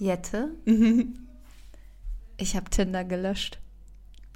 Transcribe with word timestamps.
Jette, 0.00 0.48
ich 2.38 2.56
habe 2.56 2.70
Tinder 2.70 3.04
gelöscht. 3.04 3.58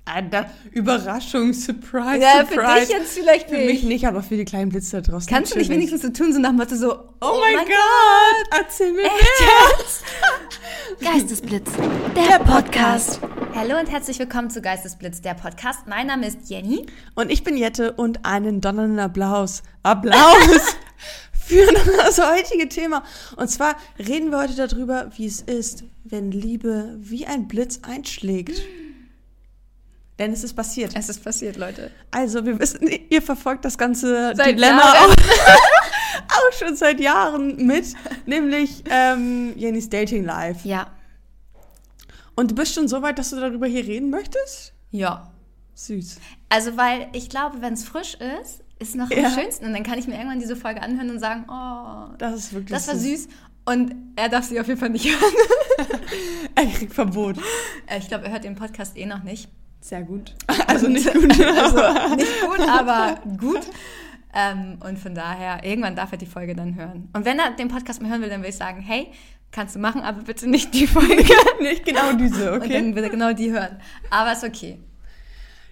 Alter, 0.05 0.51
Überraschung, 0.73 1.55
Surprise, 1.55 2.19
Ja, 2.21 2.45
für 2.45 2.57
Surprise. 2.57 2.81
dich 2.81 2.89
jetzt 2.91 3.13
vielleicht 3.19 3.49
Für 3.49 3.57
nicht. 3.57 3.67
mich 3.69 3.83
nicht, 3.85 4.07
aber 4.07 4.23
für 4.23 4.37
die 4.37 4.45
kleinen 4.45 4.69
Blitze 4.69 5.01
da 5.01 5.11
draußen. 5.13 5.27
Kannst 5.33 5.55
du 5.55 5.59
nicht 5.59 5.71
wenigstens 5.71 6.03
so 6.03 6.11
tun, 6.11 6.35
so 6.35 6.39
nach 6.39 6.51
dem 6.51 6.57
Motto 6.59 6.77
so, 6.77 6.93
Oh, 7.23 7.41
mein 7.41 7.57
Gott, 7.65 8.61
erzähl 8.61 8.93
mir 8.93 9.05
mehr. 9.05 9.11
Geistesblitz, 11.13 11.71
der 12.15 12.41
Podcast. 12.41 13.21
Hallo 13.55 13.79
und 13.81 13.91
herzlich 13.91 14.19
willkommen 14.19 14.51
zu 14.51 14.61
Geistesblitz, 14.61 15.23
der 15.23 15.33
Podcast. 15.33 15.87
Mein 15.87 16.09
Name 16.09 16.27
ist 16.27 16.51
Jenny. 16.51 16.85
Und 17.15 17.33
ich 17.33 17.43
bin 17.43 17.57
Jette 17.57 17.93
und 17.93 18.27
einen 18.27 18.61
donnernden 18.61 18.99
Applaus. 18.99 19.63
Applaus! 19.83 20.77
für 21.45 21.67
das 21.99 22.19
heutige 22.19 22.69
Thema. 22.69 23.03
Und 23.37 23.49
zwar 23.49 23.77
reden 23.99 24.31
wir 24.31 24.39
heute 24.39 24.55
darüber, 24.55 25.11
wie 25.17 25.27
es 25.27 25.43
ist, 25.43 25.85
wenn 26.05 26.31
Liebe 26.31 26.97
wie 26.99 27.27
ein 27.27 27.49
Blitz 27.49 27.81
einschlägt. 27.83 28.63
Denn 30.19 30.33
es 30.33 30.45
ist 30.45 30.55
passiert. 30.55 30.93
Es 30.95 31.09
ist 31.09 31.25
passiert, 31.25 31.57
Leute. 31.57 31.91
Also, 32.13 32.45
wir 32.47 32.59
wissen, 32.61 32.89
ihr 33.11 33.21
verfolgt 33.21 33.65
das 33.65 33.77
ganze 33.77 34.33
Seit 34.37 34.55
Dilemma 34.55 34.93
auch, 34.93 35.11
auch 36.29 36.53
schon 36.57 36.77
seit 36.77 37.01
Jahren 37.01 37.67
mit, 37.67 37.95
nämlich 38.25 38.85
ähm, 38.89 39.55
Jennys 39.57 39.89
Dating 39.91 40.25
Life. 40.25 40.67
Ja. 40.69 40.93
Und 42.37 42.53
du 42.53 42.55
bist 42.55 42.75
schon 42.75 42.87
so 42.87 43.03
weit, 43.03 43.19
dass 43.19 43.31
du 43.31 43.37
darüber 43.41 43.67
hier 43.67 43.85
reden 43.85 44.11
möchtest? 44.11 44.73
Ja. 44.93 45.33
Süß. 45.75 46.19
Also, 46.49 46.77
weil 46.77 47.09
ich 47.13 47.29
glaube, 47.29 47.61
wenn 47.61 47.75
es 47.75 47.83
frisch 47.83 48.15
ist, 48.15 48.64
ist 48.79 48.95
noch 48.97 49.11
Ja. 49.11 49.27
am 49.27 49.33
schönsten. 49.35 49.67
Und 49.67 49.73
dann 49.73 49.83
kann 49.83 49.99
ich 49.99 50.07
mir 50.07 50.15
irgendwann 50.15 50.41
diese 50.41 50.57
Folge 50.57 50.83
anhören 50.83 51.11
und 51.11 51.19
sagen, 51.21 51.45
oh, 51.49 52.15
Das 52.19 52.35
ist 52.35 52.53
wirklich 52.53 52.71
das 52.71 52.89
war 52.89 52.97
süß. 52.97 53.29
Und 53.67 53.95
er 54.17 54.29
darf 54.29 54.45
sie 54.45 54.61
auf 54.61 54.67
jeden 54.69 54.79
Fall 54.79 54.91
nicht 54.91 55.07
hören. 55.09 55.33
Er 56.55 56.67
kriegt 56.67 56.93
Verbot. 56.93 57.37
Äh, 57.87 57.99
Ich 57.99 58.09
glaube, 58.09 58.27
er 58.27 58.33
hört 58.33 58.45
den 58.45 58.55
Podcast 58.57 58.97
eh 58.97 59.07
noch 59.07 59.23
nicht. 59.23 59.49
Sehr 59.81 60.03
gut. 60.03 60.35
Also 60.67 60.89
nicht 60.89 61.13
gut. 61.13 61.39
Also 61.41 62.17
nicht 62.17 62.41
gut, 62.43 62.69
aber 62.69 63.19
gut. 63.39 63.61
Ähm, 64.37 64.79
und 64.85 64.99
von 64.99 65.15
daher, 65.15 65.63
irgendwann 65.65 65.95
darf 65.95 66.11
er 66.13 66.19
die 66.19 66.27
Folge 66.27 66.55
dann 66.57 66.75
hören. 66.75 67.09
Und 67.13 67.25
wenn 67.25 67.39
er 67.39 67.53
den 67.53 67.69
Podcast 67.69 68.03
mal 68.03 68.11
hören 68.11 68.21
will, 68.23 68.29
dann 68.29 68.43
will 68.43 68.49
ich 68.51 68.57
sagen, 68.57 68.81
hey, 68.81 69.13
kannst 69.53 69.77
du 69.77 69.79
machen, 69.79 70.01
aber 70.01 70.23
bitte 70.23 70.49
nicht 70.51 70.75
die 70.75 70.87
Folge. 70.89 71.25
nicht 71.61 71.85
genau 71.85 72.13
diese, 72.15 72.53
Und 72.53 72.63
okay? 72.63 72.73
dann 72.73 72.97
will 72.97 73.05
er 73.05 73.11
genau 73.11 73.33
die 73.33 73.53
hören. 73.53 73.79
Aber 74.11 74.33
ist 74.33 74.43
okay. 74.43 74.81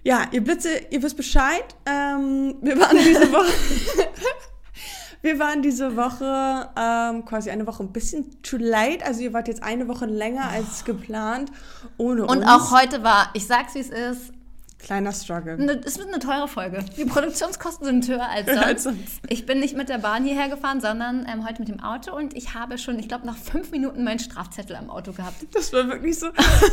Ja, 0.04 0.26
ihr 0.32 0.42
Blitze, 0.42 0.68
ihr 0.90 1.02
wisst 1.02 1.16
Bescheid. 1.16 1.64
Ähm, 1.86 2.56
wir 2.60 2.78
waren 2.80 2.96
diese 2.96 3.30
Woche. 3.32 3.52
wir 5.22 5.38
waren 5.38 5.62
diese 5.62 5.96
Woche 5.96 6.68
ähm, 6.76 7.24
quasi 7.24 7.50
eine 7.50 7.66
Woche 7.66 7.84
ein 7.84 7.92
bisschen 7.92 8.42
too 8.42 8.56
late. 8.58 9.04
Also 9.04 9.20
ihr 9.22 9.32
wart 9.32 9.46
jetzt 9.48 9.62
eine 9.62 9.86
Woche 9.86 10.06
länger 10.06 10.48
als 10.48 10.84
geplant. 10.84 11.52
Ohne 11.98 12.26
Und 12.26 12.38
uns. 12.38 12.46
auch 12.48 12.72
heute 12.72 13.02
war, 13.04 13.30
ich 13.34 13.46
sag's 13.46 13.74
wie 13.74 13.80
es 13.80 13.90
ist, 13.90 14.32
Kleiner 14.80 15.12
Struggle. 15.12 15.52
eine, 15.52 15.80
es 15.84 15.96
wird 15.96 16.08
eine 16.08 16.18
teure 16.18 16.48
Folge. 16.48 16.84
Die 16.96 17.04
Produktionskosten 17.04 17.86
sind 17.86 18.08
höher 18.08 18.28
als 18.28 18.48
Als 18.48 18.82
sonst. 18.82 18.98
sonst. 18.98 19.20
Ich 19.28 19.46
bin 19.46 19.60
nicht 19.60 19.76
mit 19.76 19.88
der 19.88 19.98
Bahn 19.98 20.24
hierher 20.24 20.48
gefahren, 20.48 20.80
sondern 20.80 21.24
ähm, 21.32 21.46
heute 21.46 21.60
mit 21.60 21.68
dem 21.68 21.78
Auto 21.78 22.12
und 22.16 22.34
ich 22.36 22.54
habe 22.54 22.76
schon, 22.78 22.98
ich 22.98 23.06
glaube, 23.06 23.24
nach 23.24 23.36
fünf 23.36 23.70
Minuten 23.70 24.02
meinen 24.02 24.18
Strafzettel 24.18 24.74
am 24.74 24.90
Auto 24.90 25.12
gehabt. 25.12 25.36
Das 25.54 25.72
war 25.72 25.86
wirklich 25.86 26.18
so. 26.18 26.26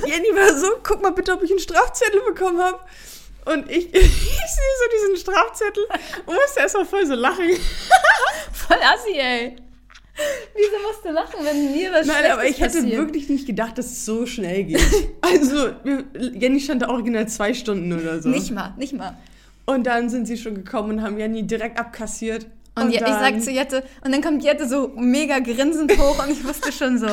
Jenny 0.08 0.26
war 0.36 0.58
so, 0.58 0.66
guck 0.82 1.04
mal 1.04 1.12
bitte, 1.12 1.34
ob 1.34 1.44
ich 1.44 1.52
einen 1.52 1.60
Strafzettel 1.60 2.22
bekommen 2.28 2.60
habe. 2.60 2.80
Und 3.46 3.70
ich, 3.70 3.86
ich 3.94 3.94
sehe 3.94 4.10
so 4.12 5.08
diesen 5.08 5.18
Strafzettel 5.18 5.84
und 6.26 6.36
musste 6.36 6.60
erstmal 6.60 6.86
voll 6.86 7.06
so 7.06 7.16
lachen. 7.16 7.46
Voll 8.54 8.78
assi, 8.78 9.18
ey. 9.18 9.56
Wieso 10.54 10.88
musst 10.88 11.06
du 11.06 11.12
lachen, 11.12 11.46
wenn 11.46 11.72
mir 11.72 11.92
was 11.94 12.06
Nein, 12.06 12.30
aber 12.32 12.46
ich 12.46 12.60
hätte 12.60 12.80
passiert? 12.80 12.98
wirklich 12.98 13.30
nicht 13.30 13.48
gedacht, 13.48 13.78
dass 13.78 13.86
es 13.86 14.06
so 14.06 14.26
schnell 14.26 14.66
geht. 14.66 14.82
Also, 15.22 15.70
Jenny 16.34 16.60
stand 16.60 16.82
da 16.82 16.90
original 16.90 17.28
zwei 17.28 17.54
Stunden 17.54 17.94
oder 17.94 18.22
so. 18.22 18.30
Nicht 18.30 18.52
mal, 18.52 18.74
nicht 18.78 18.94
mal. 18.94 19.16
Und 19.66 19.86
dann 19.86 20.10
sind 20.10 20.26
sie 20.26 20.38
schon 20.38 20.56
gekommen 20.56 20.92
und 20.98 21.02
haben 21.04 21.18
Jenny 21.20 21.44
direkt 21.44 21.80
abkassiert. 21.80 22.48
Und, 22.76 22.92
ja, 22.92 23.02
ich 23.02 23.14
sag 23.14 23.42
zu 23.42 23.52
Jette, 23.52 23.84
und 24.04 24.12
dann 24.12 24.22
kommt 24.22 24.44
Jette 24.44 24.68
so 24.68 24.90
mega 24.96 25.40
grinsend 25.40 25.98
hoch 25.98 26.24
und 26.24 26.32
ich 26.32 26.44
wusste 26.44 26.72
schon 26.72 26.98
so, 26.98 27.08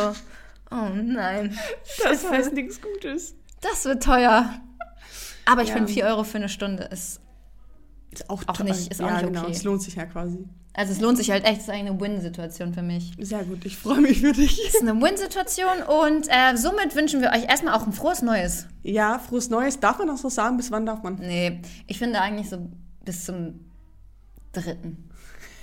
oh 0.71 0.89
nein, 0.95 1.57
das 2.03 2.29
heißt 2.29 2.53
nichts 2.55 2.81
Gutes. 2.81 3.35
das 3.61 3.85
wird 3.85 4.03
teuer. 4.03 4.61
Aber 5.47 5.63
ich 5.63 5.69
Ja. 5.71 5.75
finde 5.77 5.91
4 5.93 6.05
Euro 6.07 6.25
für 6.25 6.37
eine 6.39 6.49
Stunde 6.51 6.83
ist, 6.85 7.21
Ist 8.13 8.31
auch, 8.31 8.43
Auch 8.47 8.61
nicht- 8.61 8.91
ist 8.91 9.03
auch 9.03 9.07
ja, 9.09 9.15
nicht 9.17 9.27
genau. 9.27 9.43
okay. 9.43 9.51
Es 9.53 9.63
lohnt 9.65 9.83
sich 9.83 9.95
ja 9.97 10.07
quasi. 10.07 10.39
also 10.73 10.93
es 10.93 11.01
lohnt 11.01 11.19
sich 11.19 11.31
halt 11.31 11.45
echt, 11.45 11.57
es 11.59 11.63
ist 11.65 11.71
eigentlich 11.71 11.91
eine 11.91 12.01
Win-Situation 12.01 12.73
für 12.73 12.81
mich. 12.83 13.13
Sehr 13.19 13.45
gut, 13.45 13.67
ich 13.67 13.77
freue 13.77 14.01
mich 14.01 14.21
für 14.23 14.33
dich. 14.33 14.59
Es 14.67 14.75
ist 14.77 14.81
eine 14.83 14.99
Win-Situation 15.03 15.83
und 15.83 16.27
äh, 16.29 16.57
somit 16.57 16.95
wünschen 16.95 17.21
wir 17.21 17.31
euch 17.31 17.45
erstmal 17.49 17.75
auch 17.75 17.87
ein 17.87 17.93
frohes 17.93 18.23
Neues. 18.23 18.67
Ja, 18.83 19.19
frohes 19.19 19.51
Neues. 19.51 19.81
Darf 19.81 19.99
man 19.99 20.09
das 20.09 20.23
so 20.23 20.29
sagen? 20.31 20.57
Bis 20.57 20.71
wann 20.71 20.87
darf 20.87 21.03
man? 21.03 21.17
Nee, 21.17 21.61
ich 21.87 21.99
finde 21.99 22.21
eigentlich 22.21 22.49
so 22.49 22.71
bis 23.05 23.25
zum 23.25 23.61
dritten. 24.53 25.09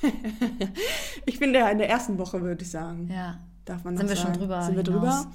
Ich 1.26 1.38
finde 1.38 1.60
ja 1.60 1.70
in 1.70 1.78
der 1.78 1.90
ersten 1.90 2.18
Woche, 2.18 2.42
würde 2.42 2.64
ich 2.64 2.70
sagen. 2.70 3.10
Ja. 3.12 3.40
Darf 3.66 3.84
man 3.84 3.98
Sind 3.98 4.10
wir 4.10 4.16
schon 4.16 4.28
sagen. 4.28 4.40
drüber 4.40 4.62
Sind 4.64 4.76
wir 4.76 4.84
hinaus. 4.84 5.22
drüber. 5.24 5.32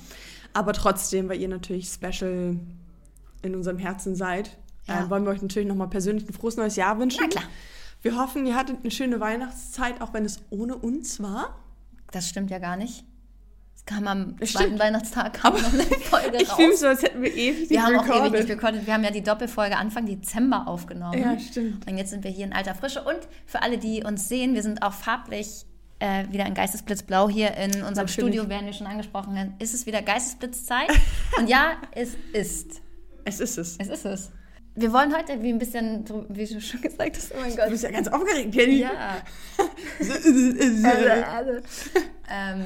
Aber 0.53 0.73
trotzdem, 0.73 1.29
weil 1.29 1.41
ihr 1.41 1.49
natürlich 1.49 1.89
special 1.89 2.59
in 3.43 3.55
unserem 3.55 3.79
Herzen 3.79 4.15
seid, 4.15 4.57
Ja. 4.87 5.05
äh, 5.07 5.11
wollen 5.11 5.25
wir 5.25 5.31
euch 5.33 5.43
natürlich 5.43 5.69
nochmal 5.69 5.89
persönlich 5.89 6.29
ein 6.29 6.33
frohes 6.33 6.57
neues 6.57 6.77
Jahr 6.77 6.99
wünschen. 6.99 7.21
Na 7.23 7.29
klar. 7.29 7.45
Wir 8.03 8.17
hoffen, 8.17 8.47
ihr 8.47 8.55
hattet 8.55 8.79
eine 8.83 8.91
schöne 8.93 9.19
Weihnachtszeit, 9.21 10.01
auch 10.01 10.15
wenn 10.15 10.25
es 10.25 10.41
ohne 10.51 10.77
uns 10.77 11.21
war. 11.21 11.59
Das 12.13 12.29
stimmt 12.29 12.51
ja 12.51 12.59
gar 12.59 12.77
nicht. 12.77 13.05
Es 13.75 13.85
kam 13.85 14.07
am 14.07 14.37
Das 14.39 14.51
zweiten 14.53 14.65
stimmt. 14.67 14.81
Weihnachtstag 14.81 15.35
kam 15.35 15.55
noch 15.55 15.73
eine 15.73 15.83
Folge 16.05 16.39
Ich 16.41 16.49
fühle 16.49 16.69
mich 16.69 16.79
so, 16.79 16.87
als 16.87 17.03
hätten 17.03 17.23
wir 17.23 17.35
ewig 17.35 17.69
Wir 17.71 17.83
haben 17.83 17.97
auch 17.97 18.05
recorded. 18.05 18.27
ewig 18.35 18.41
nicht 18.43 18.51
recorded. 18.51 18.87
Wir 18.87 18.95
haben 18.95 19.05
ja 19.05 19.11
die 19.11 19.23
Doppelfolge 19.23 19.77
Anfang 19.77 20.07
Dezember 20.07 20.67
aufgenommen. 20.69 21.19
Ja, 21.21 21.39
stimmt. 21.39 21.89
Und 21.91 21.97
jetzt 21.99 22.11
sind 22.11 22.23
wir 22.25 22.31
hier 22.31 22.45
in 22.45 22.53
alter 22.53 22.75
Frische. 22.75 23.03
Und 23.03 23.19
für 23.47 23.63
alle, 23.63 23.79
die 23.79 24.05
uns 24.05 24.29
sehen, 24.29 24.55
wir 24.55 24.63
sind 24.63 24.83
auch 24.83 24.93
farblich 24.93 25.65
äh, 26.01 26.25
wieder 26.31 26.47
in 26.47 26.55
Geistesblitzblau 26.55 27.29
hier 27.29 27.57
in 27.57 27.71
unserem 27.71 27.89
Natürlich. 27.95 28.13
Studio, 28.13 28.49
werden 28.49 28.67
wir 28.67 28.73
schon 28.73 28.87
angesprochen. 28.87 29.37
haben. 29.39 29.55
Ist 29.59 29.75
es 29.75 29.87
wieder 29.87 30.03
Geistesblitzzeit? 30.03 30.89
Und 31.39 31.49
ja, 31.49 31.73
es 31.93 32.17
ist. 32.33 32.81
Es 33.29 33.41
ist 33.41 33.59
es. 33.59 33.77
Es 33.79 33.89
ist 33.89 34.05
es. 34.07 34.31
Wir 34.75 34.93
wollen 34.93 35.15
heute 35.15 35.43
wie 35.43 35.51
ein 35.53 35.59
bisschen, 35.59 36.05
wie 36.29 36.47
du 36.47 36.61
schon 36.61 36.81
gesagt 36.81 37.17
hast, 37.17 37.33
oh 37.35 37.41
mein 37.41 37.51
Du 37.51 37.57
Gott. 37.57 37.71
bist 37.71 37.83
ja 37.85 37.91
ganz 37.91 38.09
aufgeregt, 38.09 38.55
Jenny. 38.55 38.81
Ja. 38.81 39.23
ähm, 42.31 42.65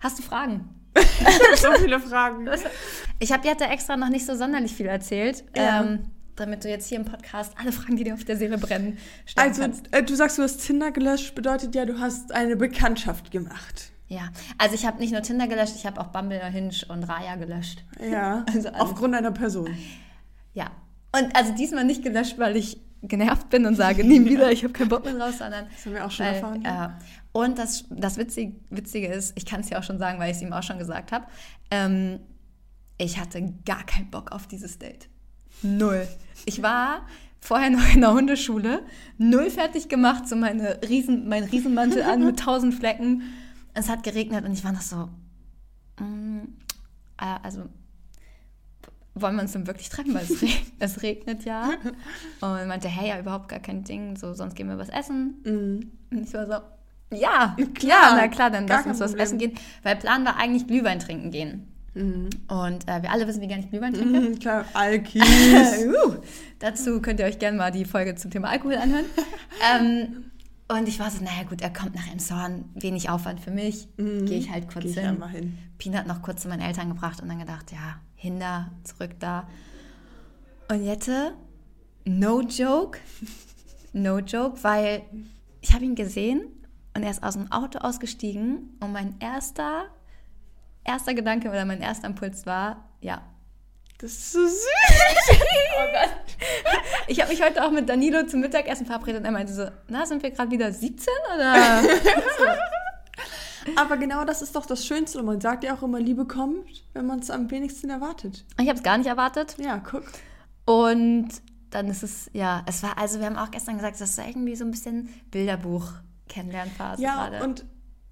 hast 0.00 0.18
du 0.18 0.22
Fragen? 0.22 0.68
Ich 0.96 1.24
habe 1.26 1.56
so 1.56 1.72
viele 1.82 2.00
Fragen. 2.00 2.48
Ich 3.20 3.32
habe 3.32 3.46
Jette 3.46 3.64
extra 3.64 3.96
noch 3.96 4.08
nicht 4.08 4.26
so 4.26 4.34
sonderlich 4.34 4.72
viel 4.74 4.86
erzählt, 4.86 5.44
Ja. 5.56 5.82
ähm, 5.82 6.00
damit 6.36 6.64
du 6.64 6.68
jetzt 6.68 6.88
hier 6.88 6.98
im 6.98 7.04
Podcast 7.04 7.52
alle 7.58 7.72
Fragen, 7.72 7.96
die 7.96 8.04
dir 8.04 8.14
auf 8.14 8.24
der 8.24 8.36
Seele 8.36 8.58
brennen, 8.58 8.98
stellen 9.26 9.48
Also, 9.48 9.62
kannst. 9.62 9.92
äh, 9.92 10.02
du 10.02 10.14
sagst, 10.14 10.38
du 10.38 10.42
hast 10.42 10.58
Tinder 10.66 10.90
gelöscht, 10.92 11.34
bedeutet 11.34 11.74
ja, 11.74 11.84
du 11.84 11.98
hast 12.00 12.32
eine 12.32 12.56
Bekanntschaft 12.56 13.30
gemacht. 13.30 13.90
Ja, 14.08 14.30
also 14.56 14.74
ich 14.74 14.86
habe 14.86 14.98
nicht 14.98 15.12
nur 15.12 15.20
Tinder 15.22 15.46
gelöscht, 15.46 15.74
ich 15.76 15.84
habe 15.86 16.00
auch 16.00 16.06
Bumble, 16.08 16.42
Hinge 16.46 16.72
und 16.88 17.04
Raya 17.04 17.36
gelöscht. 17.36 17.84
Ja, 18.10 18.44
Also 18.54 18.68
alles. 18.68 18.80
aufgrund 18.80 19.14
einer 19.14 19.32
Person. 19.32 19.68
Ja, 20.54 20.70
und 21.14 21.34
also 21.36 21.54
diesmal 21.54 21.84
nicht 21.84 22.02
gelöscht, 22.02 22.38
weil 22.38 22.56
ich 22.56 22.78
genervt 23.02 23.48
bin 23.50 23.64
und 23.66 23.76
sage, 23.76 24.02
nie 24.04 24.24
wieder, 24.24 24.50
ich 24.50 24.64
habe 24.64 24.72
keinen 24.72 24.88
Bock 24.88 25.04
mehr 25.04 25.14
drauf, 25.14 25.34
sondern 25.34 25.66
Das 25.72 25.84
haben 25.86 25.94
wir 25.94 26.04
auch 26.06 26.10
schon 26.10 26.26
weil, 26.26 26.34
erfahren. 26.34 26.62
ja. 26.62 26.98
Und 27.32 27.58
das, 27.58 27.84
das 27.90 28.16
Witzige, 28.16 28.56
Witzige 28.70 29.06
ist, 29.08 29.36
ich 29.36 29.46
kann 29.46 29.60
es 29.60 29.70
ja 29.70 29.78
auch 29.78 29.84
schon 29.84 29.98
sagen, 29.98 30.18
weil 30.18 30.30
ich 30.30 30.36
es 30.38 30.42
ihm 30.42 30.52
auch 30.52 30.62
schon 30.62 30.78
gesagt 30.78 31.12
habe, 31.12 31.26
ähm, 31.70 32.18
ich 32.96 33.20
hatte 33.20 33.54
gar 33.64 33.84
keinen 33.84 34.10
Bock 34.10 34.32
auf 34.32 34.46
dieses 34.48 34.78
Date. 34.78 35.08
Null. 35.62 36.08
Ich 36.46 36.62
war 36.62 37.06
vorher 37.40 37.70
noch 37.70 37.94
in 37.94 38.00
der 38.00 38.12
Hundeschule, 38.12 38.82
null 39.18 39.50
fertig 39.50 39.88
gemacht, 39.88 40.26
so 40.26 40.34
meine 40.34 40.80
Riesen, 40.88 41.28
mein 41.28 41.44
Riesenmantel 41.44 42.02
an 42.02 42.24
mit 42.24 42.40
tausend 42.40 42.74
Flecken. 42.74 43.22
Es 43.74 43.88
hat 43.88 44.02
geregnet 44.02 44.44
und 44.44 44.52
ich 44.52 44.64
war 44.64 44.72
noch 44.72 44.82
so, 44.82 45.08
mm, 46.00 46.40
äh, 47.18 47.38
also 47.42 47.64
wollen 49.14 49.36
wir 49.36 49.42
uns 49.42 49.52
denn 49.52 49.66
wirklich 49.66 49.88
treffen, 49.88 50.14
weil 50.14 50.24
es, 50.24 50.42
reg 50.42 50.62
es 50.78 51.02
regnet 51.02 51.44
ja. 51.44 51.70
Und 52.40 52.68
meinte, 52.68 52.88
hey, 52.88 53.08
ja, 53.08 53.18
überhaupt 53.18 53.48
gar 53.48 53.60
kein 53.60 53.84
Ding, 53.84 54.16
so 54.16 54.34
sonst 54.34 54.54
gehen 54.54 54.68
wir 54.68 54.78
was 54.78 54.88
essen. 54.88 55.34
Mhm. 55.44 55.90
Und 56.10 56.22
ich 56.22 56.34
war 56.34 56.46
so, 56.46 57.16
ja, 57.16 57.56
Klar, 57.74 58.10
ja, 58.10 58.16
na 58.16 58.28
klar, 58.28 58.50
dann 58.50 58.66
lass 58.66 58.86
uns 58.86 59.00
was 59.00 59.12
Problem. 59.12 59.24
essen 59.24 59.38
gehen. 59.38 59.52
Weil 59.82 59.96
Plan 59.96 60.24
war 60.24 60.36
eigentlich 60.36 60.66
Glühwein 60.66 60.98
trinken 60.98 61.30
gehen. 61.30 61.68
Mhm. 61.94 62.28
Und 62.48 62.86
äh, 62.86 63.02
wir 63.02 63.10
alle 63.10 63.26
wissen, 63.26 63.40
wie 63.40 63.48
gerne 63.48 63.64
ich 63.64 63.70
Glühwein 63.70 63.94
trinke. 63.94 64.20
Mhm, 64.20 64.38
klar, 64.38 64.64
Alkis. 64.74 65.22
uh, 65.86 66.16
dazu 66.58 67.00
könnt 67.00 67.20
ihr 67.20 67.26
euch 67.26 67.38
gerne 67.38 67.56
mal 67.56 67.70
die 67.72 67.84
Folge 67.84 68.14
zum 68.14 68.30
Thema 68.30 68.48
Alkohol 68.48 68.76
anhören. 68.76 69.06
ähm, 69.74 70.30
und 70.68 70.88
ich 70.88 70.98
war 70.98 71.10
so, 71.10 71.22
naja 71.22 71.44
gut, 71.48 71.62
er 71.62 71.72
kommt 71.72 71.94
nach 71.94 72.06
Emshorn, 72.10 72.66
wenig 72.74 73.10
Aufwand 73.10 73.40
für 73.40 73.50
mich, 73.50 73.88
gehe 73.96 74.38
ich 74.38 74.50
halt 74.50 74.70
kurz 74.70 74.84
Geh 74.84 74.90
ich 74.90 74.96
hin. 74.98 75.06
einmal 75.06 75.30
hin. 75.30 75.58
Peanut 75.78 76.06
noch 76.06 76.22
kurz 76.22 76.42
zu 76.42 76.48
meinen 76.48 76.60
Eltern 76.62 76.88
gebracht 76.88 77.20
und 77.22 77.28
dann 77.28 77.38
gedacht, 77.38 77.72
ja, 77.72 78.00
hinder, 78.14 78.70
zurück 78.84 79.12
da. 79.18 79.48
Und 80.70 80.84
Jette, 80.84 81.34
no 82.04 82.42
joke, 82.42 82.98
no 83.92 84.18
joke, 84.18 84.62
weil 84.62 85.02
ich 85.60 85.72
habe 85.72 85.84
ihn 85.84 85.94
gesehen 85.94 86.42
und 86.94 87.02
er 87.02 87.10
ist 87.10 87.22
aus 87.22 87.34
dem 87.34 87.50
Auto 87.50 87.78
ausgestiegen 87.78 88.76
und 88.80 88.92
mein 88.92 89.14
erster 89.20 89.86
erster 90.84 91.14
Gedanke 91.14 91.50
oder 91.50 91.64
mein 91.64 91.80
erster 91.80 92.08
Impuls 92.08 92.46
war, 92.46 92.88
ja. 93.00 93.22
Das 93.98 94.12
ist 94.12 94.32
so 94.32 94.46
süß. 94.46 94.66
Oh 95.80 95.92
Gott. 95.92 96.14
Ich 97.08 97.20
habe 97.20 97.30
mich 97.30 97.42
heute 97.42 97.64
auch 97.64 97.70
mit 97.70 97.88
Danilo 97.88 98.26
zum 98.26 98.40
Mittagessen 98.40 98.84
verabredet 98.84 99.20
und 99.20 99.24
er 99.24 99.30
meinte 99.32 99.52
so, 99.52 99.66
na, 99.88 100.04
sind 100.04 100.22
wir 100.22 100.30
gerade 100.30 100.50
wieder 100.50 100.70
17 100.70 101.08
oder? 101.34 101.82
Aber 103.76 103.96
genau 103.96 104.24
das 104.24 104.42
ist 104.42 104.54
doch 104.54 104.66
das 104.66 104.86
Schönste. 104.86 105.18
Und 105.18 105.24
man 105.26 105.40
sagt 105.40 105.64
ja 105.64 105.74
auch 105.74 105.82
immer, 105.82 106.00
Liebe 106.00 106.26
kommt, 106.26 106.84
wenn 106.92 107.06
man 107.06 107.20
es 107.20 107.30
am 107.30 107.50
wenigsten 107.50 107.88
erwartet. 107.90 108.44
Ich 108.60 108.68
habe 108.68 108.76
es 108.76 108.82
gar 108.82 108.98
nicht 108.98 109.06
erwartet. 109.06 109.56
Ja, 109.58 109.78
guck. 109.78 110.04
Und 110.66 111.28
dann 111.70 111.88
ist 111.88 112.02
es, 112.02 112.28
ja, 112.34 112.62
es 112.66 112.82
war, 112.82 112.98
also 112.98 113.20
wir 113.20 113.26
haben 113.26 113.36
auch 113.36 113.50
gestern 113.50 113.76
gesagt, 113.76 114.00
das 114.00 114.10
ist 114.10 114.18
irgendwie 114.18 114.56
so 114.56 114.64
ein 114.64 114.70
bisschen 114.70 115.08
Bilderbuch-Kennenlernphase 115.30 117.02
Ja, 117.02 117.28
gerade. 117.28 117.44
und 117.44 117.64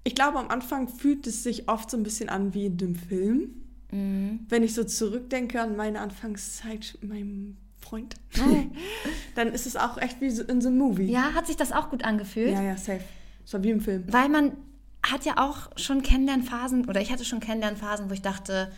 ich 0.03 0.15
glaube, 0.15 0.39
am 0.39 0.49
Anfang 0.49 0.87
fühlt 0.87 1.27
es 1.27 1.43
sich 1.43 1.69
oft 1.69 1.91
so 1.91 1.97
ein 1.97 2.03
bisschen 2.03 2.29
an 2.29 2.53
wie 2.53 2.65
in 2.67 2.77
dem 2.77 2.95
Film. 2.95 3.66
Mhm. 3.91 4.45
Wenn 4.49 4.63
ich 4.63 4.73
so 4.73 4.83
zurückdenke 4.83 5.61
an 5.61 5.75
meine 5.75 6.01
Anfangszeit 6.01 6.97
mit 7.01 7.09
meinem 7.09 7.57
Freund, 7.79 8.15
dann 9.35 9.47
ist 9.53 9.65
es 9.65 9.75
auch 9.75 9.97
echt 9.97 10.19
wie 10.21 10.27
in 10.27 10.61
so 10.61 10.67
einem 10.67 10.77
Movie. 10.77 11.11
Ja, 11.11 11.33
hat 11.33 11.47
sich 11.47 11.55
das 11.55 11.71
auch 11.71 11.89
gut 11.89 12.03
angefühlt? 12.03 12.51
ja, 12.51 12.61
ja, 12.61 12.77
safe. 12.77 13.01
Es 13.45 13.53
war 13.53 13.63
wie 13.63 13.69
im 13.69 13.81
Film. 13.81 14.03
Weil 14.07 14.29
man 14.29 14.57
hat 15.03 15.25
ja 15.25 15.37
auch 15.37 15.69
schon 15.77 16.01
Kennenlernphasen, 16.01 16.87
oder 16.89 17.01
ich 17.01 17.11
hatte 17.11 17.23
schon 17.23 17.39
Kennenlernphasen, 17.39 18.09
wo 18.09 18.13
ich 18.13 18.21
dachte, 18.21 18.71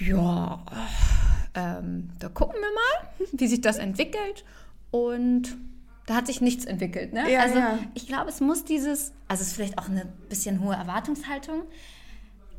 ja, 0.00 0.64
ähm, 1.54 2.10
da 2.18 2.28
gucken 2.28 2.56
wir 2.60 2.68
mal, 2.68 3.28
wie 3.32 3.46
sich 3.46 3.60
das 3.60 3.78
entwickelt. 3.78 4.44
Und 4.90 5.56
da 6.06 6.16
hat 6.16 6.26
sich 6.26 6.40
nichts 6.40 6.64
entwickelt. 6.64 7.12
Ne? 7.12 7.30
Ja, 7.30 7.40
also 7.40 7.58
ja. 7.58 7.78
ich 7.94 8.06
glaube, 8.06 8.30
es 8.30 8.40
muss 8.40 8.64
dieses, 8.64 9.12
also 9.28 9.42
es 9.42 9.48
ist 9.48 9.54
vielleicht 9.54 9.78
auch 9.78 9.88
eine 9.88 10.06
bisschen 10.28 10.60
hohe 10.60 10.74
Erwartungshaltung. 10.74 11.62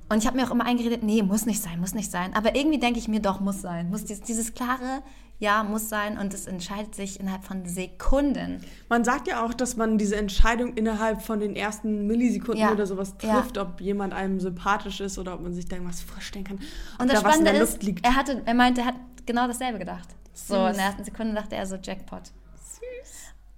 Und 0.10 0.20
ich 0.20 0.28
habe 0.28 0.38
mir 0.38 0.48
auch 0.48 0.52
immer 0.52 0.66
eingeredet, 0.66 1.04
nee, 1.04 1.22
muss 1.22 1.46
nicht 1.46 1.62
sein, 1.62 1.80
muss 1.80 1.94
nicht 1.94 2.10
sein. 2.12 2.34
Aber 2.34 2.56
irgendwie 2.56 2.80
denke 2.80 2.98
ich 3.00 3.08
mir 3.08 3.20
doch, 3.20 3.40
muss 3.42 3.62
sein. 3.62 3.90
Muss 3.90 4.06
dieses, 4.06 4.24
dieses 4.24 4.54
klare, 4.54 5.02
ja, 5.40 5.64
muss 5.64 5.90
sein. 5.90 6.18
Und 6.18 6.34
es 6.34 6.48
entscheidet 6.48 6.96
sich 6.96 7.20
innerhalb 7.20 7.44
von 7.44 7.66
Sekunden. 7.66 8.64
Man 8.88 9.04
sagt 9.04 9.28
ja 9.28 9.44
auch, 9.44 9.54
dass 9.54 9.76
man 9.76 9.98
diese 9.98 10.16
Entscheidung 10.16 10.74
innerhalb 10.76 11.22
von 11.22 11.40
den 11.42 11.56
ersten 11.56 12.08
Millisekunden 12.08 12.62
Ja. 12.64 12.72
oder 12.72 12.88
sowas 12.88 13.16
Ja. 13.22 13.42
trifft, 13.42 13.58
ob 13.58 13.82
jemand 13.82 14.14
einem 14.14 14.40
sympathisch 14.40 15.02
ist 15.02 15.18
oder 15.20 15.34
ob 15.34 15.42
man 15.42 15.54
sich 15.54 15.66
da 15.68 15.76
irgendwas 15.76 16.02
vorstellen 16.02 16.46
kann. 16.46 16.60
Und 17.00 17.12
das 17.12 17.22
da 17.22 17.28
was 17.28 17.36
in 17.38 17.46
Spannende 17.46 17.52
der 17.54 17.64
ist, 17.64 18.04
er, 18.04 18.16
hatte, 18.16 18.42
er 18.46 18.54
meinte, 18.54 18.82
er 18.82 18.88
hat 18.88 18.96
genau 19.26 19.46
dasselbe 19.48 19.78
gedacht. 19.80 20.08
So, 20.34 20.54
Süß. 20.56 20.70
in 20.70 20.76
der 20.78 20.86
ersten 20.86 21.04
Sekunde 21.04 21.34
dachte 21.34 21.56
er 21.56 21.66
so, 21.66 21.76
Jackpot. 21.76 22.32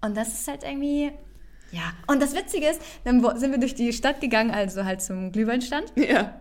Und 0.01 0.15
das 0.15 0.29
ist 0.29 0.47
halt 0.47 0.63
irgendwie, 0.63 1.11
ja. 1.71 1.81
Und 2.07 2.21
das 2.21 2.35
Witzige 2.35 2.67
ist, 2.67 2.81
dann 3.03 3.21
sind 3.37 3.51
wir 3.51 3.59
durch 3.59 3.75
die 3.75 3.93
Stadt 3.93 4.21
gegangen, 4.21 4.51
also 4.51 4.85
halt 4.85 5.01
zum 5.01 5.31
Glühweinstand. 5.31 5.91
Ja. 5.95 6.39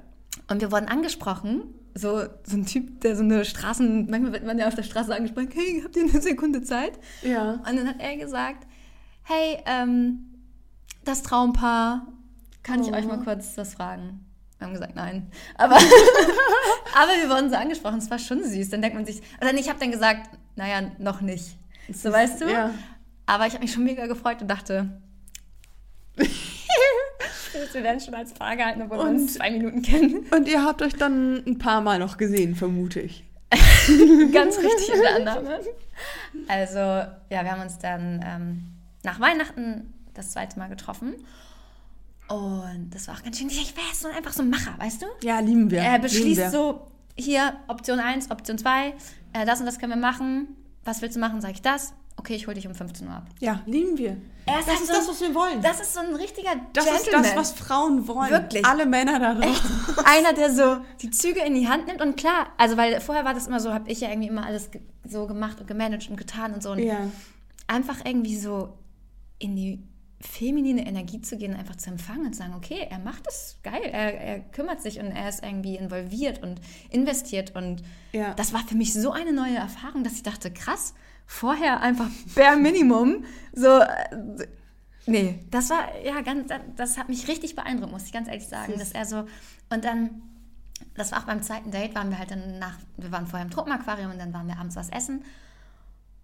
Und 0.49 0.61
wir 0.61 0.73
wurden 0.73 0.89
angesprochen. 0.89 1.63
So, 1.95 2.23
so 2.45 2.57
ein 2.57 2.65
Typ, 2.65 3.01
der 3.01 3.17
so 3.17 3.23
eine 3.23 3.45
Straßen, 3.45 4.09
manchmal 4.09 4.33
wird 4.33 4.47
man 4.47 4.57
ja 4.59 4.69
auf 4.69 4.75
der 4.75 4.85
Straße 4.85 5.15
angesprochen, 5.15 5.49
hey, 5.53 5.81
habt 5.83 5.97
ihr 5.97 6.05
eine 6.05 6.21
Sekunde 6.21 6.63
Zeit? 6.63 6.93
Ja. 7.23 7.55
Und 7.69 7.77
dann 7.77 7.89
hat 7.89 7.97
er 7.99 8.17
gesagt, 8.17 8.67
hey, 9.25 9.59
ähm, 9.67 10.21
das 11.05 11.23
Traumpaar, 11.23 12.07
kann 12.63 12.83
ich 12.83 12.89
Oh. 12.89 12.95
euch 12.95 13.05
mal 13.07 13.19
kurz 13.25 13.57
was 13.57 13.75
fragen? 13.75 14.25
Wir 14.59 14.67
haben 14.67 14.75
gesagt, 14.75 14.95
nein. 14.97 15.31
Aber, 15.57 15.77
aber 16.95 17.13
wir 17.23 17.29
wurden 17.31 17.51
so 17.51 17.57
angesprochen, 17.57 17.99
es 17.99 18.11
war 18.11 18.19
schon 18.19 18.45
süß. 18.45 18.71
Dann 18.71 18.83
denkt 18.83 18.97
man 18.97 19.07
sich, 19.07 19.21
oder 19.41 19.53
ich 19.55 19.69
habe 19.69 19.79
dann 19.79 19.91
gesagt, 19.91 20.31
naja, 20.57 20.83
noch 20.99 21.21
nicht. 21.21 21.57
So 21.93 22.13
weißt 22.13 22.43
du? 22.43 22.51
Ja. 22.51 22.71
Aber 23.27 23.47
ich 23.47 23.55
habe 23.55 23.63
mich 23.63 23.73
schon 23.73 23.85
mega 23.85 24.07
gefreut 24.07 24.41
und 24.43 24.49
dachte, 24.49 25.01
wir 27.73 27.83
werden 27.83 28.01
schon 28.01 28.15
als 28.15 28.33
Paar 28.35 28.57
gehalten, 28.57 28.83
obwohl 28.83 28.99
wir 28.99 29.05
Und- 29.05 29.17
uns 29.17 29.35
zwei 29.35 29.51
Minuten 29.51 29.83
kennen. 29.83 30.27
Und 30.31 30.49
ihr 30.49 30.63
habt 30.65 30.83
euch 30.83 30.95
dann 30.95 31.43
ein 31.47 31.59
paar 31.59 31.81
Mal 31.81 31.99
noch 31.99 32.17
gesehen, 32.17 32.55
vermute 32.55 33.01
ich. 33.01 33.25
Ganz 34.33 34.59
richtig 34.59 34.95
in 34.95 35.01
der 35.01 35.17
Annahme. 35.17 35.61
Also, 36.49 36.79
ja, 36.79 37.43
wir 37.43 37.51
haben 37.51 37.63
uns 37.63 37.79
dann 37.79 38.23
ähm, 38.25 38.65
nach 39.03 39.19
Weihnachten 39.21 39.95
das 40.15 40.33
zweite 40.33 40.59
Mal 40.59 40.69
getroffen. 40.69 41.15
Und 42.29 42.91
das 42.93 43.09
war 43.09 43.15
auch 43.15 43.23
ganz 43.23 43.39
schön. 43.39 43.49
Ich 43.49 43.75
wäre 43.75 43.87
so 43.95 44.09
einfach 44.09 44.35
so 44.35 44.43
ein 44.43 44.51
Macher, 44.51 44.75
weißt 44.79 45.01
du? 45.01 45.07
Ja, 45.23 45.41
lieben 45.41 45.71
wir. 45.71 45.79
Er 45.81 45.99
beschließt 45.99 46.39
wir. 46.39 46.51
so, 46.51 46.87
hier, 47.17 47.55
Option 47.69 47.99
1, 48.01 48.31
Option 48.31 48.59
2, 48.59 48.89
äh, 49.33 49.47
das 49.47 49.61
und 49.61 49.67
das 49.67 49.79
können 49.79 49.93
wir 49.93 49.97
machen. 49.99 50.49
Was 50.85 51.01
willst 51.01 51.17
du 51.17 51.21
machen? 51.21 51.41
Sag 51.41 51.53
ich 51.53 51.63
das. 51.63 51.95
Okay, 52.19 52.35
ich 52.35 52.47
hole 52.47 52.55
dich 52.55 52.67
um 52.67 52.75
15 52.75 53.07
Uhr 53.07 53.15
ab. 53.15 53.27
Ja, 53.41 53.61
lieben 53.67 53.97
wir. 53.97 54.17
Er 54.45 54.59
ist 54.61 54.67
das 54.67 54.75
halt 54.75 54.81
ist 54.81 54.87
so- 54.89 54.93
das, 54.95 55.09
was 55.09 55.21
wir 55.21 55.35
wollen. 55.35 55.63
Das 55.63 55.81
ist 55.81 55.95
so 55.95 56.01
ein 56.01 56.15
richtiger 56.17 56.51
Das 56.73 56.85
ist 56.85 57.05
Gentleman. 57.05 57.23
das, 57.23 57.37
was 57.37 57.53
Frauen 57.53 58.09
wollen. 58.09 58.31
Wirklich. 58.31 58.65
Alle 58.67 58.87
Männer 58.87 59.21
da 59.21 59.35
drauf. 59.35 59.45
Echt? 59.45 60.07
Einer, 60.07 60.33
der 60.33 60.53
so 60.53 60.79
die 61.01 61.11
Züge 61.11 61.41
in 61.45 61.55
die 61.55 61.69
Hand 61.69 61.87
nimmt 61.87 62.01
und 62.03 62.17
klar, 62.17 62.49
also 62.57 62.77
weil 62.77 63.01
vorher 63.01 63.25
war 63.25 63.35
das 63.35 63.47
immer 63.47 63.61
so, 63.61 63.73
habe 63.73 63.91
ich 63.91 64.01
ja 64.01 64.09
irgendwie 64.11 64.29
immer 64.29 64.45
alles 64.47 64.69
so 65.07 65.27
gemacht 65.27 65.61
und 65.61 65.67
gemanagt 65.69 66.09
und 66.11 66.17
getan 66.17 66.55
und 66.55 66.63
so 66.63 66.73
und 66.73 66.81
Ja. 66.81 66.99
einfach 67.69 67.99
irgendwie 68.05 68.37
so 68.37 68.75
in 69.39 69.55
die 69.55 69.83
feminine 70.21 70.87
Energie 70.87 71.21
zu 71.21 71.37
gehen, 71.37 71.55
einfach 71.55 71.77
zu 71.77 71.91
empfangen 71.91 72.27
und 72.27 72.33
zu 72.33 72.39
sagen, 72.39 72.55
okay, 72.55 72.87
er 72.91 72.99
macht 72.99 73.27
das 73.27 73.57
geil, 73.63 73.83
er, 73.85 74.21
er 74.21 74.41
kümmert 74.41 74.83
sich 74.83 74.99
und 74.99 75.07
er 75.07 75.29
ist 75.29 75.45
irgendwie 75.45 75.77
involviert 75.77 76.43
und 76.43 76.61
investiert. 76.91 77.55
Und 77.55 77.83
Ja. 78.13 78.35
das 78.35 78.53
war 78.53 78.61
für 78.67 78.75
mich 78.75 78.93
so 78.93 79.13
eine 79.13 79.33
neue 79.33 79.57
Erfahrung, 79.57 80.03
dass 80.03 80.15
ich 80.15 80.25
dachte, 80.25 80.51
krass, 80.51 80.95
vorher 81.27 81.81
einfach 81.81 82.09
bare 82.35 82.57
Minimum, 82.57 83.25
so, 83.53 83.79
äh, 83.81 84.47
nee, 85.07 85.39
das 85.53 85.71
war, 85.71 85.87
ja, 86.05 86.21
ganz, 86.23 86.51
das 86.75 86.99
hat 86.99 87.09
mich 87.09 87.29
richtig 87.29 87.55
beeindruckt, 87.55 87.93
muss 87.93 88.05
ich 88.07 88.13
ganz 88.13 88.27
ehrlich 88.27 88.49
sagen, 88.49 88.75
dass 88.77 88.91
er 88.93 89.05
so, 89.05 89.25
und 89.71 89.85
dann, 89.85 90.23
das 90.95 91.13
war 91.13 91.21
auch 91.21 91.27
beim 91.27 91.43
zweiten 91.43 91.71
Date, 91.71 91.95
waren 91.95 92.11
wir 92.11 92.19
halt 92.19 92.33
dann 92.33 92.59
nach, 92.59 92.77
wir 92.97 93.13
waren 93.13 93.27
vorher 93.29 93.45
im 93.45 93.53
Tropenaquarium 93.53 94.11
und 94.11 94.19
dann 94.19 94.33
waren 94.33 94.49
wir 94.49 94.59
abends 94.59 94.75
was 94.75 94.89
essen. 94.91 95.23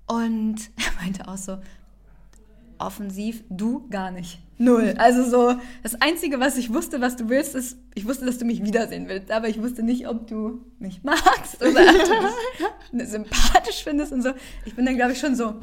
Und 0.07 0.57
er 0.77 1.03
meinte 1.03 1.29
auch 1.29 1.37
so, 1.37 1.59
offensiv, 2.79 3.45
du 3.51 3.89
gar 3.89 4.11
nicht. 4.11 4.39
Null. 4.57 4.95
Also 4.99 5.29
so, 5.29 5.59
das 5.83 6.01
Einzige, 6.01 6.39
was 6.39 6.57
ich 6.57 6.73
wusste, 6.73 7.01
was 7.01 7.17
du 7.17 7.29
willst, 7.29 7.55
ist, 7.55 7.77
ich 7.95 8.07
wusste, 8.07 8.25
dass 8.25 8.39
du 8.39 8.45
mich 8.45 8.63
wiedersehen 8.65 9.09
willst, 9.09 9.31
aber 9.31 9.49
ich 9.49 9.61
wusste 9.61 9.83
nicht, 9.83 10.07
ob 10.09 10.29
du 10.29 10.65
mich 10.79 11.03
magst 11.03 11.61
oder 11.61 11.81
ob 11.81 12.05
du 12.93 12.97
mich 12.97 13.09
sympathisch 13.09 13.83
findest 13.83 14.13
und 14.13 14.23
so. 14.23 14.31
Ich 14.65 14.75
bin 14.77 14.87
dann, 14.87 14.95
glaube 14.97 15.13
ich, 15.13 15.19
schon 15.19 15.35
so, 15.35 15.55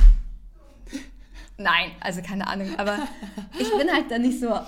nein, 1.58 1.92
also 2.02 2.22
keine 2.22 2.48
Ahnung, 2.48 2.68
aber 2.78 2.98
ich 3.58 3.70
bin 3.78 3.90
halt 3.92 4.12
dann 4.12 4.24
nicht 4.24 4.40
so, 4.40 4.60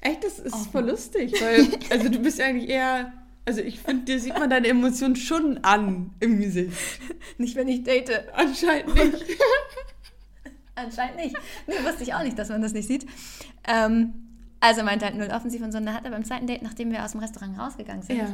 Echt, 0.00 0.22
das 0.22 0.38
ist 0.38 0.52
Offen. 0.52 0.70
voll 0.70 0.88
lustig, 0.90 1.32
weil, 1.40 1.66
also 1.90 2.08
du 2.08 2.18
bist 2.20 2.40
eigentlich 2.40 2.68
eher, 2.68 3.12
also 3.44 3.60
ich 3.60 3.80
finde, 3.80 4.04
dir 4.04 4.20
sieht 4.20 4.38
man 4.38 4.48
deine 4.48 4.68
Emotionen 4.68 5.16
schon 5.16 5.58
an 5.64 6.10
im 6.20 6.40
Gesicht. 6.40 6.72
nicht 7.38 7.56
wenn 7.56 7.66
ich 7.66 7.82
date. 7.82 8.10
Anscheinend 8.34 8.94
nicht. 8.94 9.14
Anscheinend 10.84 11.16
nicht. 11.16 11.36
Nee, 11.66 11.74
wusste 11.84 12.02
ich 12.04 12.14
auch 12.14 12.22
nicht, 12.22 12.38
dass 12.38 12.48
man 12.48 12.62
das 12.62 12.72
nicht 12.72 12.86
sieht. 12.88 13.06
Ähm, 13.66 14.14
also 14.60 14.82
meinte 14.82 15.04
halt 15.06 15.16
null 15.16 15.28
offensiv 15.34 15.62
und 15.62 15.72
so. 15.72 15.78
Und 15.78 15.86
dann 15.86 15.94
hat 15.94 16.04
er 16.04 16.10
beim 16.10 16.24
zweiten 16.24 16.46
Date, 16.46 16.62
nachdem 16.62 16.90
wir 16.90 17.04
aus 17.04 17.12
dem 17.12 17.20
Restaurant 17.20 17.58
rausgegangen 17.58 18.02
sind, 18.02 18.18
Ja. 18.18 18.26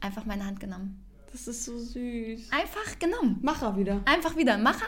einfach 0.00 0.24
meine 0.24 0.44
Hand 0.46 0.60
genommen. 0.60 1.02
Das 1.32 1.46
ist 1.48 1.64
so 1.64 1.78
süß. 1.78 2.50
Einfach 2.50 2.98
genommen. 2.98 3.38
Macher 3.42 3.76
wieder. 3.76 4.00
Einfach 4.04 4.36
wieder 4.36 4.58
Macher. 4.58 4.84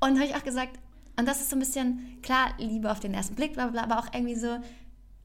Und 0.00 0.16
habe 0.18 0.26
ich 0.26 0.36
auch 0.36 0.44
gesagt, 0.44 0.78
und 1.18 1.26
das 1.26 1.40
ist 1.40 1.50
so 1.50 1.56
ein 1.56 1.58
bisschen, 1.58 2.18
klar, 2.22 2.50
Liebe 2.58 2.90
auf 2.90 3.00
den 3.00 3.12
ersten 3.14 3.34
Blick, 3.34 3.54
bla 3.54 3.66
bla, 3.66 3.84
bla, 3.84 3.94
aber 3.96 3.98
auch 4.04 4.14
irgendwie 4.14 4.36
so 4.36 4.58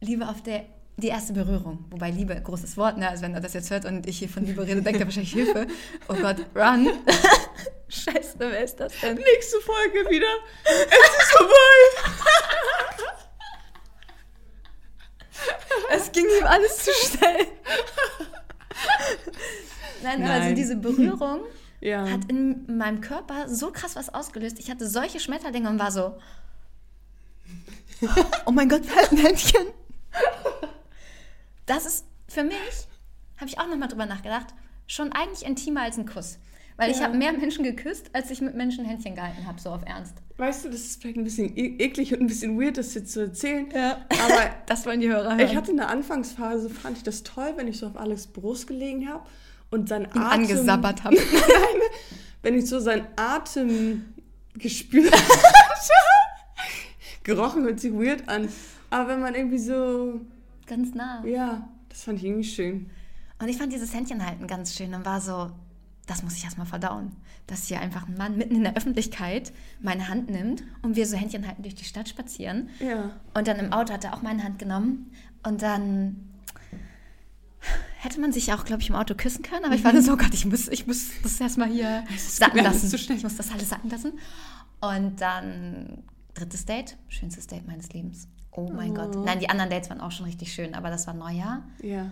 Liebe 0.02 0.28
auf 0.28 0.42
der, 0.42 0.66
die 0.98 1.10
erste 1.10 1.34
Berührung. 1.34 1.86
Wobei 1.92 2.10
Liebe, 2.10 2.36
großes 2.42 2.76
Wort, 2.78 2.98
ne? 2.98 3.08
Also 3.08 3.22
wenn 3.22 3.36
er 3.36 3.42
das 3.42 3.54
jetzt 3.54 3.70
hört 3.70 3.86
und 3.86 4.08
ich 4.08 4.18
hier 4.18 4.30
von 4.30 4.44
Liebe 4.46 4.66
rede, 4.66 4.82
denkt 4.82 5.00
er 5.00 5.06
wahrscheinlich 5.06 5.34
Hilfe. 5.34 5.68
Oh 6.10 6.16
Gott, 6.16 6.38
run. 6.56 6.88
Scheiße, 7.94 8.36
wer 8.40 8.64
ist 8.64 8.78
das 8.80 8.94
denn? 9.02 9.16
Nächste 9.16 9.60
Folge 9.62 10.10
wieder. 10.10 10.28
Es 10.66 11.24
ist 11.24 11.32
vorbei. 11.32 11.78
Es 15.92 16.12
ging 16.12 16.26
ihm 16.40 16.46
alles 16.46 16.78
zu 16.86 16.92
schnell. 16.92 17.48
Nein, 20.02 20.22
also 20.24 20.46
Nein. 20.48 20.56
diese 20.56 20.76
Berührung 20.76 21.42
Ja. 21.82 22.08
hat 22.10 22.22
in 22.30 22.78
meinem 22.78 23.02
Körper 23.02 23.48
so 23.48 23.72
krass 23.72 23.96
was 23.96 24.14
ausgelöst. 24.14 24.60
Ich 24.60 24.70
hatte 24.72 24.88
solche 24.88 25.20
Schmetterlinge 25.20 25.70
und 25.70 25.80
war 25.80 25.92
so, 25.92 26.18
oh 28.46 28.52
mein 28.52 28.70
Gott, 28.70 28.84
halt 28.96 29.12
ein 29.12 29.18
Händchen. 29.18 29.66
Das 31.66 31.86
ist 31.86 32.06
für 32.28 32.44
mich, 32.44 32.88
habe 33.38 33.48
ich 33.48 33.60
auch 33.60 33.68
nochmal 33.68 33.88
drüber 33.88 34.06
nachgedacht, 34.06 34.48
schon 34.88 35.12
eigentlich 35.14 35.46
intimer 35.48 35.82
als 35.84 35.98
ein 35.98 36.06
Kuss. 36.08 36.38
Weil 36.78 36.92
ich 36.92 36.98
Ja. 36.98 37.04
habe 37.06 37.18
mehr 37.18 37.32
Menschen 37.34 37.64
geküsst, 37.64 38.10
als 38.14 38.32
ich 38.32 38.42
mit 38.42 38.56
Menschen 38.56 38.86
Händchen 38.86 39.16
gehalten 39.16 39.46
habe, 39.46 39.60
so 39.62 39.70
auf 39.70 39.84
Ernst. 39.86 40.16
Weißt 40.38 40.66
du, 40.66 40.70
das 40.70 40.82
ist 40.82 41.02
vielleicht 41.02 41.18
ein 41.18 41.24
bisschen 41.24 41.56
e 41.56 41.76
eklig 41.78 42.14
und 42.14 42.22
ein 42.22 42.28
bisschen 42.28 42.60
weird, 42.60 42.78
das 42.78 42.94
jetzt 42.96 43.14
zu 43.14 43.22
erzählen. 43.22 43.68
Ja. 43.74 43.98
Aber 44.24 44.50
Das 44.66 44.86
wollen 44.86 45.00
die 45.00 45.10
Hörer 45.10 45.38
hören. 45.38 45.40
ich 45.40 45.56
hatte 45.56 45.72
eine 45.72 45.88
Anfangsphase, 45.88 46.70
fand 46.70 46.98
ich 46.98 47.04
das 47.04 47.24
toll, 47.24 47.54
wenn 47.58 47.68
ich 47.68 47.78
so 47.78 47.88
auf 47.88 47.98
Alex 47.98 48.28
Brust 48.28 48.68
gelegen 48.68 49.08
habe 49.08 49.24
und 49.70 49.90
sein 49.90 50.08
Atem... 50.08 50.24
angesabbert 50.24 51.04
habe. 51.04 51.18
wenn 52.42 52.56
ich 52.58 52.68
so 52.68 52.80
seinen 52.80 53.08
Atem 53.16 54.06
gespürt 54.56 55.14
habe. 55.14 55.24
Gerochen 57.24 57.64
hört 57.64 57.80
sich 57.80 57.94
weird 57.94 58.28
an. 58.28 58.50
Aber 58.90 59.10
wenn 59.10 59.22
man 59.22 59.36
irgendwie 59.36 59.60
so, 59.60 60.22
Ganz 60.66 60.94
nah. 60.94 61.24
ja, 61.26 61.68
das 61.90 62.04
fand 62.04 62.20
ich 62.20 62.26
irgendwie 62.26 62.44
schön. 62.44 62.90
Und 63.40 63.50
ich 63.50 63.58
fand 63.58 63.72
dieses 63.74 63.94
Händchenhalten 63.94 64.48
ganz 64.48 64.76
schön 64.76 64.94
und 64.94 65.06
war 65.06 65.20
so, 65.22 65.52
das 66.06 66.24
muss 66.24 66.36
ich 66.36 66.44
erstmal 66.44 66.68
verdauen. 66.68 67.16
Dass 67.48 67.68
hier 67.68 67.80
einfach 67.80 68.08
ein 68.08 68.18
Mann 68.18 68.38
mitten 68.38 68.56
in 68.56 68.64
der 68.64 68.76
Öffentlichkeit 68.76 69.54
meine 69.82 70.10
Hand 70.10 70.30
nimmt 70.30 70.64
und 70.82 70.96
wir 70.96 71.06
so 71.06 71.16
Händchen 71.16 71.48
halten 71.48 71.64
durch 71.64 71.76
die 71.76 71.86
Stadt 71.86 72.10
spazieren. 72.10 72.70
Ja. 72.80 73.12
Und 73.34 73.48
dann 73.48 73.58
im 73.58 73.72
Auto 73.72 73.94
hat 73.94 74.04
er 74.04 74.14
auch 74.14 74.22
meine 74.22 74.44
Hand 74.44 74.60
genommen. 74.60 75.12
Und 75.44 75.62
dann 75.62 76.34
hätte 78.00 78.20
man 78.20 78.34
sich 78.34 78.52
auch, 78.54 78.66
glaube 78.66 78.82
ich, 78.82 78.90
im 78.90 78.96
Auto 78.96 79.16
küssen 79.16 79.44
können. 79.44 79.66
Aber 79.66 79.76
ich 79.76 79.84
war 79.84 79.94
dann 79.94 80.02
so, 80.02 80.14
oh 80.14 80.18
Gott, 80.18 80.34
ich 80.34 80.46
muss, 80.46 80.68
ich 80.68 80.88
muss 80.88 81.10
das 81.22 81.40
erstmal 81.40 81.70
hier 81.70 82.04
sacken 82.18 82.64
lassen. 82.64 82.94
Ich 82.94 83.24
muss 83.24 83.38
das 83.38 83.52
alles 83.52 83.70
sacken 83.70 83.90
lassen. 83.90 84.14
Und 84.82 85.22
dann 85.22 86.04
drittes 86.34 86.66
Date, 86.66 86.98
schönstes 87.08 87.48
Date 87.48 87.66
meines 87.66 87.94
Lebens. 87.94 88.28
Oh 88.52 88.70
mein 88.70 88.94
Gott. 88.94 89.16
Nein, 89.24 89.40
die 89.40 89.50
anderen 89.50 89.70
Dates 89.70 89.90
waren 89.90 90.02
auch 90.02 90.12
schon 90.12 90.26
richtig 90.26 90.54
schön, 90.54 90.76
aber 90.76 90.90
das 90.90 91.08
war 91.08 91.14
Neujahr. 91.14 91.64
Ja. 91.82 92.12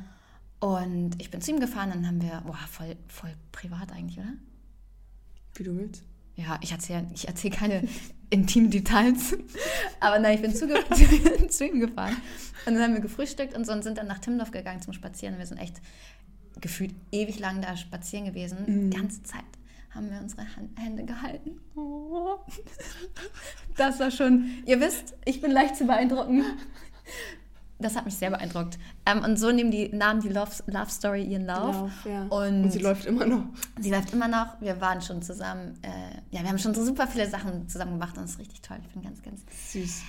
Und 0.62 1.20
ich 1.20 1.32
bin 1.32 1.42
zu 1.42 1.52
ihm 1.52 1.60
gefahren, 1.60 1.90
dann 1.90 2.08
haben 2.08 2.22
wir, 2.22 2.44
boah, 2.46 2.56
voll, 2.70 2.96
voll 3.08 3.34
privat 3.52 3.92
eigentlich, 3.92 4.20
oder? 4.20 4.34
Wie 5.56 5.64
du 5.64 5.76
willst. 5.76 6.04
Ja, 6.36 6.60
ich 6.62 6.72
erzähle 6.72 7.08
ich 7.14 7.28
erzähl 7.28 7.50
keine 7.50 7.88
intimen 8.30 8.70
Details. 8.70 9.36
Aber 10.00 10.20
nein, 10.20 10.36
ich 10.36 10.42
bin 10.42 10.56
zu, 10.56 10.68
zu 11.50 11.66
ihm 11.66 11.80
gefahren. 11.80 12.16
Und 12.68 12.76
dann 12.76 12.84
haben 12.84 12.94
wir 12.94 13.02
gefrühstückt 13.02 13.56
und 13.56 13.66
so 13.66 13.74
und 13.74 13.84
sind 13.84 13.98
dann 13.98 14.08
nach 14.08 14.20
Timdorf 14.20 14.52
gegangen 14.52 14.82
zum 14.82 14.94
Spazieren. 14.94 15.40
Wir 15.40 15.48
sind 15.48 15.58
echt 15.58 15.82
gefühlt 16.62 16.94
ewig 17.12 17.40
lang 17.40 17.62
da 17.62 17.76
spazieren 17.76 18.26
gewesen. 18.26 18.92
Die 18.92 18.96
ganze 18.96 19.24
Zeit 19.24 19.44
haben 19.90 20.12
wir 20.12 20.20
unsere 20.20 20.44
Hand, 20.56 20.80
Hände 20.80 21.06
gehalten. 21.06 21.60
Oh. 21.76 22.38
Das 23.78 24.00
war 24.00 24.12
schon, 24.12 24.46
ihr 24.66 24.80
wisst, 24.80 25.16
ich 25.26 25.42
bin 25.42 25.50
leicht 25.50 25.78
zu 25.78 25.86
beeindrucken. 25.86 26.44
Das 27.82 27.96
hat 27.96 28.06
mich 28.06 28.16
sehr 28.16 28.30
beeindruckt. 28.30 28.78
Ähm, 29.06 29.24
und 29.24 29.38
so 29.38 29.52
nehmen 29.52 29.72
die, 29.72 29.90
nahm 29.90 30.22
die 30.22 30.30
Love, 30.30 30.52
Love 30.68 30.90
Story 30.90 31.24
ihren 31.24 31.46
Lauf. 31.46 31.76
Lauf, 31.76 31.92
ja. 32.06 32.24
Und, 32.24 32.64
Und 32.64 32.72
sie 32.72 32.80
läuft 32.80 33.06
immer 33.06 33.26
noch. 33.26 33.44
Sie 33.80 33.92
läuft 33.92 34.14
immer 34.14 34.28
noch. 34.28 34.60
Wir 34.62 34.80
waren 34.82 35.02
schon 35.02 35.22
zusammen. 35.22 35.80
Äh, 35.82 35.90
ja, 36.36 36.42
wir 36.42 36.50
haben 36.50 36.60
schon 36.60 36.74
so 36.74 36.86
super 36.86 37.08
viele 37.08 37.30
Sachen 37.30 37.68
zusammen 37.68 37.94
gemacht 37.94 38.18
und 38.18 38.26
es 38.26 38.32
ist 38.32 38.40
richtig 38.40 38.62
toll. 38.62 38.78
Ich 38.82 38.94
bin 38.94 39.02
ganz, 39.02 39.22
ganz, 39.22 39.42
Süß. 39.72 40.02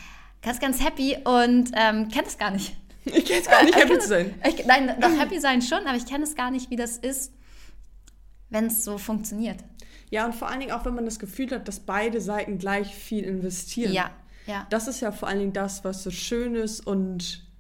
ganz, 0.43 0.61
ganz 0.61 0.85
happy 0.85 1.17
und 1.25 1.71
ähm, 1.75 2.09
kenne 2.09 2.27
es 2.27 2.39
gar 2.39 2.51
nicht. 2.51 2.77
Ich 3.05 3.25
kann 3.25 3.37
jetzt 3.37 3.51
gar 3.51 3.65
nicht 3.65 3.75
Ich 3.75 3.83
happy 3.83 3.99
zu 3.99 4.07
sein. 4.07 4.35
Ich, 4.49 4.65
nein, 4.65 4.95
doch 5.01 5.11
happy 5.19 5.41
sein 5.41 5.61
schon, 5.61 5.85
aber 5.89 5.97
ich 5.97 6.07
kenne 6.07 6.23
es 6.23 6.37
gar 6.37 6.53
nicht, 6.53 6.71
wie 6.71 6.77
das 6.77 6.99
ist, 6.99 7.33
wenn 8.49 8.67
es 8.67 8.85
so 8.85 8.97
funktioniert. 8.97 9.59
Ja, 10.11 10.25
und 10.25 10.37
vor 10.37 10.49
allen 10.49 10.61
Dingen 10.61 10.71
auch, 10.71 10.85
wenn 10.85 10.95
man 10.95 11.05
das 11.05 11.19
Gefühl 11.19 11.51
hat, 11.51 11.67
dass 11.67 11.81
beide 11.81 12.21
Seiten 12.21 12.59
gleich 12.59 12.95
viel 12.95 13.25
investieren. 13.25 13.93
Ja, 13.93 14.11
ja. 14.47 14.67
Das 14.71 14.89
ist 14.89 15.01
ja 15.01 15.13
vor 15.13 15.29
allen 15.29 15.39
Dingen 15.39 15.53
das, 15.53 15.85
was 15.85 16.03
so 16.03 16.11
schön 16.11 16.55
ist 16.55 16.87
und 16.87 17.23
äh, 17.23 17.52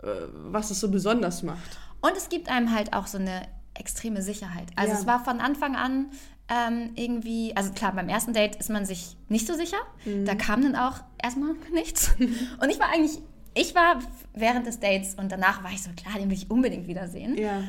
was 0.00 0.70
es 0.70 0.80
so 0.80 0.90
besonders 0.90 1.42
macht. 1.42 1.78
Und 2.00 2.16
es 2.16 2.28
gibt 2.28 2.48
einem 2.50 2.72
halt 2.72 2.92
auch 2.92 3.06
so 3.06 3.18
eine 3.18 3.42
extreme 3.74 4.22
Sicherheit. 4.22 4.68
Also 4.76 4.92
Ja. 4.92 4.98
es 4.98 5.06
war 5.06 5.24
von 5.24 5.40
Anfang 5.40 5.76
an 5.76 6.06
ähm, 6.48 6.90
irgendwie, 6.94 7.56
also 7.56 7.72
klar, 7.72 7.92
beim 7.92 8.08
ersten 8.08 8.32
Date 8.32 8.54
ist 8.56 8.70
man 8.70 8.86
sich 8.86 9.16
nicht 9.28 9.46
so 9.48 9.54
sicher. 9.54 9.78
Mhm. 10.04 10.24
Da 10.26 10.34
kam 10.36 10.62
dann 10.62 10.76
auch 10.76 11.00
erstmal 11.22 11.54
nichts. 11.72 12.14
Und 12.60 12.70
ich 12.70 12.78
war 12.78 12.88
eigentlich, 12.92 13.18
ich 13.54 13.74
war 13.74 14.00
während 14.34 14.66
des 14.66 14.78
Dates 14.78 15.14
und 15.14 15.32
danach 15.32 15.64
war 15.64 15.72
ich 15.72 15.82
so, 15.82 15.90
klar, 15.96 16.18
den 16.18 16.28
will 16.28 16.36
ich 16.36 16.50
unbedingt 16.50 16.86
wiedersehen. 16.88 17.36
Ja. 17.38 17.62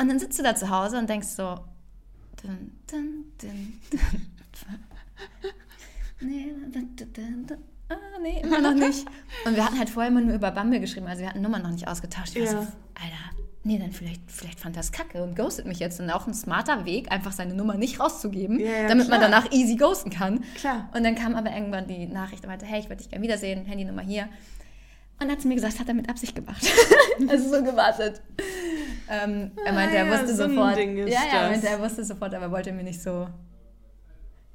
Und 0.00 0.08
dann 0.08 0.18
sitzt 0.18 0.38
du 0.38 0.42
da 0.42 0.54
zu 0.54 0.70
Hause 0.70 0.98
und 0.98 1.10
denkst 1.10 1.28
so, 1.28 1.58
dun, 2.42 2.72
dun, 2.90 3.24
dun, 3.38 3.80
Ah, 7.90 7.96
nee, 8.22 8.40
immer 8.42 8.60
noch 8.60 8.74
nicht. 8.74 9.06
Und 9.46 9.56
wir 9.56 9.64
hatten 9.64 9.78
halt 9.78 9.88
vorher 9.90 10.10
immer 10.10 10.20
nur 10.20 10.34
über 10.34 10.50
Bumble 10.50 10.80
geschrieben, 10.80 11.06
also 11.06 11.22
wir 11.22 11.28
hatten 11.30 11.40
Nummern 11.40 11.62
noch 11.62 11.70
nicht 11.70 11.88
ausgetauscht. 11.88 12.36
Ich 12.36 12.42
war 12.42 12.44
Ja. 12.44 12.50
so, 12.52 12.58
Alter, 12.58 13.30
nee, 13.64 13.78
dann 13.78 13.92
vielleicht, 13.92 14.20
vielleicht 14.30 14.60
fand 14.60 14.76
er 14.76 14.80
es 14.80 14.92
kacke 14.92 15.22
und 15.22 15.36
ghostet 15.36 15.64
mich 15.66 15.78
jetzt. 15.78 15.98
Und 16.00 16.10
auch 16.10 16.26
ein 16.26 16.34
smarter 16.34 16.84
Weg, 16.84 17.10
einfach 17.10 17.32
seine 17.32 17.54
Nummer 17.54 17.74
nicht 17.74 17.98
rauszugeben, 18.00 18.60
Ja, 18.60 18.66
ja, 18.82 18.88
damit 18.88 19.08
man 19.08 19.18
klar. 19.20 19.30
danach 19.30 19.52
easy 19.52 19.76
ghosten 19.76 20.10
kann. 20.10 20.44
Klar. 20.56 20.90
Und 20.94 21.02
dann 21.04 21.14
kam 21.14 21.34
aber 21.34 21.50
irgendwann 21.50 21.86
die 21.86 22.06
Nachricht 22.06 22.42
und 22.44 22.48
meinte, 22.50 22.66
hey, 22.66 22.80
ich 22.80 22.86
würde 22.90 22.96
dich 23.02 23.08
gerne 23.10 23.22
wiedersehen, 23.24 23.64
Handynummer 23.64 24.02
hier. 24.02 24.28
Und 25.20 25.30
hat 25.32 25.40
sie 25.40 25.48
mir 25.48 25.54
gesagt, 25.56 25.80
hat 25.80 25.88
er 25.88 25.94
mit 25.94 26.08
Absicht 26.08 26.34
gemacht. 26.36 26.64
also 27.28 27.56
so 27.56 27.64
gewartet. 27.64 28.20
Ähm, 29.10 29.50
er 29.64 29.72
meinte, 29.72 29.96
er 29.96 30.04
Ah, 30.04 30.06
ja, 30.06 30.12
wusste 30.12 30.34
so 30.36 30.44
ein 30.44 30.50
sofort. 30.50 30.76
Ding 30.76 30.96
ist 30.98 31.12
ja, 31.14 31.20
ja, 31.20 31.32
er 31.32 31.40
das. 31.40 31.50
meinte, 31.50 31.68
er 31.68 31.80
wusste 31.80 32.04
sofort, 32.04 32.34
aber 32.34 32.50
wollte 32.52 32.70
mir 32.72 32.84
nicht 32.84 33.02
so 33.02 33.26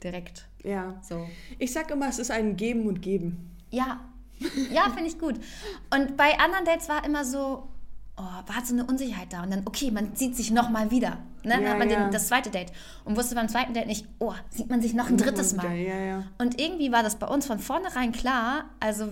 direkt 0.04 0.46
Ja. 0.64 0.96
so. 1.02 1.28
Ich 1.60 1.72
sag 1.74 1.90
immer, 1.92 2.08
es 2.10 2.20
ist 2.20 2.32
ein 2.32 2.56
Geben 2.56 2.88
und 2.88 3.02
Geben. 3.02 3.52
Ja, 3.72 4.00
ja, 4.72 4.84
finde 4.90 5.06
ich 5.08 5.20
gut. 5.20 5.36
Und 5.94 6.18
bei 6.18 6.38
anderen 6.40 6.66
Dates 6.66 6.90
war 6.90 7.06
immer 7.06 7.24
so, 7.24 7.68
oh, 8.18 8.22
war 8.22 8.66
so 8.66 8.74
eine 8.74 8.86
Unsicherheit 8.86 9.32
da. 9.32 9.44
Und 9.44 9.52
dann, 9.52 9.62
okay, 9.66 9.90
man 9.92 10.16
sieht 10.16 10.36
sich 10.36 10.52
nochmal 10.52 10.92
wieder. 10.92 11.12
Ne? 11.44 11.50
Dann 11.56 11.64
Ja, 11.64 11.70
hat 11.70 11.80
man 11.80 11.90
ja. 11.90 12.04
den, 12.04 12.12
das 12.12 12.28
zweite 12.28 12.50
Date. 12.50 12.72
Und 13.06 13.16
wusste 13.16 13.36
beim 13.36 13.48
zweiten 13.50 13.74
Date 13.74 13.88
nicht, 13.88 14.06
oh, 14.20 14.34
sieht 14.50 14.70
man 14.70 14.82
sich 14.82 14.94
noch 14.94 15.10
ein 15.10 15.18
drittes 15.18 15.54
Mal. 15.56 15.76
Ja. 15.76 16.24
Und 16.38 16.60
irgendwie 16.60 16.92
war 16.92 17.04
das 17.04 17.18
bei 17.18 17.28
uns 17.28 17.46
von 17.48 17.60
vornherein 17.60 18.12
klar, 18.12 18.66
also 18.80 19.10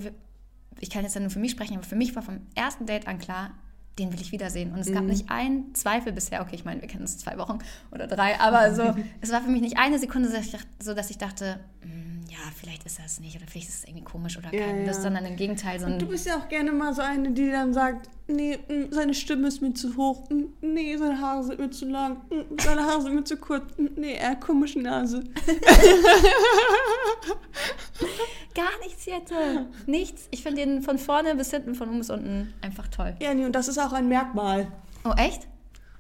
ich 0.80 0.90
kann 0.90 1.04
jetzt 1.04 1.14
ja 1.16 1.22
nur 1.22 1.30
für 1.30 1.40
mich 1.40 1.52
sprechen, 1.52 1.76
aber 1.76 1.84
für 1.84 1.96
mich 1.96 2.16
war 2.16 2.24
vom 2.24 2.42
ersten 2.56 2.86
Date 2.86 3.08
an 3.08 3.20
klar, 3.20 3.52
den 4.00 4.12
will 4.14 4.22
ich 4.22 4.32
wiedersehen. 4.32 4.72
Und 4.74 4.80
es 4.80 4.90
Mhm. 4.90 4.94
gab 4.94 5.04
nicht 5.04 5.30
einen 5.30 5.76
Zweifel 5.76 6.12
bisher, 6.14 6.42
okay, 6.42 6.56
ich 6.56 6.66
meine, 6.66 6.82
wir 6.82 6.88
kennen 6.88 7.02
uns 7.02 7.18
zwei 7.18 7.38
Wochen 7.38 7.60
oder 7.92 8.08
drei, 8.08 8.40
aber 8.40 8.74
so, 8.74 8.94
es 9.22 9.32
war 9.32 9.42
für 9.42 9.50
mich 9.50 9.62
nicht 9.62 9.78
eine 9.78 10.00
Sekunde 10.00 10.30
so, 10.80 10.94
dass 10.94 11.10
ich 11.10 11.18
dachte- 11.18 11.60
"Hm, 11.82 12.22
ja, 12.30 12.38
vielleicht 12.56 12.86
ist 12.86 13.00
das 13.00 13.20
nicht 13.20 13.36
oder 13.36 13.46
vielleicht 13.48 13.68
ist 13.70 13.80
es 13.80 13.84
irgendwie 13.84 14.04
komisch 14.06 14.38
oder 14.38 14.50
keine 14.52 14.82
ja. 14.82 14.88
Lust, 14.88 15.02
sondern 15.02 15.26
im 15.26 15.36
Gegenteil 15.36 15.80
so 15.80 15.86
ein, 15.88 16.00
Du 16.00 16.08
bist 16.08 16.26
ja 16.26 16.38
auch 16.38 16.48
gerne 16.48 16.72
mal 16.72 16.94
so 16.94 17.02
eine, 17.02 17.32
die 17.32 17.52
dann 17.52 17.74
sagt, 17.74 18.10
nee, 18.32 18.58
mm, 18.58 18.92
seine 18.92 19.14
Stimme 19.14 19.48
ist 19.48 19.62
mir 19.62 19.74
zu 19.74 19.96
hoch, 19.96 20.30
mm, 20.30 20.44
nee, 20.62 20.98
seine 20.98 21.20
Haare 21.20 21.44
sind 21.44 21.60
mir 21.60 21.70
zu 21.70 21.86
lang, 21.86 22.18
mm, 22.30 22.58
seine 22.62 22.84
Haare 22.86 23.02
sind 23.02 23.16
mir 23.16 23.24
zu 23.24 23.38
kurz, 23.38 23.64
nee, 23.78 24.14
er 24.14 24.32
hat 24.32 24.42
komische 24.42 24.80
Nase. 24.80 25.24
gar 28.56 28.80
nichts 28.84 29.06
jetzt. 29.06 29.34
Nichts. 29.88 30.28
Ich 30.32 30.44
finde 30.44 30.66
den 30.66 30.82
von 30.82 30.98
vorne 30.98 31.36
bis 31.36 31.52
hinten, 31.52 31.76
von 31.76 31.90
oben 31.90 32.00
bis 32.00 32.10
unten 32.10 32.54
einfach 32.62 32.88
toll. 32.88 33.16
Ja, 33.22 33.34
nee, 33.34 33.46
und 33.46 33.54
das 33.54 33.68
ist 33.68 33.78
auch 33.78 33.94
ein 33.94 34.08
Merkmal. 34.08 34.72
Oh, 35.04 35.14
echt? 35.18 35.48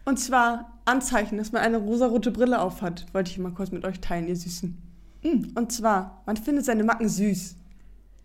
Und 0.05 0.17
zwar 0.17 0.79
Anzeichen, 0.85 1.38
dass 1.38 1.51
man 1.51 1.61
eine 1.61 1.77
rosarote 1.77 2.31
Brille 2.31 2.59
aufhat. 2.59 3.05
Wollte 3.13 3.31
ich 3.31 3.38
mal 3.38 3.51
kurz 3.51 3.71
mit 3.71 3.85
euch 3.85 4.00
teilen, 4.00 4.27
ihr 4.27 4.35
Süßen. 4.35 4.77
Mm, 5.23 5.43
Und 5.55 5.71
zwar, 5.71 6.23
man 6.25 6.38
findet 6.38 6.65
seine 6.65 6.83
Macken 6.83 7.07
süß. 7.07 7.55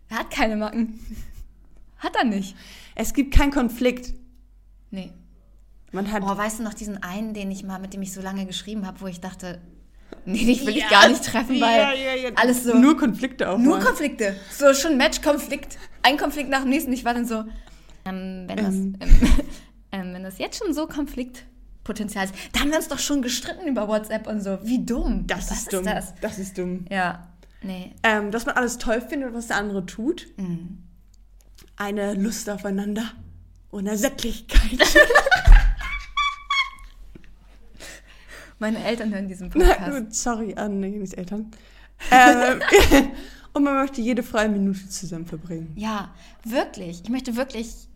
Er 0.09 0.19
hat 0.19 0.31
keine 0.31 0.55
Macken. 0.55 0.99
Hat 1.99 2.15
er 2.15 2.25
nicht. 2.25 2.55
Es 2.99 3.13
gibt 3.13 3.31
keinen 3.33 3.51
Konflikt. 3.51 4.13
Nee. 4.89 5.11
Man 5.91 6.11
hat. 6.11 6.23
Oh, 6.23 6.35
weißt 6.35 6.59
du 6.59 6.63
noch 6.63 6.73
diesen 6.73 7.03
einen, 7.03 7.35
den 7.35 7.51
ich 7.51 7.63
mal, 7.63 7.77
mit 7.79 7.93
dem 7.93 8.01
ich 8.01 8.11
so 8.11 8.21
lange 8.21 8.45
geschrieben 8.47 8.87
habe, 8.87 8.99
wo 9.01 9.07
ich 9.07 9.21
dachte, 9.21 9.61
nee, 10.25 10.45
dich 10.45 10.65
will 10.65 10.75
ich 10.75 10.81
Ja. 10.83 10.89
gar 10.89 11.07
nicht 11.07 11.23
treffen, 11.23 11.61
weil 11.61 11.77
Ja, 11.79 11.93
ja, 11.93 12.15
ja. 12.15 12.29
alles 12.35 12.63
so. 12.63 12.75
Nur 12.75 12.97
Konflikte 12.97 13.49
auch. 13.51 13.57
Nur. 13.59 13.79
Konflikte. 13.79 14.35
So 14.51 14.73
schon 14.73 14.97
Match-Konflikt. 14.97 15.77
Ein 16.01 16.17
Konflikt 16.17 16.49
nach 16.49 16.61
dem 16.61 16.69
nächsten. 16.69 16.91
Ich 16.91 17.05
war 17.05 17.13
dann 17.13 17.25
so, 17.27 17.43
ähm, 18.05 18.45
wenn, 18.47 18.57
das, 18.57 18.73
Ähm. 18.73 18.97
ähm, 18.99 19.19
ähm, 19.91 20.13
wenn 20.15 20.23
das 20.23 20.39
jetzt 20.39 20.57
schon 20.63 20.73
so 20.73 20.87
Konfliktpotenzial 20.87 22.25
ist, 22.25 22.33
da 22.53 22.61
haben 22.61 22.69
wir 22.71 22.77
uns 22.77 22.87
doch 22.87 22.99
schon 22.99 23.21
gestritten 23.21 23.67
über 23.67 23.87
WhatsApp 23.87 24.25
und 24.27 24.41
so. 24.41 24.57
Wie 24.63 24.83
dumm. 24.83 25.27
Das 25.27 25.51
Was 25.51 25.59
ist 25.59 25.73
dumm. 25.73 25.83
das? 25.85 26.15
Das 26.21 26.39
ist 26.39 26.57
dumm. 26.57 26.85
Ja. 26.89 27.27
Nee. 27.61 27.93
Ähm, 28.01 28.31
dass 28.31 28.45
man 28.47 28.55
alles 28.55 28.79
toll 28.79 29.01
findet, 29.01 29.33
was 29.35 29.47
der 29.47 29.57
andere 29.57 29.85
tut. 29.85 30.27
Mhm. 30.37 30.79
Eine 31.77 32.15
Lust 32.15 32.49
aufeinander. 32.49 33.11
Unersättlichkeit. 33.69 34.79
Meine 38.59 38.83
Eltern 38.83 39.13
hören 39.13 39.27
diesen 39.27 39.51
Na 39.53 39.73
Podcast. 39.73 39.97
gut, 39.97 40.15
sorry 40.15 40.55
an 40.55 40.79
Nenis 40.79 41.13
Eltern. 41.13 41.51
Ähm, 42.09 42.61
und 43.53 43.63
man 43.63 43.75
möchte 43.75 44.01
jede 44.01 44.23
freie 44.23 44.49
Minute 44.49 44.89
zusammen 44.89 45.27
verbringen. 45.27 45.73
Ja, 45.75 46.13
wirklich. 46.43 47.03
Ich 47.03 47.09
möchte 47.09 47.35
wirklich. 47.35 47.87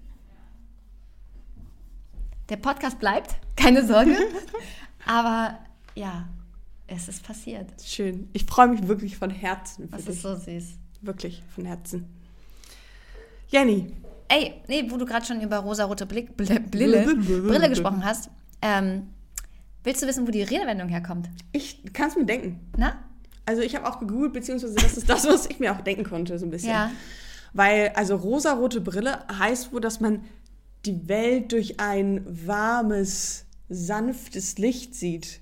Der 2.50 2.58
Podcast 2.58 3.00
bleibt, 3.00 3.36
keine 3.56 3.86
Sorge. 3.88 4.16
Aber 5.08 5.58
ja, 5.96 6.28
es 6.86 7.08
ist 7.08 7.24
passiert. 7.24 7.68
Schön. 7.84 8.30
Ich 8.34 8.46
freue 8.46 8.68
mich 8.68 8.88
wirklich 8.88 9.18
von 9.18 9.32
Herzen 9.32 9.90
für 9.90 9.96
Das 9.96 10.06
ist 10.06 10.22
so 10.22 10.36
süß. 10.36 10.66
Wirklich 11.02 11.42
von 11.56 11.66
Herzen. 11.66 12.21
Jenny. 13.52 13.94
Ey, 14.30 14.54
nee, 14.68 14.86
wo 14.90 14.96
du 14.96 15.06
gerade 15.06 15.26
schon 15.26 15.42
über 15.42 15.58
rosarote 15.58 16.06
Blick, 16.06 16.38
Bl 16.38 16.46
Brille, 16.72 17.16
Brille 17.16 17.70
gesprochen 17.70 18.04
hast, 18.06 18.30
ähm, 18.62 19.10
willst 19.84 20.02
du 20.02 20.08
wissen, 20.08 20.26
wo 20.26 20.32
die 20.32 20.42
Redewendung 20.42 20.88
herkommt? 20.88 21.30
Ich 21.52 21.94
kann 21.94 22.08
es 22.08 22.16
mir 22.16 22.26
denken. 22.26 22.62
Na? 22.78 23.04
Also 23.46 23.62
ich 23.62 23.76
habe 23.76 23.90
auch 23.90 24.00
gegoogelt, 24.00 24.32
beziehungsweise 24.32 24.76
das 24.76 24.96
ist 24.96 25.10
das, 25.10 25.28
was 25.28 25.48
ich 25.48 25.60
mir 25.60 25.74
auch 25.74 25.82
denken 25.82 26.06
konnte, 26.06 26.40
so 26.40 26.46
ein 26.46 26.50
bisschen. 26.50 26.70
Ja. 26.70 26.92
Weil, 27.54 27.90
also 27.96 28.16
rosarote 28.16 28.80
Brille 28.80 29.26
heißt 29.28 29.74
wohl, 29.74 29.82
dass 29.82 30.00
man 30.00 30.24
die 30.86 31.10
Welt 31.10 31.52
durch 31.52 31.82
ein 31.82 32.26
warmes, 32.26 33.46
sanftes 33.68 34.58
Licht 34.58 34.96
sieht. 34.96 35.42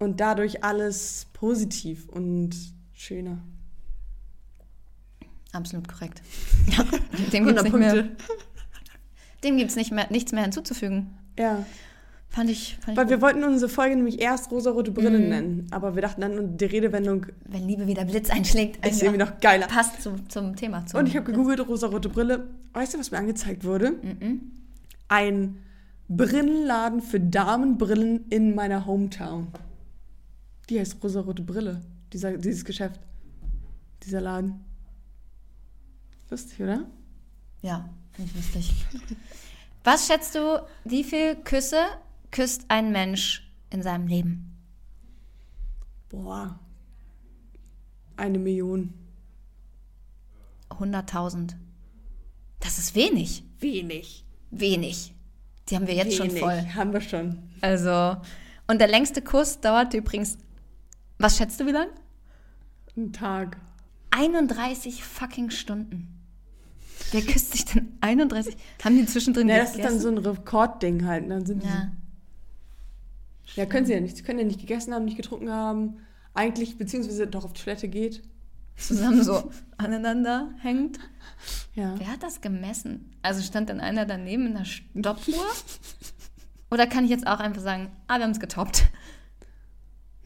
Und 0.00 0.20
dadurch 0.20 0.64
alles 0.64 1.26
positiv 1.32 2.08
und 2.08 2.56
schöner. 2.92 3.38
Absolut 5.58 5.88
korrekt. 5.88 6.22
Dem 7.32 7.44
gibt 7.46 7.58
es 7.58 7.64
100 7.64 7.64
nicht 7.64 7.74
mehr, 7.76 8.04
dem 9.44 9.56
gibt's 9.56 9.76
nicht 9.76 9.92
mehr, 9.92 10.06
nichts 10.10 10.32
mehr 10.32 10.42
hinzuzufügen. 10.42 11.10
Ja. 11.38 11.64
Fand 12.28 12.50
ich, 12.50 12.76
fand 12.80 12.92
ich 12.92 12.96
Weil 12.96 13.04
gut. 13.06 13.10
wir 13.10 13.20
wollten 13.22 13.42
unsere 13.44 13.70
Folge 13.70 13.96
nämlich 13.96 14.20
erst 14.20 14.50
rosarote 14.50 14.90
Brille 14.90 15.18
Mhm. 15.18 15.28
nennen. 15.28 15.66
Aber 15.70 15.94
wir 15.94 16.02
dachten 16.02 16.20
dann, 16.20 16.56
die 16.56 16.64
Redewendung 16.66 17.26
Wenn 17.46 17.66
Liebe 17.66 17.86
wieder 17.86 18.04
Blitz 18.04 18.30
einschlägt, 18.30 18.84
ist 18.86 19.02
irgendwie 19.02 19.18
noch 19.24 19.40
geiler. 19.40 19.66
passt 19.66 20.02
zum, 20.02 20.28
zum 20.28 20.54
Thema. 20.56 20.84
Zum 20.86 21.00
Und 21.00 21.06
ich 21.06 21.16
habe 21.16 21.24
gegoogelt, 21.30 21.66
rosarote 21.66 22.08
Brille. 22.08 22.48
Weißt 22.74 22.94
du, 22.94 22.98
was 22.98 23.10
mir 23.10 23.18
angezeigt 23.18 23.64
wurde? 23.64 23.92
Mhm. 23.92 24.40
Ein 25.08 25.58
Brillenladen 26.08 27.00
für 27.00 27.18
Damenbrillen 27.20 28.26
in 28.30 28.54
meiner 28.54 28.86
Hometown. 28.86 29.48
Die 30.68 30.78
heißt 30.80 30.96
rosarote 31.02 31.42
Brille. 31.42 31.80
Dieser, 32.12 32.36
dieses 32.36 32.64
Geschäft. 32.64 33.00
Dieser 34.04 34.20
Laden. 34.20 34.60
Lustig, 36.30 36.60
oder? 36.60 36.86
Ja, 37.62 37.88
finde 38.12 38.30
ich 38.30 38.36
lustig. 38.36 38.74
Was 39.84 40.06
schätzt 40.06 40.34
du, 40.34 40.62
wie 40.84 41.04
viele 41.04 41.36
Küsse 41.36 41.82
küsst 42.30 42.66
ein 42.68 42.92
Mensch 42.92 43.50
in 43.70 43.82
seinem 43.82 44.06
Leben? 44.06 44.56
Boah. 46.08 46.58
Eine 48.16 48.38
Million. 48.38 48.92
100.000. 50.70 51.54
Das 52.60 52.78
ist 52.78 52.94
wenig. 52.94 53.44
Wenig. 53.60 54.24
Wenig. 54.50 55.14
Die 55.68 55.76
haben 55.76 55.86
wir 55.86 55.94
jetzt 55.94 56.16
schon 56.16 56.28
Wenig. 56.28 56.40
voll. 56.40 56.74
Haben 56.74 56.92
wir 56.92 57.00
schon. 57.00 57.42
Also, 57.60 58.16
und 58.66 58.78
der 58.80 58.88
längste 58.88 59.22
Kuss 59.22 59.60
dauerte 59.60 59.98
übrigens, 59.98 60.38
was 61.18 61.36
schätzt 61.36 61.60
du, 61.60 61.66
wie 61.66 61.72
lang? 61.72 61.88
Ein 62.96 63.12
Tag. 63.12 63.58
31 64.10 65.04
fucking 65.04 65.50
Stunden. 65.50 66.17
Wer 67.12 67.22
küsst 67.22 67.52
sich 67.52 67.64
denn 67.64 67.96
31? 68.00 68.56
Haben 68.84 68.96
die 68.96 69.06
zwischendrin 69.06 69.48
Ja, 69.48 69.58
das 69.58 69.74
ist 69.76 69.84
dann 69.84 69.98
so 70.00 70.08
ein 70.08 70.18
Rekordding 70.18 71.06
halt. 71.06 71.26
ne? 71.26 71.36
Dann 71.36 71.46
sind 71.46 71.62
die 71.62 71.66
Ja. 71.66 71.90
Ja, 73.54 73.64
können 73.66 73.86
sie 73.86 73.94
ja 73.94 74.00
nicht. 74.00 74.16
Sie 74.16 74.22
können 74.22 74.38
ja 74.38 74.44
nicht 74.44 74.60
gegessen 74.60 74.92
haben, 74.92 75.04
nicht 75.06 75.16
getrunken 75.16 75.50
haben. 75.50 75.96
Eigentlich, 76.34 76.76
beziehungsweise 76.76 77.26
doch 77.26 77.44
auf 77.44 77.54
Toilette 77.54 77.88
geht. 77.88 78.22
Zusammen 78.76 79.24
so 79.24 79.50
aneinander 79.78 80.50
hängt. 80.60 80.98
Ja. 81.74 81.94
Wer 81.98 82.08
hat 82.12 82.22
das 82.22 82.40
gemessen? 82.42 83.10
Also 83.22 83.42
stand 83.42 83.70
dann 83.70 83.80
einer 83.80 84.04
daneben 84.04 84.46
in 84.46 84.56
einer 84.56 84.64
Stoppuhr? 84.66 85.34
Oder 86.70 86.86
kann 86.86 87.04
ich 87.04 87.10
jetzt 87.10 87.26
auch 87.26 87.40
einfach 87.40 87.62
sagen, 87.62 87.90
ah, 88.06 88.18
wir 88.18 88.24
haben 88.24 88.32
es 88.32 88.40
getoppt? 88.40 88.84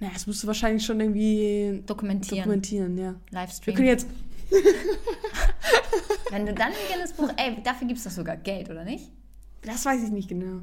Na, 0.01 0.11
das 0.12 0.27
musst 0.27 0.43
du 0.43 0.49
wahrscheinlich 0.49 0.85
schon 0.85 0.99
irgendwie 0.99 1.83
Dokumentieren. 1.87 2.39
dokumentieren, 2.43 2.99
ja. 2.99 3.15
Wir 3.31 3.39
Livestream. 3.41 3.77
können 3.77 3.87
jetzt. 3.89 4.09
Wenn 6.31 6.47
du 6.47 6.55
dann 6.55 6.69
ein 6.69 6.75
Guinness-Buch, 6.91 7.31
ey, 7.37 7.63
dafür 7.63 7.87
gibt 7.87 7.99
es 7.99 8.05
doch 8.05 8.11
sogar 8.11 8.37
Geld, 8.37 8.71
oder 8.71 8.85
nicht? 8.85 9.11
Das 9.63 9.85
weiß 9.85 10.03
ich 10.03 10.11
nicht 10.11 10.29
genau. 10.29 10.63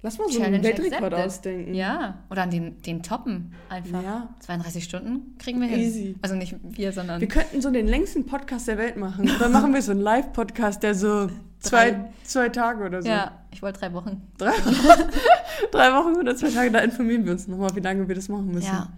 Lass 0.00 0.16
mal 0.16 0.28
so 0.28 0.38
Challenge 0.38 0.56
einen 0.56 0.64
Weltrekord 0.64 1.12
accepted. 1.12 1.26
ausdenken. 1.26 1.74
Ja, 1.74 2.22
oder 2.30 2.42
an 2.42 2.50
den, 2.50 2.80
den 2.82 3.02
toppen 3.02 3.52
einfach. 3.68 4.00
Ja. 4.00 4.28
32 4.38 4.84
Stunden 4.84 5.36
kriegen 5.38 5.60
wir 5.60 5.66
hin. 5.66 5.80
Easy. 5.80 6.14
Also 6.22 6.36
nicht 6.36 6.54
wir, 6.62 6.92
sondern 6.92 7.20
Wir 7.20 7.26
könnten 7.26 7.60
so 7.60 7.70
den 7.72 7.88
längsten 7.88 8.24
Podcast 8.24 8.68
der 8.68 8.78
Welt 8.78 8.96
machen. 8.96 9.28
Oder 9.28 9.48
machen 9.48 9.74
wir 9.74 9.82
so 9.82 9.90
einen 9.90 10.00
Live-Podcast, 10.00 10.84
der 10.84 10.94
so 10.94 11.28
zwei, 11.58 12.12
zwei 12.22 12.48
Tage 12.48 12.84
oder 12.84 13.02
so. 13.02 13.08
Ja, 13.08 13.42
ich 13.50 13.60
wollte 13.60 13.80
drei 13.80 13.92
Wochen. 13.92 14.22
Drei, 14.38 14.52
drei 15.72 15.92
Wochen 15.92 16.16
oder 16.16 16.36
zwei 16.36 16.50
Tage, 16.50 16.70
da 16.70 16.78
informieren 16.78 17.24
wir 17.24 17.32
uns 17.32 17.48
nochmal, 17.48 17.74
wie 17.74 17.80
lange 17.80 18.06
wir 18.06 18.14
das 18.14 18.28
machen 18.28 18.52
müssen. 18.52 18.66
Ja. 18.66 18.92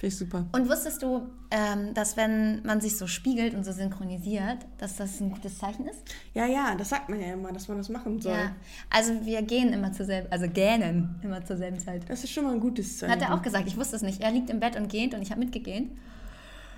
Finde 0.00 0.14
ich 0.14 0.18
super. 0.18 0.46
Und 0.52 0.66
wusstest 0.66 1.02
du, 1.02 1.28
ähm, 1.50 1.92
dass 1.92 2.16
wenn 2.16 2.62
man 2.64 2.80
sich 2.80 2.96
so 2.96 3.06
spiegelt 3.06 3.52
und 3.52 3.64
so 3.64 3.72
synchronisiert, 3.72 4.56
dass 4.78 4.96
das 4.96 5.20
ein 5.20 5.30
gutes 5.30 5.58
Zeichen 5.58 5.86
ist? 5.86 5.98
Ja, 6.32 6.46
ja, 6.46 6.74
das 6.74 6.88
sagt 6.88 7.10
man 7.10 7.20
ja 7.20 7.34
immer, 7.34 7.52
dass 7.52 7.68
man 7.68 7.76
das 7.76 7.90
machen 7.90 8.18
soll. 8.18 8.32
Ja. 8.32 8.56
Also 8.88 9.26
wir 9.26 9.42
gehen 9.42 9.74
immer 9.74 9.92
zur 9.92 10.06
selben, 10.06 10.32
also 10.32 10.48
gähnen 10.48 11.20
immer 11.22 11.44
zur 11.44 11.58
selben 11.58 11.78
Zeit. 11.78 12.08
Das 12.08 12.24
ist 12.24 12.30
schon 12.32 12.44
mal 12.44 12.54
ein 12.54 12.60
gutes 12.60 12.96
Zeichen. 12.96 13.12
Hat 13.12 13.20
er 13.20 13.34
auch 13.34 13.42
gesagt, 13.42 13.66
ich 13.66 13.76
wusste 13.76 13.94
es 13.96 14.00
nicht. 14.00 14.22
Er 14.22 14.30
liegt 14.30 14.48
im 14.48 14.58
Bett 14.58 14.74
und 14.74 14.88
gähnt 14.88 15.12
und 15.12 15.20
ich 15.20 15.32
habe 15.32 15.40
mitgegähnt. 15.40 15.90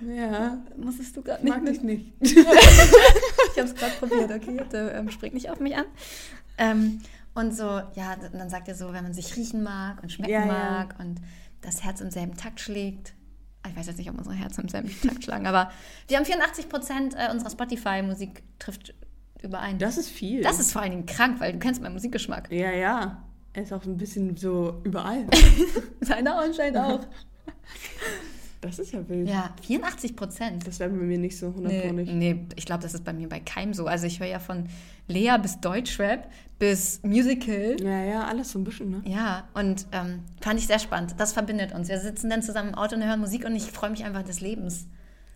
Ja, 0.01 0.57
Musstest 0.75 1.15
du 1.15 1.21
gerade 1.21 1.47
mag 1.47 1.61
ich 1.69 1.81
nicht. 1.81 2.11
Ich 2.19 2.35
habe 2.35 3.69
es 3.69 3.75
gerade 3.75 3.93
probiert, 3.99 4.31
okay, 4.31 4.59
der 4.69 4.95
ähm, 4.95 5.09
springt 5.09 5.35
nicht 5.35 5.49
auf 5.49 5.61
mich 5.61 5.77
an. 5.77 5.85
Ähm, 6.57 6.99
und 7.35 7.55
so, 7.55 7.63
ja, 7.63 8.17
dann 8.33 8.49
sagt 8.49 8.67
er 8.67 8.75
so, 8.75 8.91
wenn 8.91 9.03
man 9.03 9.13
sich 9.13 9.35
riechen 9.37 9.63
mag 9.63 10.03
und 10.03 10.11
schmecken 10.11 10.33
Ja, 10.33 10.41
ja. 10.41 10.45
mag 10.45 10.95
und 10.99 11.21
das 11.63 11.83
Herz 11.83 12.01
im 12.01 12.11
selben 12.11 12.35
Takt 12.35 12.59
schlägt. 12.59 13.13
Ich 13.67 13.75
weiß 13.75 13.87
jetzt 13.87 13.97
nicht, 13.97 14.09
ob 14.09 14.17
unsere 14.17 14.35
Herzen 14.35 14.61
im 14.61 14.69
selben 14.69 14.89
Takt 15.07 15.23
schlagen, 15.23 15.47
aber 15.47 15.71
wir 16.07 16.17
haben 16.17 16.25
84 16.25 16.69
Prozent 16.69 17.15
äh, 17.15 17.31
unserer 17.31 17.49
Spotify-Musik 17.49 18.43
trifft 18.59 18.93
überein. 19.41 19.77
Das 19.77 19.97
ist 19.97 20.09
viel. 20.09 20.41
Das 20.41 20.59
ist 20.59 20.71
vor 20.71 20.81
allen 20.81 20.91
Dingen 20.91 21.05
krank, 21.05 21.39
weil 21.39 21.53
du 21.53 21.59
kennst 21.59 21.81
meinen 21.81 21.93
Musikgeschmack. 21.93 22.51
Ja, 22.51 22.71
ja. 22.71 23.23
Er 23.53 23.63
ist 23.63 23.71
auch 23.71 23.85
ein 23.85 23.97
bisschen 23.97 24.35
so 24.35 24.81
überall. 24.83 25.27
Seiner 26.01 26.39
anscheinend 26.39 26.77
auch. 26.79 27.01
Das 28.63 28.79
ist 28.79 28.93
ja 28.93 29.07
wild. 29.09 29.27
Ja, 29.27 29.53
84 29.61 30.15
Prozent. 30.15 30.65
Das 30.65 30.79
wäre 30.79 30.89
bei 30.89 30.95
mir 30.95 31.17
nicht 31.17 31.37
so 31.37 31.47
100 31.47 31.71
Nee, 31.71 31.91
nicht. 31.91 32.13
nee, 32.13 32.45
ich 32.55 32.65
glaube, 32.65 32.81
das 32.81 32.93
ist 32.93 33.03
bei 33.03 33.11
mir 33.11 33.27
bei 33.27 33.39
keinem 33.41 33.73
so. 33.73 33.85
Also 33.87 34.07
ich 34.07 34.19
höre 34.21 34.27
ja 34.27 34.39
von 34.39 34.67
Lea 35.07 35.35
bis 35.41 35.59
Deutschrap 35.59 36.29
bis 36.59 37.01
Musical. 37.03 37.75
Ja, 37.81 38.03
ja, 38.05 38.23
alles 38.23 38.51
so 38.53 38.59
ein 38.59 38.63
bisschen, 38.63 38.89
ne? 38.89 39.01
Ja, 39.05 39.49
und 39.53 39.85
ähm, 39.91 40.21
fand 40.39 40.59
ich 40.59 40.67
sehr 40.67 40.79
spannend. 40.79 41.15
Das 41.17 41.33
verbindet 41.33 41.73
uns. 41.73 41.89
Wir 41.89 41.99
sitzen 41.99 42.29
dann 42.29 42.41
zusammen 42.41 42.69
im 42.69 42.75
Auto 42.75 42.95
und 42.95 43.03
hören 43.03 43.19
Musik 43.19 43.43
und 43.45 43.53
ich 43.55 43.63
freue 43.63 43.89
mich 43.89 44.05
einfach 44.05 44.23
des 44.23 44.39
Lebens. 44.39 44.87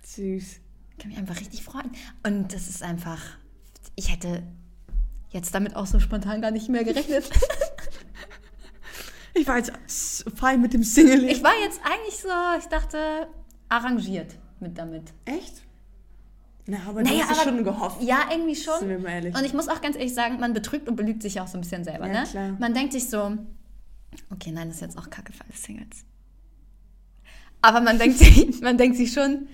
Süß. 0.04 0.62
Ich 0.92 0.98
kann 0.98 1.10
mich 1.10 1.18
einfach 1.18 1.40
richtig 1.40 1.64
freuen. 1.64 1.92
Und 2.26 2.54
das 2.54 2.70
ist 2.70 2.82
einfach, 2.82 3.20
ich 3.98 4.10
hätte 4.12 4.42
jetzt 5.32 5.54
damit 5.54 5.76
auch 5.76 5.86
so 5.86 6.00
spontan 6.00 6.42
gar 6.42 6.52
nicht 6.52 6.70
mehr 6.70 6.86
gerechnet. 6.86 7.30
Ich 9.40 9.48
war 9.48 9.58
jetzt 9.58 9.72
fein 10.36 10.62
mit 10.62 10.74
dem 10.74 10.84
Single. 10.84 11.26
Ich 11.26 11.44
war 11.44 11.54
jetzt 11.62 11.80
eigentlich 11.84 12.18
so, 12.18 12.30
ich 12.58 12.66
dachte, 12.66 13.28
arrangiert 13.70 14.36
mit 14.60 14.78
damit. 14.78 15.14
Echt? 15.26 15.62
Na, 16.66 16.80
aber 16.88 17.04
du 17.04 17.10
hast 17.10 17.32
es 17.32 17.44
schon 17.44 17.64
gehofft. 17.64 18.02
Ja, 18.02 18.28
irgendwie 18.30 18.56
schon. 18.56 18.80
Sind 18.80 18.90
wir 18.90 19.00
mal 19.00 19.12
ehrlich. 19.12 19.36
Und 19.36 19.46
ich 19.46 19.54
muss 19.54 19.70
auch 19.70 19.82
ganz 19.82 19.96
ehrlich 19.96 20.14
sagen, 20.14 20.40
man 20.40 20.54
betrügt 20.54 20.90
und 20.90 20.98
belügt 20.98 21.22
sich 21.22 21.40
auch 21.40 21.48
so 21.48 21.58
ein 21.58 21.62
bisschen 21.62 21.84
selber. 21.84 22.08
Ja, 22.08 22.22
ne? 22.22 22.28
klar. 22.30 22.56
Man 22.60 22.74
denkt 22.74 22.92
sich 22.92 23.10
so, 23.10 23.38
okay, 24.32 24.52
nein, 24.52 24.68
das 24.68 24.78
ist 24.78 24.82
jetzt 24.82 24.98
auch 24.98 25.10
kacke 25.10 25.32
für 25.32 25.44
alle 25.46 25.54
Singles. 25.54 26.04
Aber 27.62 27.80
man 27.80 27.98
denkt 27.98 28.18
sich, 28.18 28.62
man 28.62 28.78
denkt 28.78 28.98
sich 28.98 29.14
schon, 29.14 29.48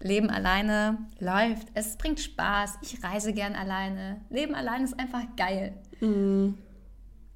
Leben 0.00 0.30
alleine 0.30 0.98
läuft, 1.18 1.68
es 1.74 1.96
bringt 1.96 2.20
Spaß, 2.20 2.78
ich 2.82 3.02
reise 3.02 3.32
gern 3.32 3.54
alleine. 3.54 4.20
Leben 4.30 4.54
alleine 4.54 4.84
ist 4.84 4.98
einfach 4.98 5.22
geil. 5.36 5.74
Mhm. 6.00 6.58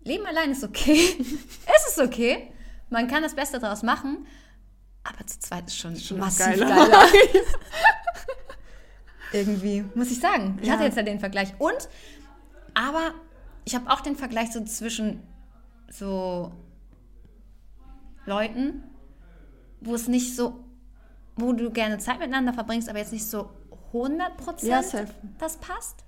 Leben 0.09 0.27
allein 0.27 0.51
ist 0.51 0.65
okay. 0.65 1.17
es 1.77 1.89
ist 1.91 1.99
okay. 2.01 2.53
Man 2.91 3.09
kann 3.09 3.23
das 3.23 3.35
Beste 3.35 3.59
daraus 3.59 3.83
machen. 3.83 4.27
Aber 5.05 5.27
zu 5.27 5.39
zweit 5.39 5.67
ist 5.69 5.79
schon, 5.79 5.97
Schon 5.97 6.19
massiv 6.19 6.47
geiler. 6.47 6.67
geiler. 6.67 7.07
Irgendwie, 9.33 9.85
muss 9.95 10.11
ich 10.11 10.21
sagen. 10.21 10.59
Ich 10.61 10.69
Ja. 10.69 10.75
hatte 10.75 10.85
jetzt 10.85 10.97
ja 10.97 11.03
den 11.03 11.21
Vergleich. 11.21 11.53
Und, 11.59 11.89
aber 12.75 13.13
ich 13.65 13.75
habe 13.75 13.91
auch 13.91 14.01
den 14.01 14.17
Vergleich 14.17 14.53
so 14.53 14.65
zwischen 14.65 15.23
so 15.91 16.53
Leuten, 18.27 18.85
wo 19.81 19.95
es 19.95 20.09
nicht 20.09 20.35
so, 20.35 20.65
wo 21.37 21.53
du 21.53 21.71
gerne 21.71 21.99
Zeit 21.99 22.19
miteinander 22.19 22.53
verbringst, 22.53 22.89
aber 22.89 22.99
jetzt 22.99 23.13
nicht 23.13 23.27
so 23.27 23.51
100% 23.93 24.67
Ja, 24.67 24.83
safe. 24.83 25.09
das 25.39 25.57
passt. 25.59 26.05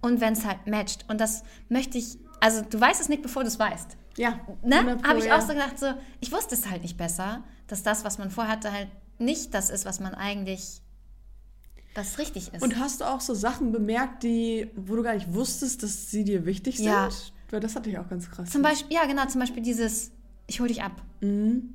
Und 0.00 0.20
wenn 0.20 0.32
es 0.32 0.44
halt 0.44 0.66
matcht. 0.66 1.04
Und 1.08 1.20
das 1.20 1.44
möchte 1.68 1.98
ich, 1.98 2.18
also 2.42 2.62
du 2.62 2.80
weißt 2.80 3.00
es 3.00 3.08
nicht, 3.08 3.22
bevor 3.22 3.44
du 3.44 3.48
es 3.48 3.58
weißt. 3.58 3.96
Ja. 4.16 4.40
Ne? 4.64 4.78
100 4.78 5.02
Pro, 5.02 5.08
Habe 5.08 5.18
ich 5.20 5.30
auch 5.30 5.40
so 5.40 5.52
gedacht, 5.52 5.78
so, 5.78 5.86
ich 6.20 6.32
wusste 6.32 6.56
es 6.56 6.68
halt 6.68 6.82
nicht 6.82 6.96
besser, 6.96 7.44
dass 7.68 7.84
das, 7.84 8.04
was 8.04 8.18
man 8.18 8.32
vorhatte, 8.32 8.72
halt 8.72 8.88
nicht 9.18 9.54
das 9.54 9.70
ist, 9.70 9.84
was 9.84 10.00
man 10.00 10.12
eigentlich, 10.14 10.82
was 11.94 12.18
richtig 12.18 12.52
ist. 12.52 12.60
Und 12.60 12.80
hast 12.80 13.00
du 13.00 13.04
auch 13.04 13.20
so 13.20 13.32
Sachen 13.32 13.70
bemerkt, 13.70 14.24
die, 14.24 14.68
wo 14.74 14.96
du 14.96 15.04
gar 15.04 15.14
nicht 15.14 15.32
wusstest, 15.32 15.84
dass 15.84 16.10
sie 16.10 16.24
dir 16.24 16.44
wichtig 16.44 16.78
sind? 16.78 16.86
Ja. 16.86 17.08
Weil 17.50 17.60
das 17.60 17.76
hatte 17.76 17.90
ich 17.90 17.98
auch 17.98 18.08
ganz 18.08 18.28
krass. 18.28 18.50
zum 18.50 18.62
Beispiel, 18.62 18.96
ja 18.96 19.06
genau, 19.06 19.24
zum 19.26 19.40
Beispiel 19.40 19.62
dieses, 19.62 20.10
ich 20.48 20.58
hole 20.58 20.68
dich 20.68 20.82
ab. 20.82 21.00
Mhm. 21.20 21.72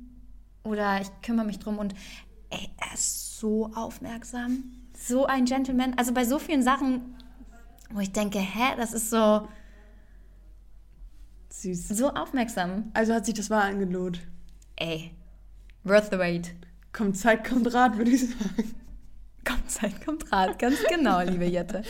Oder 0.64 1.00
ich 1.00 1.08
kümmere 1.22 1.46
mich 1.46 1.60
drum 1.60 1.78
und 1.78 1.94
ey, 2.50 2.68
er 2.76 2.94
ist 2.94 3.38
so 3.38 3.70
aufmerksam. 3.74 4.64
So 4.92 5.24
ein 5.24 5.46
Gentleman. 5.46 5.94
Also 5.96 6.12
bei 6.12 6.26
so 6.26 6.38
vielen 6.38 6.62
Sachen, 6.62 7.16
wo 7.90 8.00
ich 8.00 8.12
denke, 8.12 8.38
hä, 8.38 8.74
das 8.76 8.92
ist 8.92 9.08
so, 9.08 9.48
Süß. 11.62 11.88
so 11.88 12.10
aufmerksam. 12.10 12.90
Also 12.94 13.14
hat 13.14 13.24
sich 13.26 13.34
das 13.34 13.50
wahr 13.50 13.64
angelohnt. 13.64 14.20
Ey, 14.76 15.12
worth 15.84 16.10
the 16.10 16.18
wait. 16.18 16.54
Kommt 16.92 17.16
Zeit, 17.16 17.48
kommt 17.48 17.72
Rat, 17.74 17.96
würde 17.96 18.10
ich 18.10 18.22
sagen. 18.28 18.74
Kommt 19.46 19.70
Zeit, 19.70 20.04
kommt 20.04 20.30
Rat. 20.32 20.58
Ganz 20.58 20.76
genau, 20.88 21.20
liebe 21.22 21.44
Jette. 21.46 21.82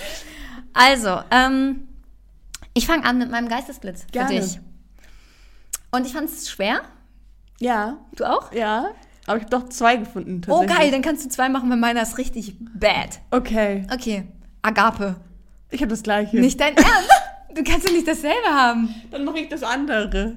Also, 0.72 1.20
ähm, 1.30 1.88
ich 2.74 2.86
fange 2.86 3.04
an 3.04 3.18
mit 3.18 3.30
meinem 3.30 3.48
Geistesblitz 3.48 4.02
für 4.04 4.10
Gerne. 4.12 4.40
dich. 4.40 4.60
Und 5.90 6.06
ich 6.06 6.12
fand 6.12 6.28
es 6.28 6.48
schwer. 6.50 6.82
Ja, 7.60 7.98
Du 8.14 8.24
auch? 8.24 8.52
ja. 8.52 8.90
Aber 9.26 9.36
ich 9.38 9.44
habe 9.44 9.50
doch 9.50 9.68
zwei 9.68 9.96
gefunden. 9.96 10.40
Oh, 10.48 10.64
geil, 10.64 10.90
dann 10.90 11.02
kannst 11.02 11.24
du 11.24 11.28
zwei 11.28 11.48
machen, 11.48 11.68
weil 11.68 11.76
meiner 11.76 12.00
ist 12.02 12.16
richtig 12.16 12.56
bad. 12.60 13.20
Okay. 13.30 13.86
Okay, 13.92 14.26
Agape. 14.62 15.16
Ich 15.70 15.80
habe 15.82 15.90
das 15.90 16.02
gleiche. 16.02 16.38
Nicht 16.38 16.58
dein 16.60 16.74
Ernst? 16.76 17.07
Du 17.54 17.64
kannst 17.64 17.88
ja 17.88 17.92
nicht 17.92 18.06
dasselbe 18.06 18.48
haben. 18.48 18.94
Dann 19.10 19.24
mache 19.24 19.40
ich 19.40 19.48
das 19.48 19.62
andere. 19.62 20.36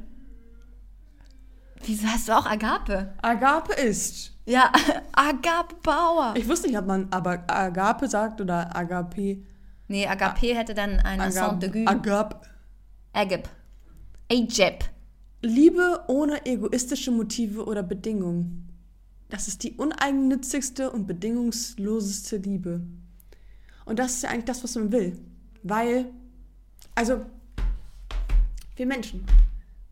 Wieso 1.86 2.08
hast 2.08 2.28
du 2.28 2.38
auch 2.38 2.46
Agape? 2.46 3.14
Agape 3.22 3.74
ist. 3.74 4.32
Ja, 4.46 4.72
Agape 5.12 5.76
Bauer. 5.84 6.34
Ich 6.38 6.48
wusste 6.48 6.68
nicht, 6.68 6.78
ob 6.78 6.86
man 6.88 7.08
aber 7.12 7.44
Agape 7.48 8.08
sagt 8.08 8.40
oder 8.42 8.76
Agape. 8.76 9.44
Nee, 9.88 10.08
Agape 10.08 10.56
hätte 10.56 10.74
dann 10.74 11.00
ein 11.00 11.20
Accent 11.20 11.64
Agape. 11.64 11.88
aigu. 11.88 11.90
Agape. 11.90 12.36
Agip. 13.14 13.50
Ajep. 14.32 14.86
Liebe 15.42 16.04
ohne 16.08 16.46
egoistische 16.46 17.12
Motive 17.12 17.66
oder 17.66 17.84
Bedingungen. 17.84 18.70
Das 19.30 19.48
ist 19.48 19.64
die 19.64 19.74
uneigennützigste 19.74 20.92
und 20.92 21.08
bedingungsloseste 21.08 22.38
Liebe. 22.38 22.82
Und 23.86 24.00
das 24.00 24.14
ist 24.14 24.24
ja 24.24 24.30
eigentlich 24.30 24.46
das, 24.46 24.64
was 24.64 24.76
man 24.76 24.92
will. 24.92 25.18
Weil, 25.64 26.12
also, 26.96 27.26
wir 28.76 28.86
Menschen, 28.86 29.26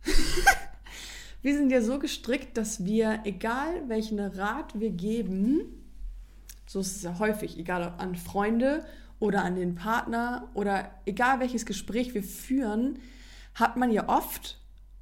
wir 1.41 1.55
sind 1.55 1.71
ja 1.71 1.81
so 1.81 1.99
gestrickt, 1.99 2.57
dass 2.57 2.85
wir, 2.85 3.21
egal 3.23 3.87
welchen 3.87 4.19
Rat 4.19 4.79
wir 4.79 4.89
geben, 4.89 5.61
so 6.65 6.79
ist 6.79 6.97
es 6.97 7.03
ja 7.03 7.17
häufig, 7.19 7.57
egal 7.57 7.83
ob 7.83 7.99
an 7.99 8.15
Freunde 8.15 8.85
oder 9.19 9.43
an 9.43 9.55
den 9.55 9.75
Partner 9.75 10.49
oder 10.53 10.91
egal 11.05 11.39
welches 11.39 11.65
Gespräch 11.65 12.13
wir 12.13 12.23
führen, 12.23 12.99
hat 13.55 13.77
man 13.77 13.91
ja 13.91 14.07
oft, 14.07 14.59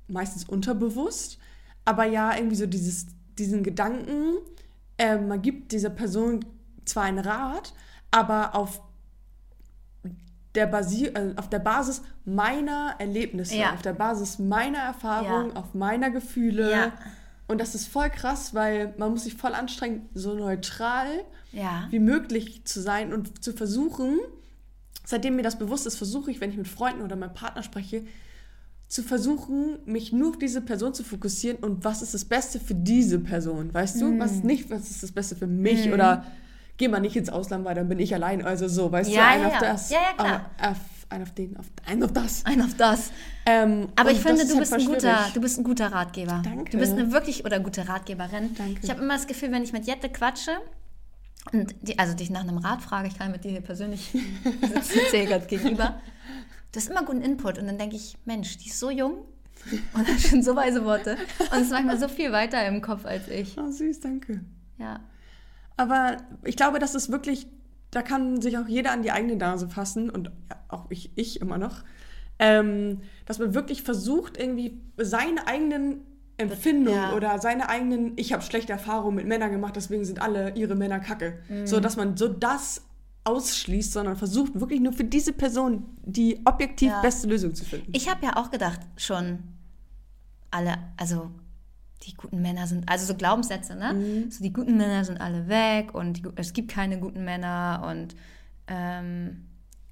meistens 0.07 0.45
unterbewusst, 0.45 1.37
aber 1.85 2.05
ja 2.05 2.35
irgendwie 2.35 2.55
so 2.55 2.65
dieses, 2.65 3.07
diesen 3.37 3.63
Gedanken, 3.63 4.37
äh, 4.97 5.17
man 5.17 5.41
gibt 5.41 5.71
dieser 5.71 5.89
Person 5.89 6.45
zwar 6.85 7.03
einen 7.03 7.19
Rat, 7.19 7.73
aber 8.11 8.55
auf 8.55 8.81
der, 10.57 10.67
Basi 10.67 11.05
äh, 11.05 11.33
auf 11.37 11.49
der 11.49 11.59
Basis 11.59 12.01
meiner 12.25 12.95
Erlebnisse, 12.99 13.55
Ja. 13.55 13.73
auf 13.73 13.81
der 13.81 13.93
Basis 13.93 14.39
meiner 14.39 14.79
Erfahrung, 14.79 15.51
Ja. 15.51 15.55
auf 15.55 15.73
meiner 15.73 16.09
Gefühle. 16.09 16.69
Ja. 16.71 16.91
Und 17.47 17.61
das 17.61 17.75
ist 17.75 17.87
voll 17.87 18.09
krass, 18.09 18.53
weil 18.53 18.93
man 18.97 19.11
muss 19.11 19.23
sich 19.23 19.35
voll 19.35 19.53
anstrengen, 19.53 20.09
so 20.13 20.33
neutral 20.33 21.07
wie 21.89 21.99
möglich 21.99 22.65
zu 22.65 22.81
sein 22.81 23.13
und 23.13 23.41
zu 23.43 23.53
versuchen, 23.53 24.19
seitdem 25.05 25.37
mir 25.37 25.43
das 25.43 25.57
bewusst 25.57 25.87
ist, 25.87 25.95
versuche 25.97 26.29
ich, 26.29 26.41
wenn 26.41 26.51
ich 26.51 26.57
mit 26.57 26.67
Freunden 26.67 27.01
oder 27.01 27.15
meinem 27.15 27.33
Partner 27.33 27.63
spreche, 27.63 28.03
zu 28.89 29.01
versuchen, 29.03 29.79
mich 29.85 30.11
nur 30.11 30.29
auf 30.31 30.37
diese 30.37 30.61
Person 30.61 30.93
zu 30.93 31.03
fokussieren 31.03 31.57
und 31.63 31.83
was 31.85 32.01
ist 32.01 32.13
das 32.13 32.25
Beste 32.25 32.59
für 32.59 32.75
diese 32.75 33.19
Person, 33.19 33.73
weißt 33.73 33.99
du? 34.01 34.19
Was 34.19 34.33
Mhm. 34.35 34.47
nicht, 34.47 34.69
was 34.69 34.89
ist 34.91 35.03
das 35.03 35.11
Beste 35.11 35.35
für 35.35 35.47
mich 35.47 35.91
oder 35.91 36.25
geh 36.77 36.87
mal 36.87 36.99
nicht 36.99 37.15
ins 37.15 37.29
Ausland, 37.29 37.65
weil 37.65 37.75
dann 37.75 37.89
bin 37.89 37.99
ich 37.99 38.13
allein, 38.13 38.43
also 38.45 38.67
so, 38.67 38.91
weißt 38.91 39.09
Ja, 39.11 39.21
du, 39.21 39.27
ein 39.27 39.41
ja, 39.41 39.47
auf 39.47 39.53
ja. 39.53 39.59
das, 39.59 39.89
Ja, 39.89 39.97
ja, 39.97 40.13
klar. 40.23 40.51
äh, 40.61 40.67
auf, 40.67 40.77
ein 41.09 41.21
auf 41.23 41.31
den, 41.31 41.57
auf, 41.57 41.65
ein 41.85 42.03
auf 42.03 42.11
das. 42.13 42.45
Ein 42.45 42.61
auf 42.61 42.73
das. 42.77 43.11
Ähm, 43.45 43.87
Aber 43.95 44.11
ich 44.11 44.19
finde, 44.19 44.43
du 44.45 44.49
halt 44.51 44.59
bist, 44.59 44.73
ein 44.73 44.85
guter, 44.85 44.99
schwierig. 45.17 45.33
du 45.33 45.41
bist 45.41 45.57
ein 45.57 45.63
guter 45.63 45.91
Ratgeber. 45.91 46.41
Danke. 46.43 46.71
Du 46.71 46.77
bist 46.79 46.91
eine 46.93 47.11
wirklich 47.11 47.45
oder 47.45 47.59
gute 47.59 47.87
Ratgeberin. 47.87 48.53
Danke. 48.55 48.79
Ich 48.83 48.89
habe 48.89 49.01
immer 49.01 49.13
das 49.15 49.25
Gefühl, 49.27 49.51
wenn 49.51 49.63
ich 49.63 49.71
mit 49.73 49.85
Jette 49.87 50.09
quatsche 50.09 50.51
und 51.53 51.73
die, 51.81 51.97
also 51.97 52.13
dich 52.13 52.29
nach 52.29 52.41
einem 52.41 52.57
Rat 52.57 52.81
frage, 52.81 53.07
ich 53.07 53.17
kann 53.17 53.31
mit 53.31 53.43
dir 53.45 53.51
hier 53.51 53.61
persönlich 53.61 54.11
sitzen 54.81 55.25
gerade 55.27 55.45
gegenüber. 55.45 55.99
Du 56.73 56.79
hast 56.79 56.89
immer 56.89 57.03
guten 57.05 57.21
Input 57.21 57.57
und 57.57 57.67
dann 57.67 57.77
denke 57.77 57.95
ich, 57.95 58.17
Mensch, 58.25 58.57
die 58.57 58.67
ist 58.67 58.79
so 58.79 58.91
jung 58.91 59.19
und 59.93 60.07
hat 60.07 60.19
schon 60.19 60.43
so 60.43 60.55
weise 60.57 60.83
Worte 60.83 61.15
und 61.51 61.61
ist 61.61 61.71
manchmal 61.71 61.97
so 61.97 62.09
viel 62.09 62.33
weiter 62.33 62.65
im 62.67 62.81
Kopf 62.81 63.05
als 63.05 63.29
ich. 63.29 63.57
Oh, 63.57 63.71
süß, 63.71 64.01
danke. 64.01 64.41
Ja. 64.77 64.99
Aber 65.77 66.17
ich 66.43 66.55
glaube, 66.57 66.79
das 66.79 66.95
ist 66.95 67.11
wirklich, 67.11 67.47
da 67.91 68.01
kann 68.01 68.41
sich 68.41 68.57
auch 68.57 68.67
jeder 68.67 68.91
an 68.91 69.03
die 69.03 69.11
eigene 69.11 69.35
Nase 69.35 69.69
fassen 69.69 70.09
und 70.09 70.31
auch 70.67 70.87
ich, 70.89 71.11
ich 71.15 71.39
immer 71.39 71.57
noch, 71.57 71.83
ähm, 72.39 73.01
dass 73.25 73.39
man 73.39 73.53
wirklich 73.53 73.83
versucht, 73.83 74.37
irgendwie 74.37 74.81
seine 74.97 75.47
eigenen 75.47 76.01
Empfindungen 76.37 77.01
Ja. 77.01 77.15
oder 77.15 77.39
seine 77.39 77.67
eigenen, 77.69 78.13
ich 78.15 78.33
habe 78.33 78.43
schlechte 78.43 78.71
Erfahrungen 78.73 79.15
mit 79.15 79.27
Männern 79.27 79.51
gemacht, 79.51 79.75
deswegen 79.75 80.05
sind 80.05 80.21
alle 80.21 80.53
ihre 80.55 80.75
Männer 80.75 80.99
kacke. 80.99 81.39
So, 81.65 81.79
dass 81.79 81.95
man 81.97 82.15
so 82.17 82.27
das 82.27 82.83
ausschließt, 83.23 83.91
sondern 83.93 84.15
versucht 84.15 84.59
wirklich 84.59 84.79
nur 84.79 84.93
für 84.93 85.03
diese 85.03 85.33
Person 85.33 85.85
die 86.03 86.39
objektiv 86.45 86.89
Ja. 86.89 87.01
beste 87.01 87.27
Lösung 87.27 87.55
zu 87.55 87.65
finden. 87.65 87.91
Ich 87.93 88.09
habe 88.09 88.23
ja 88.25 88.35
auch 88.37 88.51
gedacht, 88.51 88.79
schon 88.97 89.39
alle, 90.51 90.75
also 90.97 91.31
die 92.03 92.13
guten 92.13 92.41
Männer 92.41 92.67
sind, 92.67 92.87
also 92.89 93.05
so 93.05 93.15
Glaubenssätze, 93.15 93.75
ne? 93.75 93.93
Mhm. 93.93 94.31
So 94.31 94.43
die 94.43 94.53
guten 94.53 94.77
Männer 94.77 95.03
sind 95.03 95.19
alle 95.19 95.47
weg 95.47 95.93
und 95.93 96.13
die, 96.13 96.23
es 96.35 96.53
gibt 96.53 96.69
keine 96.71 96.99
guten 96.99 97.23
Männer 97.25 97.85
und 97.89 98.15
ähm, 98.67 99.47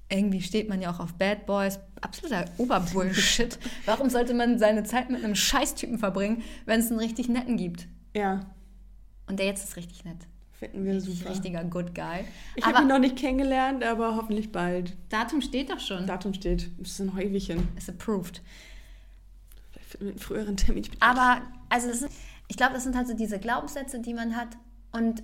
irgendwie 0.08 0.40
steht 0.40 0.68
man 0.68 0.80
ja 0.80 0.90
auch 0.92 1.00
auf 1.00 1.14
Bad 1.14 1.46
Boys. 1.46 1.80
Absoluter 2.00 2.44
Oberbullshit. 2.58 3.58
Warum 3.86 4.08
sollte 4.08 4.34
man 4.34 4.58
seine 4.58 4.84
Zeit 4.84 5.10
mit 5.10 5.24
einem 5.24 5.34
Scheißtypen 5.34 5.98
verbringen, 5.98 6.42
wenn 6.64 6.80
es 6.80 6.90
einen 6.90 7.00
richtig 7.00 7.28
netten 7.28 7.56
gibt? 7.56 7.88
ja, 8.14 8.46
Und 9.26 9.38
der 9.40 9.46
jetzt 9.46 9.64
ist 9.64 9.76
richtig 9.76 10.04
nett. 10.04 10.18
finden 10.52 10.84
wir 10.84 11.00
super. 11.00 11.30
Richtiger 11.30 11.64
Good 11.64 11.94
Guy. 11.94 12.24
Ich 12.54 12.64
habe 12.64 12.82
ihn 12.82 12.88
noch 12.88 13.00
nicht 13.00 13.16
kennengelernt, 13.16 13.82
aber 13.84 14.14
hoffentlich 14.16 14.52
bald. 14.52 14.96
Datum 15.08 15.40
steht 15.40 15.70
doch 15.70 15.80
schon. 15.80 16.06
Datum 16.06 16.32
steht. 16.34 16.70
Das 16.78 17.00
ist 17.00 17.12
ewig 17.18 17.46
hin. 17.48 17.66
Ist 17.76 17.88
approved. 17.90 18.42
Einen 20.00 20.18
früheren 20.18 20.56
Termin. 20.56 20.84
Ich 20.84 21.02
Aber, 21.02 21.42
also 21.68 21.92
sind, 21.92 22.10
ich 22.48 22.56
glaube, 22.56 22.74
das 22.74 22.84
sind 22.84 22.96
halt 22.96 23.06
so 23.06 23.14
diese 23.14 23.38
Glaubenssätze, 23.38 24.00
die 24.00 24.14
man 24.14 24.36
hat 24.36 24.56
und 24.92 25.22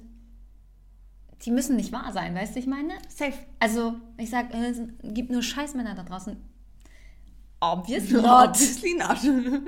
die 1.44 1.50
müssen 1.50 1.76
nicht 1.76 1.92
wahr 1.92 2.12
sein, 2.12 2.34
weißt 2.34 2.54
du, 2.54 2.60
ich 2.60 2.66
meine? 2.66 2.94
safe. 3.08 3.34
Also, 3.58 3.96
ich 4.16 4.30
sag, 4.30 4.54
äh, 4.54 4.70
es 4.70 4.80
gibt 5.02 5.30
nur 5.30 5.42
Scheißmänner 5.42 5.94
da 5.94 6.04
draußen. 6.04 6.36
Obvious 7.60 8.10
Not. 8.10 8.24
Obviously 8.24 8.94
not. 8.94 9.18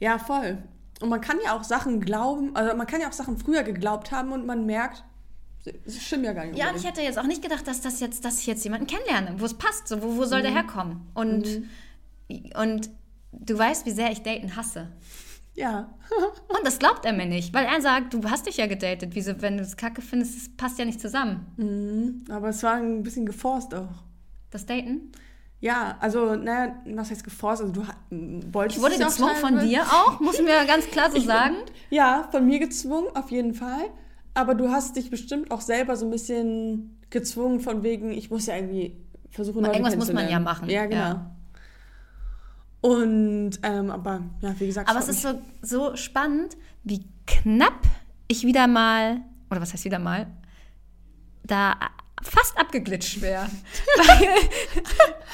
ja, 0.00 0.18
voll. 0.18 0.58
Und 1.00 1.08
man 1.08 1.20
kann 1.20 1.38
ja 1.44 1.56
auch 1.56 1.64
Sachen 1.64 2.00
glauben, 2.00 2.56
also 2.56 2.76
man 2.76 2.86
kann 2.86 3.00
ja 3.00 3.08
auch 3.08 3.12
Sachen 3.12 3.38
früher 3.38 3.62
geglaubt 3.62 4.10
haben 4.10 4.32
und 4.32 4.46
man 4.46 4.66
merkt, 4.66 5.04
sie 5.84 6.00
stimmen 6.00 6.24
ja 6.24 6.32
gar 6.32 6.44
nicht. 6.46 6.58
Ja, 6.58 6.70
und 6.70 6.76
ich 6.76 6.84
hätte 6.84 7.02
jetzt 7.02 7.18
auch 7.18 7.26
nicht 7.26 7.42
gedacht, 7.42 7.66
dass, 7.66 7.80
das 7.80 8.00
jetzt, 8.00 8.24
dass 8.24 8.40
ich 8.40 8.46
jetzt 8.46 8.64
jemanden 8.64 8.86
kennenlerne, 8.86 9.40
wo 9.40 9.44
es 9.44 9.54
passt. 9.54 9.88
So, 9.88 10.02
wo, 10.02 10.16
wo 10.16 10.24
soll 10.24 10.42
der 10.42 10.50
herkommen? 10.50 11.06
Und, 11.14 11.46
und 12.54 12.90
du 13.32 13.58
weißt, 13.58 13.86
wie 13.86 13.90
sehr 13.90 14.10
ich 14.10 14.22
Daten 14.22 14.56
hasse. 14.56 14.88
ja. 15.54 15.94
Und 16.48 16.64
das 16.66 16.78
glaubt 16.78 17.04
er 17.04 17.12
mir 17.12 17.26
nicht, 17.26 17.52
weil 17.52 17.66
er 17.66 17.80
sagt, 17.82 18.14
du 18.14 18.22
hast 18.30 18.46
dich 18.46 18.56
ja 18.56 18.66
gedatet. 18.66 19.10
Wieso, 19.14 19.40
wenn 19.42 19.56
du 19.58 19.62
es 19.62 19.76
kacke 19.76 20.00
findest, 20.02 20.36
das 20.36 20.48
passt 20.56 20.78
ja 20.78 20.84
nicht 20.84 21.00
zusammen. 21.00 21.46
Mhm. 21.56 22.24
Aber 22.30 22.48
es 22.48 22.62
war 22.62 22.74
ein 22.74 23.02
bisschen 23.02 23.26
geforst 23.26 23.74
auch. 23.74 23.88
Das 24.50 24.64
Daten? 24.64 25.12
Ja, 25.60 25.96
also, 26.00 26.36
naja, 26.36 26.76
was 26.94 27.10
heißt 27.10 27.24
geforst? 27.24 27.60
Also, 27.62 27.72
du 27.72 27.82
wolltest 28.52 28.78
Ich 28.78 28.82
wurde 28.82 28.96
gezwungen 28.96 29.34
von 29.36 29.58
dir 29.58 29.82
auch, 29.82 30.20
muss 30.20 30.40
mir 30.40 30.64
ganz 30.66 30.86
klar 30.86 31.10
so 31.10 31.20
sagen. 31.20 31.56
Ja, 31.90 32.28
von 32.30 32.46
mir 32.46 32.60
gezwungen, 32.60 33.08
auf 33.14 33.30
jeden 33.30 33.54
Fall. 33.54 33.90
Aber 34.34 34.54
du 34.54 34.70
hast 34.70 34.94
dich 34.96 35.10
bestimmt 35.10 35.50
auch 35.50 35.60
selber 35.60 35.96
so 35.96 36.06
ein 36.06 36.10
bisschen 36.10 37.00
gezwungen, 37.10 37.58
von 37.60 37.82
wegen, 37.82 38.12
ich 38.12 38.30
muss 38.30 38.46
ja 38.46 38.54
irgendwie 38.54 38.96
versuchen, 39.30 39.64
Irgendwas 39.64 39.96
muss 39.96 40.12
man 40.12 40.28
ja 40.30 40.38
machen, 40.38 40.70
Ja, 40.70 40.86
genau. 40.86 41.00
ja. 41.00 41.30
Und, 42.80 43.52
ähm, 43.62 43.90
aber, 43.90 44.22
ja, 44.40 44.54
wie 44.60 44.66
gesagt, 44.66 44.88
Aber 44.88 44.98
es 45.00 45.08
ist 45.08 45.22
so, 45.22 45.40
so 45.62 45.96
spannend, 45.96 46.56
wie 46.84 47.04
knapp 47.26 47.82
ich 48.28 48.44
wieder 48.44 48.66
mal, 48.66 49.20
oder 49.50 49.60
was 49.60 49.72
heißt 49.72 49.84
wieder 49.84 49.98
mal, 49.98 50.26
da 51.44 51.74
fast 52.22 52.56
abgeglitscht 52.58 53.20
wäre. 53.20 53.46
Weil- 53.96 54.48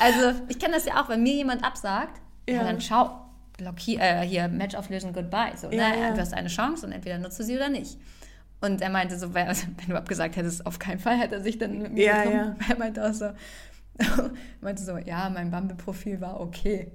also, 0.00 0.40
ich 0.48 0.59
kenne 0.59 0.74
das 0.74 0.85
ja 0.87 1.02
auch, 1.02 1.09
wenn 1.09 1.22
mir 1.22 1.35
jemand 1.35 1.62
absagt, 1.64 2.20
ja. 2.48 2.62
Dann 2.62 2.78
schau, 2.80 3.11
blockier, 3.57 3.98
äh, 4.00 4.20
hier, 4.26 4.48
Match 4.48 4.74
auflösen, 4.74 5.14
goodbye. 5.14 5.52
So, 5.57 5.70
Ja, 5.70 5.88
ne? 5.90 6.00
ja. 6.00 6.12
Du 6.12 6.20
hast 6.20 6.35
eine 6.35 6.48
Chance 6.48 6.85
und 6.87 6.92
entweder 6.92 7.16
nutzt 7.18 7.38
du 7.40 7.42
sie 7.44 7.57
oder 7.57 7.70
nicht. 7.70 7.98
Und 8.61 8.83
er 8.83 8.90
meinte 8.90 9.18
so, 9.18 9.33
wenn, 9.33 9.48
also, 9.48 9.66
wenn 9.78 9.88
du 9.88 9.96
abgesagt 9.96 10.37
hättest, 10.37 10.66
auf 10.66 10.78
keinen 10.78 10.98
Fall 10.98 11.16
hätte 11.18 11.37
er 11.37 11.40
sich 11.40 11.57
dann 11.59 11.78
mit 11.78 11.92
mir 11.92 12.04
Ja, 12.04 12.22
getroffen. 12.24 12.57
Er 12.68 12.78
meinte 12.78 13.02
auch 13.07 13.14
so, 13.14 13.30
meinte 14.61 14.83
so, 14.83 14.98
ja, 14.98 15.30
mein 15.30 15.50
Bumble-Profil 15.50 16.20
war 16.20 16.38
okay, 16.40 16.92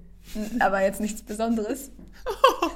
aber 0.60 0.82
jetzt 0.82 1.02
nichts 1.02 1.22
Besonderes. 1.22 1.92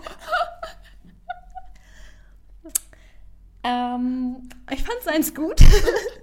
ähm, 3.63 4.49
ich 4.71 4.83
fand 4.83 5.01
seins 5.03 5.33
gut. 5.33 5.61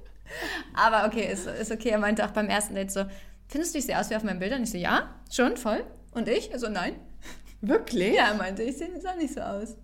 aber 0.75 1.07
okay, 1.07 1.33
ist, 1.33 1.47
ist 1.47 1.71
okay. 1.71 1.91
Er 1.91 1.99
meinte 1.99 2.25
auch 2.25 2.31
beim 2.31 2.49
ersten 2.49 2.75
Date 2.75 2.91
so, 2.91 3.05
findest 3.49 3.75
du, 3.75 3.79
ich 3.79 3.87
sehe 3.87 3.99
aus 3.99 4.11
wie 4.11 4.17
auf 4.17 4.25
meinen 4.25 4.39
Bildern? 4.39 4.63
Ich 4.63 4.71
so, 4.71 4.79
ja, 4.79 5.15
schon, 5.31 5.57
voll. 5.57 5.85
Und 6.13 6.29
ich? 6.29 6.53
Also 6.53 6.69
nein. 6.69 6.95
Wirklich? 7.61 8.15
Ja, 8.15 8.29
er 8.29 8.35
meinte, 8.35 8.63
ich 8.63 8.77
sehe 8.79 9.01
sah 9.01 9.15
nicht 9.15 9.35
so 9.35 9.41
aus. 9.41 9.77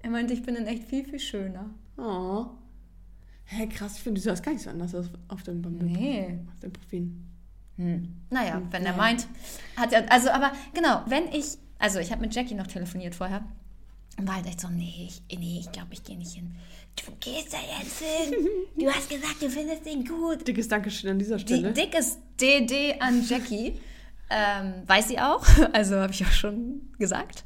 Er 0.00 0.10
meinte, 0.10 0.32
ich 0.34 0.42
bin 0.42 0.54
in 0.54 0.66
echt 0.66 0.84
viel, 0.84 1.04
viel 1.04 1.18
schöner. 1.18 1.70
Oh. 1.96 2.46
Hä, 3.44 3.66
krass, 3.66 3.96
ich 3.96 4.02
finde, 4.02 4.20
du 4.20 4.24
sahst 4.24 4.42
gar 4.42 4.52
nicht 4.52 4.62
so 4.62 4.70
anders 4.70 4.94
aus 4.94 5.06
auf 5.28 5.42
deinem. 5.42 5.62
Nee. 5.78 6.38
Auf 6.52 6.60
deinem 6.60 6.72
Profil. 6.72 7.10
Hm. 7.78 8.14
Naja, 8.30 8.60
wenn 8.70 8.84
er 8.84 8.96
meint, 8.96 9.26
hat 9.76 9.92
er, 9.92 10.10
also 10.12 10.30
aber 10.30 10.52
genau, 10.74 11.02
wenn 11.06 11.28
ich, 11.32 11.56
also 11.78 11.98
ich 12.00 12.10
habe 12.12 12.20
mit 12.20 12.34
Jackie 12.34 12.54
noch 12.54 12.66
telefoniert 12.66 13.14
vorher 13.14 13.42
und 14.18 14.26
war 14.28 14.34
halt 14.36 14.46
echt 14.46 14.60
so, 14.60 14.68
nee, 14.68 15.08
ich, 15.08 15.38
nee, 15.38 15.58
ich 15.60 15.70
glaube, 15.72 15.88
ich 15.92 16.02
gehe 16.02 16.16
nicht 16.18 16.32
hin. 16.34 16.54
Du 17.06 17.12
gehst 17.20 17.52
da 17.52 17.58
jetzt 17.80 18.00
hin. 18.00 18.34
Du 18.76 18.86
hast 18.90 19.08
gesagt, 19.08 19.40
du 19.40 19.48
findest 19.48 19.86
ihn 19.86 20.04
gut. 20.04 20.46
Dickes 20.46 20.68
Dankeschön 20.68 21.10
an 21.10 21.18
dieser 21.18 21.36
Die, 21.36 21.42
Stelle. 21.42 21.72
dickes 21.72 22.18
DD 22.40 23.00
an 23.00 23.24
Jackie. 23.26 23.80
Ähm, 24.30 24.82
weiß 24.86 25.08
sie 25.08 25.18
auch, 25.18 25.42
also 25.72 25.96
habe 25.96 26.12
ich 26.12 26.22
auch 26.22 26.30
schon 26.30 26.82
gesagt. 26.98 27.44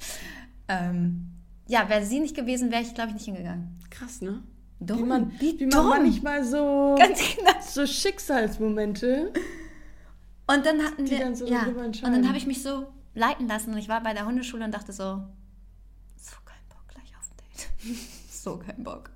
Ähm, 0.67 1.29
ja, 1.69 1.89
wäre 1.89 2.05
sie 2.05 2.19
nicht 2.19 2.35
gewesen, 2.35 2.73
wäre 2.73 2.83
ich, 2.83 2.93
glaube 2.93 3.11
ich, 3.11 3.15
nicht 3.15 3.25
hingegangen. 3.27 3.79
Krass, 3.89 4.21
ne? 4.21 4.43
Dumm. 4.81 4.99
Wie 4.99 5.05
man, 5.05 5.33
Wie 5.39 5.67
man 5.67 5.89
manchmal 5.89 6.43
so, 6.45 6.97
Ganz 6.99 7.21
genau. 7.37 7.53
so 7.65 7.87
Schicksalsmomente. 7.87 9.33
Und 10.55 10.67
dann 10.67 10.83
hatten 10.83 11.05
Die 11.05 11.13
wir, 11.13 11.19
dann 11.21 11.35
so 11.35 11.47
ja, 11.47 11.63
und 11.67 12.03
dann 12.03 12.27
habe 12.27 12.37
ich 12.37 12.47
mich 12.47 12.63
so 12.63 12.93
leiten 13.15 13.47
lassen 13.47 13.73
und 13.73 13.79
ich 13.79 13.89
war 13.89 14.03
bei 14.03 14.13
der 14.13 14.27
Hundeschule 14.27 14.65
und 14.65 14.73
dachte 14.73 14.93
so, 14.93 15.23
so 16.17 16.37
kein 16.45 16.63
Bock 16.69 16.87
gleich 16.89 17.15
auf 17.19 17.31
ein 17.31 17.37
Date. 17.37 17.97
so 18.31 18.59
kein 18.59 18.83
Bock. 18.83 19.11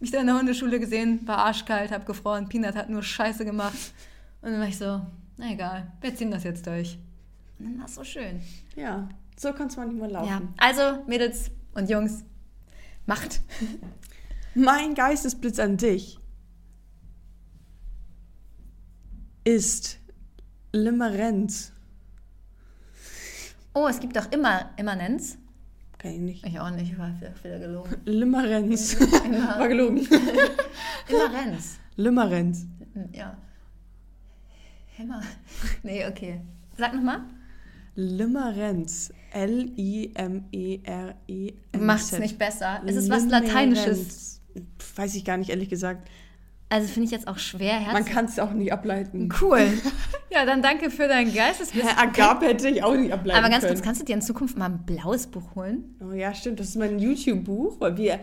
Mich 0.00 0.10
da 0.10 0.20
in 0.20 0.26
der 0.26 0.38
Hundeschule 0.38 0.78
gesehen, 0.78 1.26
war 1.26 1.38
arschkalt, 1.38 1.90
hab 1.90 2.06
gefroren, 2.06 2.48
Peanut 2.48 2.74
hat 2.74 2.90
nur 2.90 3.02
Scheiße 3.02 3.44
gemacht. 3.44 3.94
Und 4.42 4.52
dann 4.52 4.60
war 4.60 4.68
ich 4.68 4.78
so, 4.78 5.00
na 5.36 5.52
egal, 5.52 5.92
wir 6.00 6.14
ziehen 6.14 6.30
das 6.30 6.44
jetzt 6.44 6.66
durch. 6.66 6.98
Und 7.58 7.66
dann 7.66 7.78
war 7.78 7.86
es 7.86 7.94
so 7.94 8.04
schön. 8.04 8.40
Ja, 8.74 9.08
so 9.38 9.52
kann 9.52 9.68
es 9.68 9.76
manchmal 9.76 10.10
laufen. 10.10 10.28
Ja, 10.28 10.42
also 10.58 11.02
Mädels 11.06 11.50
und 11.74 11.88
Jungs, 11.88 12.24
macht. 13.06 13.40
Mein 14.54 14.94
Geistesblitz 14.94 15.58
an 15.58 15.76
dich 15.76 16.18
ist 19.44 19.98
Limerenz. 20.76 21.72
Oh, 23.74 23.88
es 23.88 23.98
gibt 24.00 24.16
doch 24.16 24.30
immer 24.30 24.70
Immanenz. 24.76 25.38
Kenn 25.98 26.12
ich 26.12 26.20
nicht. 26.20 26.46
Ich 26.46 26.60
auch 26.60 26.70
nicht, 26.70 26.96
war 26.98 27.10
wieder- 27.42 27.58
gelogen. 27.58 27.96
Limerenz. 28.04 29.00
War 29.00 29.68
gelogen. 29.68 29.98
Immerenz. 31.08 31.78
Limerenz. 31.96 32.66
Ja. 33.12 33.36
Hämmer. 34.96 35.22
Nee, 35.82 36.06
okay. 36.06 36.40
Sag 36.76 36.92
nochmal. 36.94 37.20
Limerenz. 37.94 39.10
L-I-M-E-R-E-N-Z. 39.32 40.20
Macht's 41.80 42.18
nicht 42.18 42.38
besser. 42.38 42.82
Es 42.86 42.96
ist 42.96 43.08
was 43.10 43.26
Lateinisches. 43.26 44.42
Pff, 44.78 44.98
Weiß 44.98 45.14
ich 45.14 45.24
gar 45.24 45.36
nicht, 45.38 45.48
ehrlich 45.50 45.68
gesagt. 45.70 46.08
Also 46.68 46.88
finde 46.88 47.06
ich 47.06 47.12
jetzt 47.12 47.28
auch 47.28 47.38
schwer. 47.38 47.80
Man 47.80 48.04
Herz. 48.04 48.06
kann 48.06 48.24
es 48.24 48.38
auch 48.40 48.50
nicht 48.50 48.72
ableiten. 48.72 49.28
Cool. 49.40 49.68
ja, 50.30 50.44
dann 50.44 50.62
danke 50.62 50.90
für 50.90 51.06
dein 51.06 51.32
Geisteswissen. 51.32 51.88
Herr 51.88 52.02
Agape 52.02 52.46
hätte 52.46 52.68
ich 52.68 52.82
auch 52.82 52.96
nicht 52.96 53.12
ableiten 53.12 53.38
Aber 53.38 53.48
ganz 53.48 53.62
können. 53.62 53.74
kurz, 53.74 53.84
kannst 53.84 54.00
du 54.00 54.04
dir 54.04 54.14
in 54.14 54.22
Zukunft 54.22 54.58
mal 54.58 54.66
ein 54.66 54.84
blaues 54.84 55.28
Buch 55.28 55.54
holen? 55.54 55.96
Oh 56.00 56.12
ja, 56.12 56.34
stimmt. 56.34 56.58
Das 56.58 56.68
ist 56.68 56.76
mein 56.76 56.98
YouTube-Buch, 56.98 57.76
weil 57.78 57.96
wir 57.96 58.18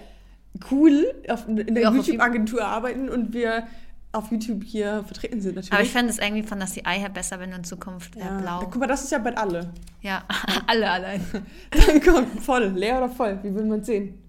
cool 0.71 1.06
auf, 1.29 1.47
in 1.47 1.73
der 1.73 1.84
YouTube-Agentur 1.84 2.65
arbeiten 2.65 3.08
und 3.10 3.34
wir 3.34 3.65
auf 4.12 4.29
YouTube 4.29 4.63
hier 4.63 5.03
vertreten 5.06 5.41
sind 5.41 5.56
natürlich. 5.56 5.73
Aber 5.73 5.82
ich 5.82 5.91
fände 5.91 6.12
es 6.12 6.19
irgendwie 6.19 6.43
von 6.43 6.60
der 6.60 6.67
CI 6.67 6.84
her 6.86 7.10
besser, 7.10 7.39
wenn 7.39 7.49
du 7.49 7.58
in 7.58 7.63
Zukunft 7.63 8.15
äh, 8.15 8.19
ja. 8.19 8.38
blau. 8.38 8.60
Guck 8.60 8.75
mal, 8.77 8.88
das 8.88 9.03
ist 9.03 9.12
ja 9.12 9.17
bald 9.19 9.38
alle. 9.38 9.71
Ja, 10.01 10.23
alle 10.67 10.89
allein. 10.89 11.21
Dann 11.88 12.01
kommt 12.01 12.41
voll, 12.41 12.65
leer 12.75 12.97
oder 12.97 13.10
voll, 13.10 13.39
wie 13.41 13.53
will 13.56 13.65
man 13.65 13.84
sehen? 13.84 14.19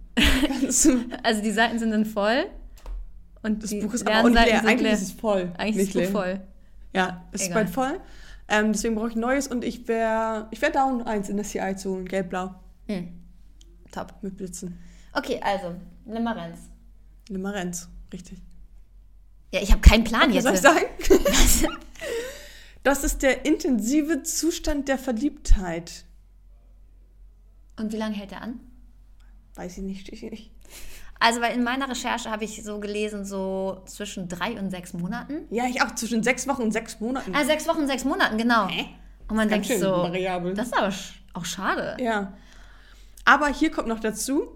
Also 1.22 1.42
die 1.42 1.50
Seiten 1.50 1.80
sind 1.80 1.90
dann 1.90 2.04
voll. 2.04 2.46
Und 3.44 3.62
Das 3.62 3.70
Buch 3.78 3.94
ist 3.94 4.06
aber 4.06 4.20
auch 4.20 4.24
nicht 4.24 4.34
Lernseiten 4.34 4.44
leer. 4.44 4.58
sind 4.60 4.68
Eigentlich 4.68 4.82
leer. 4.82 4.92
ist 4.94 5.02
es 5.02 5.12
voll. 5.12 5.52
Eigentlich 5.56 5.76
nicht 5.76 5.94
ist 5.96 6.02
es 6.06 6.10
voll. 6.10 6.40
Ja, 6.94 7.24
es 7.32 7.42
ist 7.42 7.46
Egal. 7.50 7.64
bald 7.64 7.74
voll. 7.74 8.00
Ähm, 8.48 8.72
deswegen 8.72 8.94
brauche 8.96 9.08
ich 9.08 9.14
ein 9.16 9.20
neues 9.20 9.46
und 9.48 9.64
ich 9.64 9.86
wäre 9.88 10.48
ich 10.50 10.60
wär 10.60 10.70
down, 10.70 11.02
eins 11.02 11.28
in 11.28 11.36
der 11.36 11.46
CI 11.46 11.76
zu 11.76 11.90
holen. 11.92 12.06
Gelb-blau 12.06 12.54
Hm. 12.88 13.08
Top. 13.92 14.14
mit 14.22 14.36
Blitzen. 14.36 14.78
Okay, 15.12 15.40
also, 15.42 15.74
Limerenz. 16.06 16.58
Limerenz, 17.28 17.88
richtig. 18.12 18.38
Ja, 19.52 19.60
ich 19.62 19.70
habe 19.70 19.80
keinen 19.80 20.04
Plan 20.04 20.28
Was 20.34 20.44
jetzt. 20.44 20.44
soll 20.44 20.54
ich 20.54 20.60
sagen? 20.60 21.74
Das 22.82 23.02
ist 23.02 23.22
der 23.22 23.46
intensive 23.46 24.22
Zustand 24.24 24.88
der 24.88 24.98
Verliebtheit. 24.98 26.04
Und 27.78 27.92
wie 27.94 27.96
lange 27.96 28.14
hält 28.14 28.30
der 28.30 28.42
an? 28.42 28.60
Weiß 29.54 29.78
ich 29.78 29.82
nicht, 29.84 30.02
steht 30.02 30.18
hier 30.18 30.30
nicht. 30.30 30.50
Also, 31.24 31.40
weil 31.40 31.54
in 31.54 31.64
meiner 31.64 31.88
Recherche 31.88 32.30
habe 32.30 32.44
ich 32.44 32.62
so 32.62 32.78
gelesen, 32.78 33.24
so 33.24 33.80
zwischen 33.86 34.28
drei 34.28 34.58
und 34.58 34.68
sechs 34.70 34.92
Monaten. 34.92 35.46
Ja, 35.48 35.64
ich 35.64 35.80
auch 35.80 35.94
zwischen 35.94 36.22
sechs 36.22 36.46
Wochen 36.46 36.60
und 36.60 36.72
sechs 36.72 37.00
Monaten. 37.00 37.34
Ah, 37.34 37.44
sechs 37.44 37.66
Wochen, 37.66 37.86
sechs 37.86 38.04
Monaten, 38.04 38.36
genau. 38.36 38.68
Hä? 38.68 38.88
Und 39.28 39.36
man 39.36 39.48
denkt 39.48 39.66
so, 39.66 39.90
variabel. 39.90 40.52
das 40.52 40.66
ist 40.66 40.76
aber 40.76 40.92
auch 41.32 41.46
schade. 41.46 41.96
Ja. 41.98 42.34
Aber 43.24 43.48
hier 43.48 43.70
kommt 43.70 43.88
noch 43.88 44.00
dazu, 44.00 44.48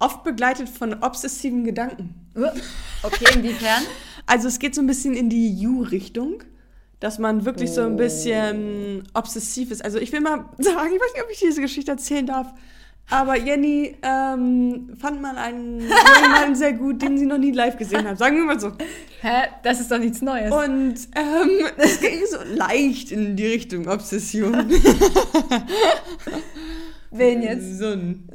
oft 0.00 0.24
begleitet 0.24 0.68
von 0.68 1.04
obsessiven 1.04 1.62
Gedanken. 1.62 2.28
Okay, 3.02 3.26
inwiefern? 3.34 3.82
Also 4.30 4.48
es 4.48 4.58
geht 4.58 4.74
so 4.74 4.82
ein 4.82 4.86
bisschen 4.86 5.14
in 5.14 5.30
die 5.30 5.50
You-Richtung, 5.54 6.42
dass 7.00 7.18
man 7.18 7.46
wirklich 7.46 7.70
so 7.70 7.80
ein 7.80 7.96
bisschen 7.96 9.08
obsessiv 9.14 9.70
ist. 9.70 9.82
Also 9.82 9.96
ich 9.96 10.12
will 10.12 10.20
mal 10.20 10.44
sagen, 10.58 10.92
ich 10.94 11.00
weiß 11.00 11.12
nicht, 11.14 11.22
ob 11.24 11.30
ich 11.30 11.38
diese 11.38 11.62
Geschichte 11.62 11.92
erzählen 11.92 12.26
darf, 12.26 12.52
aber 13.10 13.38
Jenny 13.38 13.96
ähm, 14.02 14.94
fand 15.00 15.22
mal 15.22 15.38
einen 15.38 15.78
neuen 15.78 15.88
Mann 16.30 16.54
sehr 16.54 16.74
gut, 16.74 17.00
den 17.00 17.16
sie 17.16 17.24
noch 17.24 17.38
nie 17.38 17.52
live 17.52 17.76
gesehen 17.78 18.06
hat. 18.06 18.18
Sagen 18.18 18.36
wir 18.36 18.44
mal 18.44 18.60
so. 18.60 18.72
Hä? 19.20 19.48
Das 19.62 19.80
ist 19.80 19.90
doch 19.90 19.98
nichts 19.98 20.20
Neues. 20.20 20.52
Und 20.52 20.94
ähm, 21.16 21.66
es 21.78 22.00
ging 22.00 22.20
so 22.30 22.36
leicht 22.54 23.10
in 23.10 23.34
die 23.34 23.46
Richtung 23.46 23.88
Obsession. 23.88 24.70
Wen 27.10 27.42
jetzt? 27.42 27.78
So 27.78 27.86
ein 27.92 28.28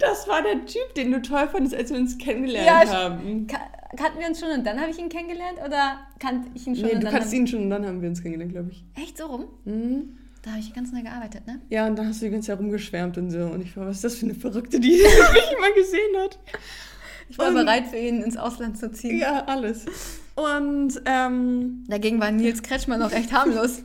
Das 0.00 0.26
war 0.26 0.35
der 0.52 0.66
Typ, 0.66 0.94
den 0.96 1.12
du 1.12 1.20
toll 1.22 1.48
fandest, 1.48 1.74
als 1.74 1.90
wir 1.90 1.98
uns 1.98 2.16
kennengelernt 2.18 2.66
Ja, 2.88 2.92
haben. 3.04 3.46
Ka 3.46 3.58
kannten 3.96 4.18
wir 4.20 4.26
uns 4.28 4.40
schon 4.40 4.50
und 4.50 4.64
dann 4.66 4.80
habe 4.80 4.90
ich 4.90 4.98
ihn 4.98 5.08
kennengelernt? 5.08 5.58
Oder 5.64 5.98
kannte 6.18 6.48
ich 6.54 6.66
ihn 6.66 6.74
schon 6.76 6.84
Nee, 6.86 6.92
und 6.94 7.00
du 7.00 7.06
dann 7.06 7.14
kannst 7.14 7.32
ihn 7.32 7.46
schon 7.46 7.62
und 7.62 7.70
dann 7.70 7.86
haben 7.86 8.02
wir 8.02 8.08
uns 8.08 8.20
kennengelernt, 8.22 8.52
glaube 8.52 8.70
ich. 8.70 8.84
Echt 9.00 9.16
so 9.18 9.26
rum? 9.26 9.44
Mhm. 9.64 10.18
Da 10.42 10.50
habe 10.52 10.60
ich 10.60 10.72
ganz 10.74 10.92
neu 10.92 11.02
gearbeitet, 11.02 11.46
ne? 11.46 11.60
Ja, 11.70 11.86
und 11.86 11.96
dann 11.96 12.06
hast 12.08 12.20
du 12.20 12.26
die 12.26 12.30
ganze 12.32 12.48
Zeit 12.48 12.58
rumgeschwärmt 12.58 13.18
und 13.18 13.30
so. 13.30 13.38
Und 13.46 13.62
ich 13.62 13.76
war, 13.76 13.86
was 13.86 13.96
ist 13.96 14.04
das 14.04 14.14
für 14.16 14.26
eine 14.26 14.34
Verrückte, 14.34 14.78
die 14.80 14.90
mich 14.92 15.60
mal 15.60 15.72
gesehen 15.74 16.16
hat? 16.22 16.38
Ich 17.28 17.38
war 17.38 17.48
Und- 17.48 17.54
bereit 17.54 17.86
für 17.88 17.96
ihn 17.96 18.22
ins 18.22 18.36
Ausland 18.36 18.78
zu 18.78 18.90
ziehen. 18.92 19.18
Ja, 19.18 19.44
alles. 19.46 19.86
Und 20.36 21.00
ähm, 21.06 21.84
Dagegen 21.88 22.20
war 22.20 22.30
Nils 22.30 22.62
Kretschmann 22.62 23.00
noch 23.00 23.10
recht 23.12 23.32
harmlos. 23.32 23.82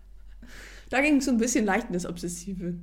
da 0.90 1.00
ging 1.00 1.16
es 1.16 1.24
so 1.26 1.32
ein 1.32 1.38
bisschen 1.38 1.64
leicht 1.66 1.88
in 1.88 1.92
das 1.94 2.06
Obsessive. 2.06 2.74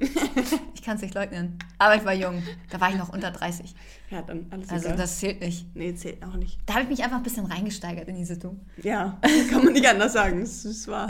Ich 0.74 0.82
kann 0.82 0.96
es 0.96 1.02
nicht 1.02 1.14
leugnen. 1.14 1.58
Aber 1.78 1.96
ich 1.96 2.04
war 2.04 2.12
jung. 2.12 2.42
Da 2.70 2.80
war 2.80 2.90
ich 2.90 2.96
noch 2.96 3.08
unter 3.08 3.32
30. 3.32 3.74
Ja, 4.10 4.22
dann 4.22 4.46
alles 4.50 4.70
Also 4.70 4.86
egal. 4.86 4.98
das 4.98 5.18
zählt 5.18 5.40
nicht. 5.40 5.74
Nee, 5.74 5.94
zählt 5.94 6.22
auch 6.22 6.34
nicht. 6.34 6.58
Da 6.64 6.74
habe 6.74 6.84
ich 6.84 6.90
mich 6.90 7.02
einfach 7.02 7.16
ein 7.16 7.24
bisschen 7.24 7.46
reingesteigert 7.46 8.06
in 8.08 8.14
die 8.14 8.24
Sitzung. 8.24 8.60
Ja, 8.82 9.18
kann 9.50 9.64
man 9.64 9.72
nicht 9.72 9.88
anders 9.88 10.12
sagen. 10.12 10.42
Es, 10.42 10.86
war. 10.86 11.08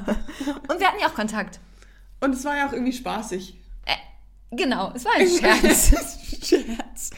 Und 0.68 0.80
wir 0.80 0.88
hatten 0.88 1.00
ja 1.00 1.08
auch 1.08 1.14
Kontakt. 1.14 1.60
Und 2.20 2.34
es 2.34 2.44
war 2.44 2.56
ja 2.56 2.68
auch 2.68 2.72
irgendwie 2.72 2.94
spaßig. 2.94 3.58
Äh, 3.84 3.96
genau, 4.56 4.92
es 4.94 5.04
war 5.04 5.12
ein 5.16 5.28
Scherz. 5.28 5.90
Scherz. 6.42 7.10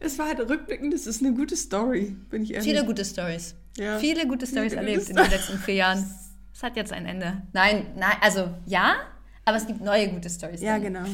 es 0.00 0.18
war 0.18 0.28
halt 0.28 0.40
rückblickend, 0.40 0.94
es 0.94 1.06
ist 1.06 1.22
eine 1.22 1.34
gute 1.34 1.56
Story, 1.56 2.16
bin 2.30 2.42
ich 2.42 2.54
ehrlich. 2.54 2.70
Viele 2.70 2.86
gute 2.86 3.04
Stories. 3.04 3.54
Ja. 3.76 3.98
Viele 3.98 4.26
gute 4.26 4.46
Stories 4.46 4.72
erlebt 4.72 5.00
gute 5.00 5.10
in 5.10 5.16
den 5.16 5.30
letzten 5.30 5.58
vier 5.58 5.74
Jahren. 5.74 6.10
Es 6.54 6.62
hat 6.62 6.74
jetzt 6.76 6.92
ein 6.92 7.06
Ende. 7.06 7.42
Nein, 7.52 7.86
nein, 7.96 8.16
also 8.20 8.48
ja, 8.66 8.96
aber 9.48 9.56
es 9.56 9.66
gibt 9.66 9.80
neue 9.80 10.08
gute 10.08 10.28
Stories. 10.30 10.60
Ja, 10.60 10.74
dann. 10.74 10.82
genau. 10.82 11.04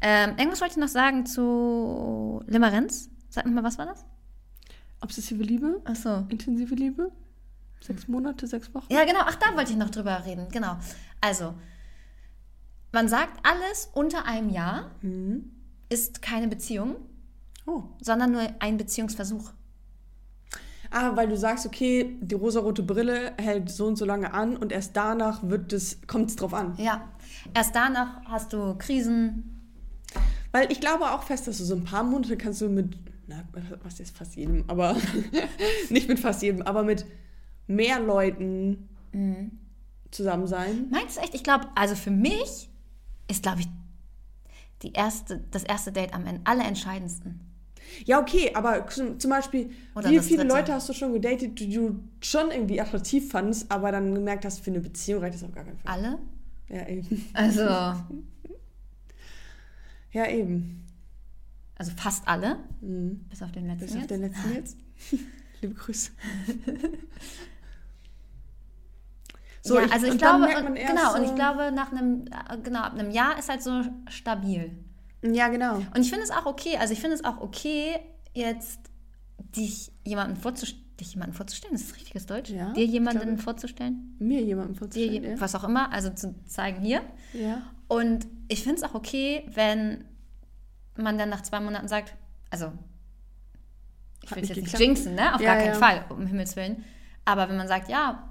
Ähm, 0.00 0.30
irgendwas 0.36 0.60
wollte 0.60 0.72
ich 0.74 0.80
noch 0.80 0.88
sagen 0.88 1.24
zu 1.26 2.42
Limerenz. 2.46 3.08
Sag 3.30 3.46
nochmal, 3.46 3.64
was 3.64 3.78
war 3.78 3.86
das? 3.86 4.04
Obsessive 5.00 5.42
Liebe, 5.42 5.80
Achso. 5.84 6.24
intensive 6.28 6.74
Liebe, 6.74 7.10
sechs 7.80 8.08
Monate, 8.08 8.46
sechs 8.46 8.72
Wochen. 8.74 8.86
Ja, 8.92 9.04
genau. 9.04 9.20
Ach, 9.22 9.34
da 9.36 9.54
wollte 9.56 9.72
ich 9.72 9.78
noch 9.78 9.90
drüber 9.90 10.24
reden. 10.24 10.48
Genau. 10.50 10.76
Also, 11.20 11.54
man 12.92 13.08
sagt, 13.08 13.38
alles 13.46 13.90
unter 13.92 14.24
einem 14.26 14.50
Jahr 14.50 14.90
Mhm. 15.02 15.50
ist 15.88 16.22
keine 16.22 16.48
Beziehung, 16.48 16.96
Oh. 17.66 17.84
sondern 18.00 18.32
nur 18.32 18.42
ein 18.60 18.76
Beziehungsversuch. 18.76 19.50
Ah, 20.96 21.16
weil 21.16 21.28
du 21.28 21.36
sagst, 21.36 21.66
okay, 21.66 22.16
die 22.20 22.36
rosarote 22.36 22.84
Brille 22.84 23.32
hält 23.36 23.68
so 23.68 23.86
und 23.86 23.96
so 23.96 24.04
lange 24.04 24.32
an 24.32 24.56
und 24.56 24.70
erst 24.70 24.96
danach 24.96 25.42
wird 25.42 25.72
es, 25.72 25.98
kommt 26.06 26.30
es 26.30 26.36
drauf 26.36 26.54
an. 26.54 26.74
Ja. 26.78 27.08
Erst 27.52 27.74
danach 27.74 28.24
hast 28.26 28.52
du 28.52 28.76
Krisen. 28.78 29.72
Weil 30.52 30.70
ich 30.70 30.80
glaube 30.80 31.10
auch 31.10 31.24
fest, 31.24 31.48
dass 31.48 31.58
du 31.58 31.64
so 31.64 31.74
ein 31.74 31.82
paar 31.82 32.04
Monate 32.04 32.36
kannst 32.36 32.60
du 32.60 32.68
mit, 32.68 32.96
na, 33.26 33.42
was 33.82 33.98
ist 33.98 34.16
fast 34.16 34.36
jedem, 34.36 34.62
aber 34.68 34.96
nicht 35.90 36.08
mit 36.08 36.20
fast 36.20 36.42
jedem, 36.42 36.62
aber 36.62 36.84
mit 36.84 37.04
mehr 37.66 37.98
Leuten 37.98 38.88
zusammen 40.12 40.46
sein. 40.46 40.86
Meinst 40.90 41.16
du 41.16 41.22
echt? 41.22 41.34
Ich 41.34 41.42
glaube, 41.42 41.66
also 41.74 41.96
für 41.96 42.12
mich 42.12 42.70
ist, 43.28 43.42
glaube 43.42 43.60
ich, 43.60 43.68
die 44.82 44.92
erste, 44.92 45.44
das 45.50 45.64
erste 45.64 45.90
Date 45.90 46.14
am 46.14 46.24
Ende 46.24 46.42
allerentscheidendsten. 46.44 47.40
Ja, 48.04 48.20
okay, 48.20 48.50
aber 48.54 48.86
zum 48.88 49.30
Beispiel, 49.30 49.70
Oder 49.94 50.10
wie 50.10 50.18
viele 50.20 50.42
Dritte. 50.44 50.54
Leute 50.54 50.72
hast 50.74 50.88
du 50.88 50.92
schon 50.92 51.12
gedatet, 51.12 51.58
die 51.60 51.72
du 51.72 52.00
schon 52.20 52.50
irgendwie 52.50 52.80
attraktiv 52.80 53.30
fandest, 53.30 53.70
aber 53.70 53.92
dann 53.92 54.14
gemerkt 54.14 54.44
hast, 54.44 54.60
für 54.60 54.70
eine 54.70 54.80
Beziehung 54.80 55.20
reicht 55.22 55.34
das 55.34 55.44
auf 55.44 55.52
gar 55.52 55.64
keinen 55.64 55.78
Fall. 55.78 55.92
Alle? 55.92 56.18
Ja, 56.68 56.88
eben. 56.88 57.26
Also, 57.34 57.62
Ja, 60.12 60.28
eben. 60.30 60.84
Also 61.76 61.92
fast 61.96 62.26
alle, 62.28 62.58
bis 62.80 63.42
auf 63.42 63.50
den 63.52 63.66
letzten 63.66 63.84
Bis 63.84 63.92
auf 63.94 64.00
jetzt. 64.02 64.10
den 64.10 64.20
letzten 64.20 64.52
jetzt. 64.54 64.76
Liebe 65.60 65.74
Grüße. 65.74 66.10
So, 69.66 69.78
ja, 69.78 69.86
ich- 69.86 69.92
also 69.92 70.06
ich 70.06 70.18
glaube, 70.18 70.46
genau, 70.74 71.14
und 71.16 71.24
ich 71.24 71.34
glaube, 71.34 71.72
nach 71.72 71.90
einem, 71.90 72.26
äh, 72.26 72.58
genau, 72.62 72.80
ab 72.80 72.92
einem 72.92 73.10
Jahr 73.10 73.38
ist 73.38 73.48
halt 73.48 73.62
so 73.62 73.82
stabil. 74.08 74.72
Ja, 75.32 75.48
genau. 75.48 75.76
Und 75.76 75.98
ich 76.00 76.10
finde 76.10 76.24
es 76.24 76.30
auch 76.30 76.46
okay, 76.46 76.76
also 76.76 76.92
ich 76.92 77.00
finde 77.00 77.16
es 77.16 77.24
auch 77.24 77.40
okay, 77.40 77.98
jetzt 78.34 78.78
dich 79.56 79.90
jemanden 80.04 80.36
vorzustellen, 80.36 80.82
dich 81.00 81.12
jemanden 81.14 81.34
vorzustellen, 81.34 81.74
ist 81.74 81.90
das 81.90 81.96
richtiges 81.96 82.26
Deutsch? 82.26 82.50
Ja, 82.50 82.72
Dir 82.72 82.84
jemanden 82.84 83.22
glaube. 83.22 83.42
vorzustellen? 83.42 84.14
Mir 84.20 84.42
jemanden 84.42 84.74
Dir, 84.74 84.78
vorzustellen. 84.78 85.22
je- 85.24 85.30
ja. 85.30 85.40
was 85.40 85.54
auch 85.56 85.64
immer, 85.64 85.90
also 85.92 86.10
zu 86.10 86.34
zeigen 86.46 86.82
hier. 86.82 87.02
ja. 87.32 87.62
Und 87.86 88.26
ich 88.48 88.62
finde 88.62 88.76
es 88.76 88.82
auch 88.82 88.94
okay, 88.94 89.44
wenn 89.52 90.04
man 90.96 91.18
dann 91.18 91.28
nach 91.28 91.42
zwei 91.42 91.60
Monaten 91.60 91.86
sagt, 91.88 92.14
also 92.50 92.72
ich 94.22 94.30
will 94.34 94.42
es 94.42 94.48
nicht 94.48 94.48
jetzt 94.48 94.56
nicht 94.56 94.64
geklappt. 94.72 94.80
jinxen, 94.80 95.14
ne? 95.14 95.34
Auf 95.34 95.40
Ja, 95.40 95.54
gar 95.54 95.62
keinen 95.62 95.74
ja. 95.74 95.78
Fall, 95.78 96.04
um 96.08 96.26
Himmels 96.26 96.56
Willen. 96.56 96.82
Aber 97.26 97.48
wenn 97.48 97.56
man 97.58 97.68
sagt, 97.68 97.88
ja, 97.90 98.30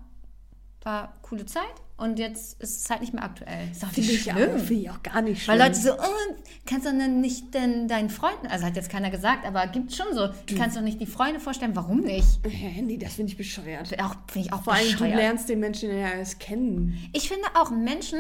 war 0.82 1.14
coole 1.22 1.46
Zeit 1.46 1.64
und 1.98 2.18
jetzt 2.20 2.60
ist 2.62 2.84
es 2.84 2.90
halt 2.90 3.02
nicht 3.02 3.14
mehr 3.14 3.24
aktuell. 3.24 3.70
Ist 3.72 3.84
doch 3.84 3.90
Finde 3.90 4.10
nicht 4.12 4.26
ich, 4.28 4.34
auch- 4.34 4.38
finde 4.38 4.74
ich 4.74 4.90
auch 4.90 5.04
gar 5.04 5.22
nicht 5.22 5.44
schlimm. 5.44 5.60
Weil 5.60 5.68
Leute 5.68 5.80
so, 5.80 5.94
oh, 5.94 6.34
kannst 6.66 6.88
du 6.88 6.92
denn 6.92 7.22
nicht 7.22 7.54
denn 7.54 7.88
deinen 7.88 8.10
Freunden, 8.10 8.48
also 8.48 8.66
hat 8.66 8.76
jetzt 8.76 8.90
keiner 8.90 9.10
gesagt, 9.12 9.46
aber 9.46 9.68
gibt 9.68 9.94
schon 9.94 10.08
so, 10.14 10.28
du 10.28 10.56
kannst 10.56 10.76
doch 10.76 10.82
nicht 10.82 11.00
die 11.00 11.06
Freunde 11.06 11.40
vorstellen, 11.40 11.76
warum 11.76 12.00
nicht? 12.02 12.40
Hä, 12.48 12.82
nee, 12.82 12.98
das 12.98 13.14
finde 13.14 13.32
ich 13.32 13.38
bescheuert. 13.38 13.88
Auch, 14.02 14.16
finde 14.32 14.48
ich 14.48 14.54
auch 14.54 14.64
Vor 14.64 14.74
allem, 14.74 14.98
du 14.98 15.06
lernst 15.06 15.50
den 15.50 15.60
Menschen 15.60 15.90
ja 15.90 16.10
erst 16.14 16.40
kennen. 16.40 16.98
Ich 17.14 17.28
finde 17.30 17.46
auch 17.56 17.70
Menschen 17.72 18.20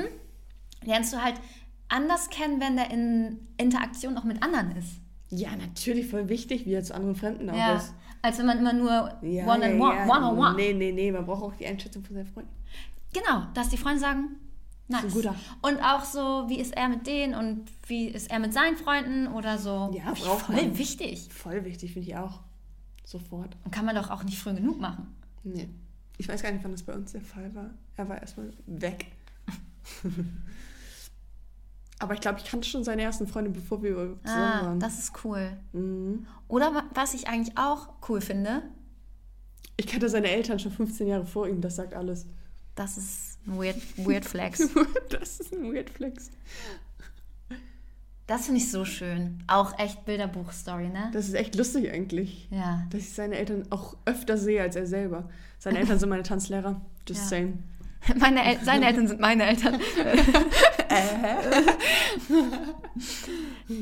lernst 0.83 1.13
du 1.13 1.17
halt 1.23 1.36
anders 1.89 2.29
kennen, 2.29 2.59
wenn 2.62 2.75
der 2.75 2.91
in 2.91 3.39
Interaktion 3.57 4.17
auch 4.17 4.23
mit 4.23 4.41
anderen 4.43 4.75
ist. 4.75 4.99
Ja, 5.29 5.49
natürlich, 5.55 6.07
voll 6.07 6.29
wichtig, 6.29 6.65
wie 6.65 6.73
er 6.73 6.83
zu 6.83 6.93
anderen 6.93 7.15
Fremden 7.15 7.49
auch 7.49 7.55
Ja. 7.57 7.75
ist. 7.77 7.93
Als 8.21 8.38
wenn 8.38 8.45
man 8.45 8.59
immer 8.59 8.73
nur 8.73 9.17
Ja, 9.21 9.45
one 9.45 9.65
and 9.65 9.79
ja, 9.79 9.81
one, 9.81 9.95
ja. 9.95 10.07
one 10.07 10.25
on 10.27 10.38
one. 10.38 10.55
Nee, 10.55 10.73
nee, 10.73 10.91
nee, 10.91 11.12
man 11.12 11.25
braucht 11.25 11.43
auch 11.43 11.55
die 11.55 11.65
Einschätzung 11.65 12.03
von 12.03 12.15
seinen 12.15 12.27
Freunden. 12.27 12.51
Genau, 13.13 13.43
dass 13.54 13.69
die 13.69 13.78
Freunde 13.78 13.99
sagen, 13.99 14.36
nice. 14.88 15.13
Und 15.62 15.80
auch 15.84 16.04
so, 16.04 16.45
wie 16.49 16.60
ist 16.60 16.76
er 16.76 16.89
mit 16.89 17.06
denen 17.08 17.36
und 17.36 17.65
wie 17.88 18.08
ist 18.08 18.30
er 18.32 18.39
mit 18.39 18.54
seinen 18.54 18.76
Freunden 18.78 19.28
oder 19.28 19.58
so. 19.58 19.91
Ja, 19.93 20.13
voll 20.15 20.56
man. 20.56 20.78
wichtig. 20.78 21.30
Voll 21.32 21.63
wichtig, 21.65 21.93
finde 21.93 22.10
ich 22.10 22.15
auch. 22.17 22.41
Sofort. 23.06 23.56
Und 23.65 23.71
kann 23.71 23.86
man 23.86 23.95
doch 23.95 24.10
auch 24.10 24.23
nicht 24.23 24.39
früh 24.39 24.54
genug 24.54 24.80
machen. 24.80 25.13
Nee. 25.43 25.69
Ich 26.17 26.28
weiß 26.28 26.41
gar 26.41 26.52
nicht, 26.52 26.63
wann 26.63 26.71
das 26.71 26.84
bei 26.84 26.93
uns 26.93 27.12
der 27.12 27.21
Fall 27.21 27.54
war. 27.54 27.69
Er 27.97 28.08
war 28.10 28.19
erstmal 28.21 28.52
weg. 28.65 29.08
Aber 31.99 32.13
ich 32.13 32.21
glaube, 32.21 32.39
ich 32.39 32.45
kannte 32.45 32.67
schon 32.67 32.84
seine 32.84 33.02
ersten 33.04 33.28
Freunde, 33.28 33.49
bevor 33.52 33.82
wir 33.82 33.93
zusammen 34.23 34.23
Ah, 34.26 34.62
waren. 34.65 34.80
das 34.80 34.99
ist 34.99 35.13
cool. 35.23 35.56
Mhm. 35.71 36.26
Oder 36.47 36.73
wa- 36.73 36.84
was 36.93 37.13
ich 37.13 37.28
eigentlich 37.28 37.58
auch 37.58 37.89
cool 38.10 38.19
finde, 38.21 38.63
Ich 39.78 39.88
kannte 39.88 40.08
seine 40.10 40.30
Eltern 40.30 40.60
schon 40.60 40.71
15 40.71 41.08
Jahre 41.08 41.26
vor 41.26 41.47
ihm, 41.47 41.60
das 41.62 41.76
sagt 41.78 41.93
alles. 41.95 42.26
Das 42.75 42.97
ist 42.97 43.39
ein 43.47 43.57
weird, 43.57 43.77
weird 43.97 44.25
Flex. 44.25 44.67
das 45.09 45.39
ist 45.39 45.53
ein 45.53 45.73
Weird 45.73 45.89
Flex. 45.89 46.31
Das 48.25 48.45
finde 48.45 48.62
ich 48.62 48.71
so 48.71 48.86
schön. 48.86 49.43
Auch 49.47 49.77
echt 49.77 50.05
Bilderbuch-Story, 50.05 50.88
ne? 50.88 51.09
Das 51.12 51.27
ist 51.27 51.33
echt 51.33 51.55
lustig 51.55 51.91
eigentlich. 51.91 52.47
Ja. 52.51 52.88
Dass 52.89 53.01
ich 53.01 53.13
seine 53.13 53.36
Eltern 53.36 53.65
auch 53.69 53.97
öfter 54.05 54.38
sehe 54.38 54.62
als 54.62 54.77
er 54.77 54.88
selber. 54.88 55.29
Seine 55.59 55.79
Eltern 55.79 55.99
sind 55.99 56.07
meine 56.09 56.23
Tanzlehrer. 56.23 56.79
Just 57.07 57.21
Ja. 57.23 57.27
saying. 57.27 57.63
Meine 58.17 58.43
El 58.43 58.62
seine 58.65 58.86
Eltern 58.88 59.07
sind 59.07 59.21
meine 59.21 59.45
Eltern. 59.45 59.79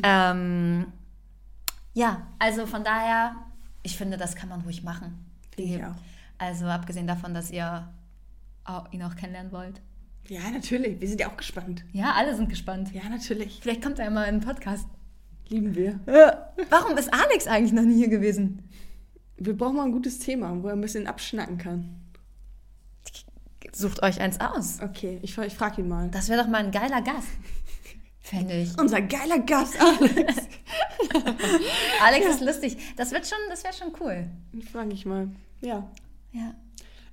ähm, 0.04 0.86
ja, 1.94 2.28
also 2.40 2.66
von 2.68 2.84
daher, 2.84 3.36
ich 3.84 3.98
finde, 3.98 4.18
das 4.18 4.36
kann 4.36 4.50
man 4.50 4.62
ruhig 4.62 4.84
machen. 4.84 5.26
Finde 5.56 5.76
ich 5.76 5.84
auch. 5.84 5.96
Also 6.38 6.66
abgesehen 6.66 7.08
davon, 7.08 7.34
dass 7.34 7.50
ihr 7.52 7.88
ihn 8.92 9.04
auch 9.04 9.16
kennenlernen 9.16 9.52
wollt. 9.52 9.82
Ja, 10.28 10.50
natürlich. 10.52 11.02
Wir 11.02 11.08
sind 11.08 11.20
ja 11.20 11.30
auch 11.30 11.38
gespannt. 11.38 11.84
Ja, 11.92 12.14
alle 12.14 12.36
sind 12.36 12.50
gespannt. 12.50 12.94
Ja, 12.94 13.10
natürlich. 13.10 13.60
Vielleicht 13.62 13.82
kommt 13.82 14.00
er 14.00 14.10
mal 14.12 14.26
in 14.26 14.40
den 14.40 14.48
Podcast. 14.48 14.88
Lieben 15.48 15.76
wir. 15.76 16.00
Warum 16.70 16.98
ist 16.98 17.14
Alex 17.14 17.48
eigentlich 17.48 17.74
noch 17.74 17.84
nie 17.84 17.98
hier 17.98 18.08
gewesen? 18.08 18.70
Wir 19.38 19.58
brauchen 19.58 19.76
mal 19.76 19.86
ein 19.86 19.92
gutes 19.92 20.20
Thema, 20.20 20.62
wo 20.62 20.68
er 20.68 20.74
ein 20.74 20.82
bisschen 20.82 21.08
abschnacken 21.08 21.58
kann. 21.58 22.02
Sucht 23.74 24.04
euch 24.04 24.20
eins 24.22 24.40
aus. 24.40 24.80
Okay, 24.82 25.20
ich, 25.22 25.38
ich 25.38 25.54
frage 25.54 25.82
ihn 25.82 25.88
mal. 25.88 26.10
Das 26.10 26.30
wäre 26.30 26.42
doch 26.44 26.50
mal 26.50 26.64
ein 26.64 26.72
geiler 26.72 27.02
Gast. 27.02 27.28
Fände 28.20 28.62
ich. 28.62 28.78
Unser 28.80 29.02
geiler 29.02 29.40
Gast, 29.40 29.76
Alex. 29.82 30.48
Alex 32.02 32.26
ist 32.28 32.42
lustig. 32.42 32.78
Das 32.96 33.12
wird 33.12 33.28
schon, 33.28 33.38
das 33.50 33.64
wäre 33.64 33.74
schon 33.74 33.92
cool. 34.00 34.30
frage 34.72 34.94
ich 34.94 35.06
mal. 35.06 35.30
Ja. 35.62 35.90
Ja. 36.32 36.56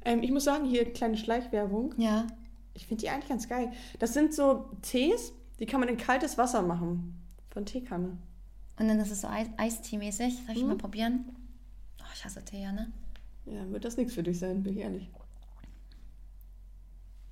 Ähm, 0.08 0.22
ich 0.22 0.30
muss 0.32 0.44
sagen, 0.44 0.64
hier 0.64 0.92
kleine 0.92 1.16
Schleichwerbung. 1.16 1.94
Ja. 1.98 2.26
Ich 2.74 2.86
finde 2.86 3.02
die 3.02 3.10
eigentlich 3.10 3.28
ganz 3.28 3.48
geil. 3.48 3.72
Das 3.98 4.14
sind 4.14 4.32
so 4.32 4.70
Tees, 4.82 5.32
die 5.58 5.66
kann 5.66 5.80
man 5.80 5.88
in 5.88 5.96
kaltes 5.98 6.38
Wasser 6.38 6.62
machen. 6.62 7.14
Von 7.50 7.66
Teekanne. 7.66 8.16
Und 8.78 8.88
dann 8.88 8.98
ist 9.00 9.10
es 9.10 9.20
so 9.22 9.28
Eis 9.28 9.48
Eistee-mäßig. 9.56 10.34
Soll 10.46 10.56
ich 10.56 10.62
Mhm. 10.62 10.68
mal 10.68 10.76
probieren? 10.78 11.24
Oh, 12.00 12.04
ich 12.14 12.24
hasse 12.24 12.44
Tee, 12.44 12.62
ja, 12.62 12.72
ne? 12.72 12.90
Ja, 13.46 13.68
wird 13.70 13.84
das 13.84 13.96
nichts 13.96 14.14
für 14.14 14.22
dich 14.22 14.38
sein, 14.38 14.62
bin 14.62 14.74
ich 14.74 14.80
ehrlich. 14.80 15.10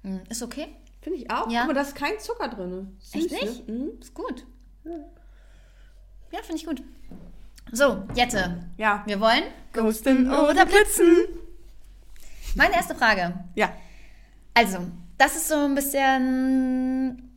Hm, 0.02 0.20
Ist 0.28 0.42
okay. 0.42 0.66
Finde 1.00 1.18
ich 1.20 1.30
auch. 1.30 1.50
Ja. 1.50 1.62
Aber 1.64 1.74
da 1.74 1.82
ist 1.82 1.94
kein 1.94 2.18
Zucker 2.18 2.48
drin. 2.48 2.96
Süß, 2.98 3.14
Echt 3.26 3.30
nicht? 3.42 3.68
Ne? 3.68 3.74
Mhm. 3.74 3.90
Ist 4.00 4.12
gut. 4.14 4.44
Ja, 4.84 6.42
finde 6.42 6.56
ich 6.56 6.66
gut. 6.66 6.82
So, 7.72 8.02
Jette. 8.14 8.68
Ja. 8.76 9.02
Wir 9.06 9.20
wollen 9.20 9.44
Ghosten 9.72 10.28
oder 10.30 10.66
Blitzen? 10.66 11.26
Meine 12.56 12.74
erste 12.74 12.94
Frage. 12.94 13.34
Ja. 13.54 13.72
Also, 14.54 14.78
das 15.18 15.36
ist 15.36 15.48
so 15.48 15.54
ein 15.56 15.74
bisschen 15.74 17.32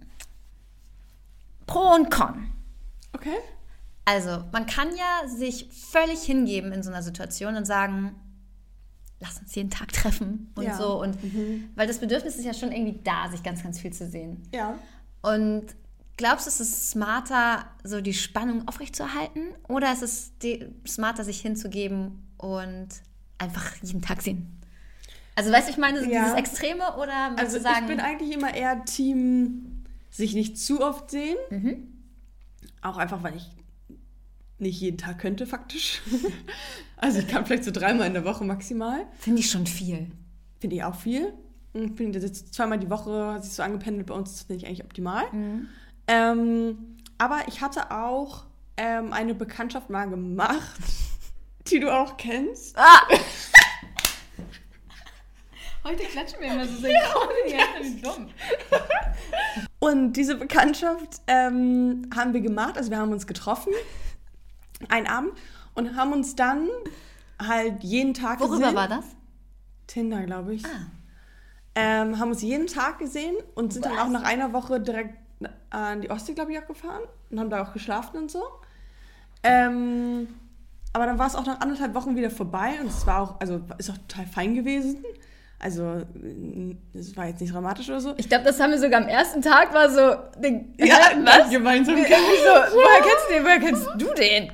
Pro 1.68 1.94
und 1.96 2.10
Con. 2.10 2.50
Okay. 3.14 3.36
Also, 4.06 4.44
man 4.52 4.66
kann 4.66 4.88
ja 4.96 5.28
sich 5.28 5.70
völlig 5.92 6.24
hingeben 6.24 6.72
in 6.72 6.82
so 6.82 6.90
einer 6.90 7.04
Situation 7.04 7.56
und 7.56 7.66
sagen, 7.66 8.16
lass 9.20 9.38
uns 9.40 9.54
jeden 9.54 9.70
Tag 9.70 9.92
treffen 9.92 10.52
und 10.56 10.64
Ja. 10.64 10.78
so. 10.78 11.02
Und 11.02 11.18
weil 11.76 11.86
das 11.88 12.00
Bedürfnis 12.00 12.38
ist 12.38 12.46
ja 12.46 12.54
schon 12.54 12.72
irgendwie 12.72 13.00
da, 13.04 13.30
sich 13.30 13.44
ganz, 13.44 13.62
ganz 13.62 13.80
viel 13.80 13.92
zu 13.94 14.08
sehen. 14.10 14.42
Ja. 14.54 14.80
Und 15.22 15.66
glaubst 16.18 16.48
du, 16.48 16.50
es 16.50 16.60
ist 16.60 16.90
smarter, 16.92 17.66
so 17.84 18.02
die 18.02 18.14
Spannung 18.14 18.68
aufrechtzuerhalten? 18.68 19.50
Oder 19.68 19.92
ist 19.92 20.02
es 20.04 20.32
smarter, 20.88 21.24
sich 21.24 21.42
hinzugeben 21.42 22.26
und 22.38 22.88
einfach 23.38 23.76
jeden 23.84 24.02
Tag 24.02 24.22
sehen? 24.22 24.59
Also, 25.40 25.54
weißt 25.54 25.70
du, 25.70 25.72
ich 25.72 25.78
meine, 25.78 26.04
so 26.04 26.10
Ja. 26.10 26.24
dieses 26.24 26.38
Extreme 26.38 26.98
oder 26.98 27.34
Also 27.38 27.60
du 27.60 27.64
sagen, 27.64 27.84
ich 27.84 27.88
bin 27.88 28.02
eigentlich 28.02 28.34
immer 28.34 28.54
eher 28.54 28.84
Team 28.84 29.86
sich 30.12 30.34
nicht 30.34 30.58
zu 30.60 30.82
oft 30.82 31.12
sehen. 31.12 31.38
Mhm. 31.50 31.88
Auch 32.82 32.98
einfach, 32.98 33.24
weil 33.24 33.38
ich 33.38 33.50
nicht 34.58 34.82
jeden 34.82 34.98
Tag 34.98 35.20
könnte, 35.20 35.48
faktisch. 35.48 36.02
also 36.98 37.20
ich 37.20 37.28
kann 37.30 37.46
vielleicht 37.46 37.64
so 37.64 37.72
dreimal 37.72 38.06
in 38.08 38.16
der 38.16 38.26
Woche 38.26 38.44
maximal. 38.44 39.06
finde 39.18 39.40
ich 39.40 39.50
schon 39.50 39.66
viel. 39.66 40.12
Finde 40.60 40.76
ich 40.76 40.84
auch 40.84 40.96
viel. 40.96 41.32
Ich 41.72 41.96
bin 41.96 42.12
jetzt 42.12 42.54
zweimal 42.54 42.78
die 42.78 42.90
Woche, 42.90 43.32
hat 43.36 43.46
sich 43.46 43.54
so 43.54 43.64
angependelt 43.64 44.08
bei 44.08 44.16
uns, 44.16 44.34
das 44.34 44.42
finde 44.42 44.56
ich 44.62 44.68
eigentlich 44.68 44.84
optimal. 44.84 45.24
Ähm, 46.08 46.98
aber 47.18 47.48
ich 47.48 47.62
hatte 47.62 47.92
auch 47.92 48.44
ähm, 48.76 49.14
eine 49.14 49.34
Bekanntschaft 49.36 49.90
mal 49.90 50.10
gemacht, 50.10 50.82
die 51.68 51.80
du 51.80 51.98
auch 51.98 52.18
kennst. 52.18 52.78
Ah! 52.78 53.08
Heute 55.84 56.04
klatschen 56.04 56.40
wir 56.40 56.52
immer 56.54 56.66
so 56.66 56.74
synchron. 56.74 57.30
Ja, 57.48 57.58
wie 57.82 58.02
dumm. 58.02 58.30
Und 59.80 60.14
diese 60.14 60.36
Bekanntschaft 60.36 61.22
ähm, 61.28 62.10
haben 62.16 62.34
wir 62.34 62.42
gemacht, 62.42 62.78
also 62.78 62.92
wir 62.92 62.98
haben 62.98 63.12
uns 63.12 63.26
getroffen, 63.28 63.72
einen 64.90 65.08
Abend, 65.08 65.34
und 65.74 65.96
haben 65.96 66.12
uns 66.12 66.36
dann 66.36 66.68
halt 67.42 67.84
jeden 67.84 68.14
Tag 68.14 68.40
Worüber 68.42 68.58
gesehen. 68.58 68.76
war 68.76 68.88
das? 68.88 69.06
Tinder, 69.88 70.24
glaube 70.24 70.54
ich. 70.56 70.66
Ah. 70.66 70.92
Ähm, 71.76 72.20
haben 72.20 72.30
uns 72.30 72.42
jeden 72.42 72.68
Tag 72.68 73.00
gesehen 73.00 73.36
und 73.56 73.72
sind 73.72 73.86
dann 73.86 73.94
Was? 73.94 74.02
auch 74.02 74.10
nach 74.10 74.24
einer 74.24 74.52
Woche 74.52 74.82
direkt 74.82 75.16
an 75.70 76.02
die 76.02 76.12
Ostsee, 76.12 76.34
glaube 76.34 76.52
ich, 76.52 76.60
auch 76.60 76.68
gefahren 76.68 77.04
und 77.30 77.40
haben 77.40 77.50
da 77.50 77.64
auch 77.64 77.72
geschlafen 77.72 78.18
und 78.18 78.32
so. 78.32 78.44
Ähm, 79.44 80.28
aber 80.92 81.06
dann 81.06 81.18
war 81.18 81.28
es 81.28 81.36
auch 81.36 81.46
nach 81.46 81.62
anderthalb 81.62 81.94
Wochen 81.94 82.16
wieder 82.18 82.30
vorbei 82.30 82.74
und 82.82 82.88
es 82.88 83.08
war 83.08 83.22
auch, 83.22 83.40
also 83.40 83.62
ist 83.78 83.90
auch 83.90 83.98
total 83.98 84.26
fein 84.26 84.56
gewesen. 84.56 85.04
Also 85.62 86.04
es 86.94 87.18
war 87.18 87.28
jetzt 87.28 87.42
nicht 87.42 87.54
dramatisch 87.54 87.90
oder 87.90 88.00
so. 88.00 88.14
Ich 88.18 88.30
glaube, 88.30 88.46
das 88.46 88.60
haben 88.60 88.72
wir 88.72 88.80
sogar 88.80 89.02
am 89.02 89.10
ersten 89.10 89.42
Tag 89.42 89.74
war 89.74 89.90
so. 89.90 90.40
Den, 90.42 90.74
Ja, 90.78 90.86
Hä, 91.12 91.18
was? 91.24 91.50
gemeinsam. 91.50 91.98
Ich 91.98 92.08
so, 92.08 92.14
woher 92.14 93.02
kennst 93.02 93.26
du 93.28 93.34
den? 93.34 93.44
Woher 93.44 93.60
kennst 93.60 93.88
du 93.98 94.14
den? 94.14 94.52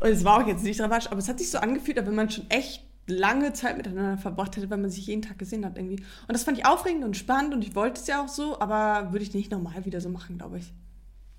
Und 0.00 0.08
es 0.10 0.24
war 0.24 0.42
auch 0.42 0.46
jetzt 0.46 0.64
nicht 0.64 0.78
dramatisch, 0.80 1.06
aber 1.10 1.18
es 1.18 1.28
hat 1.28 1.38
sich 1.38 1.50
so 1.50 1.58
angefühlt, 1.58 1.98
als 1.98 2.06
wenn 2.08 2.14
man 2.16 2.30
schon 2.30 2.48
echt 2.50 2.84
lange 3.06 3.52
Zeit 3.52 3.76
miteinander 3.76 4.18
verbracht 4.18 4.56
hätte, 4.56 4.68
weil 4.70 4.78
man 4.78 4.90
sich 4.90 5.06
jeden 5.06 5.22
Tag 5.22 5.38
gesehen 5.38 5.64
hat 5.64 5.76
irgendwie. 5.76 5.96
Und 5.96 6.32
das 6.32 6.44
fand 6.44 6.58
ich 6.58 6.66
aufregend 6.66 7.04
und 7.04 7.16
spannend 7.16 7.54
und 7.54 7.62
ich 7.62 7.74
wollte 7.74 8.00
es 8.00 8.06
ja 8.06 8.22
auch 8.22 8.28
so, 8.28 8.60
aber 8.60 9.12
würde 9.12 9.22
ich 9.24 9.32
nicht 9.34 9.50
normal 9.50 9.84
wieder 9.84 10.00
so 10.00 10.08
machen, 10.08 10.36
glaube 10.38 10.58
ich. 10.58 10.72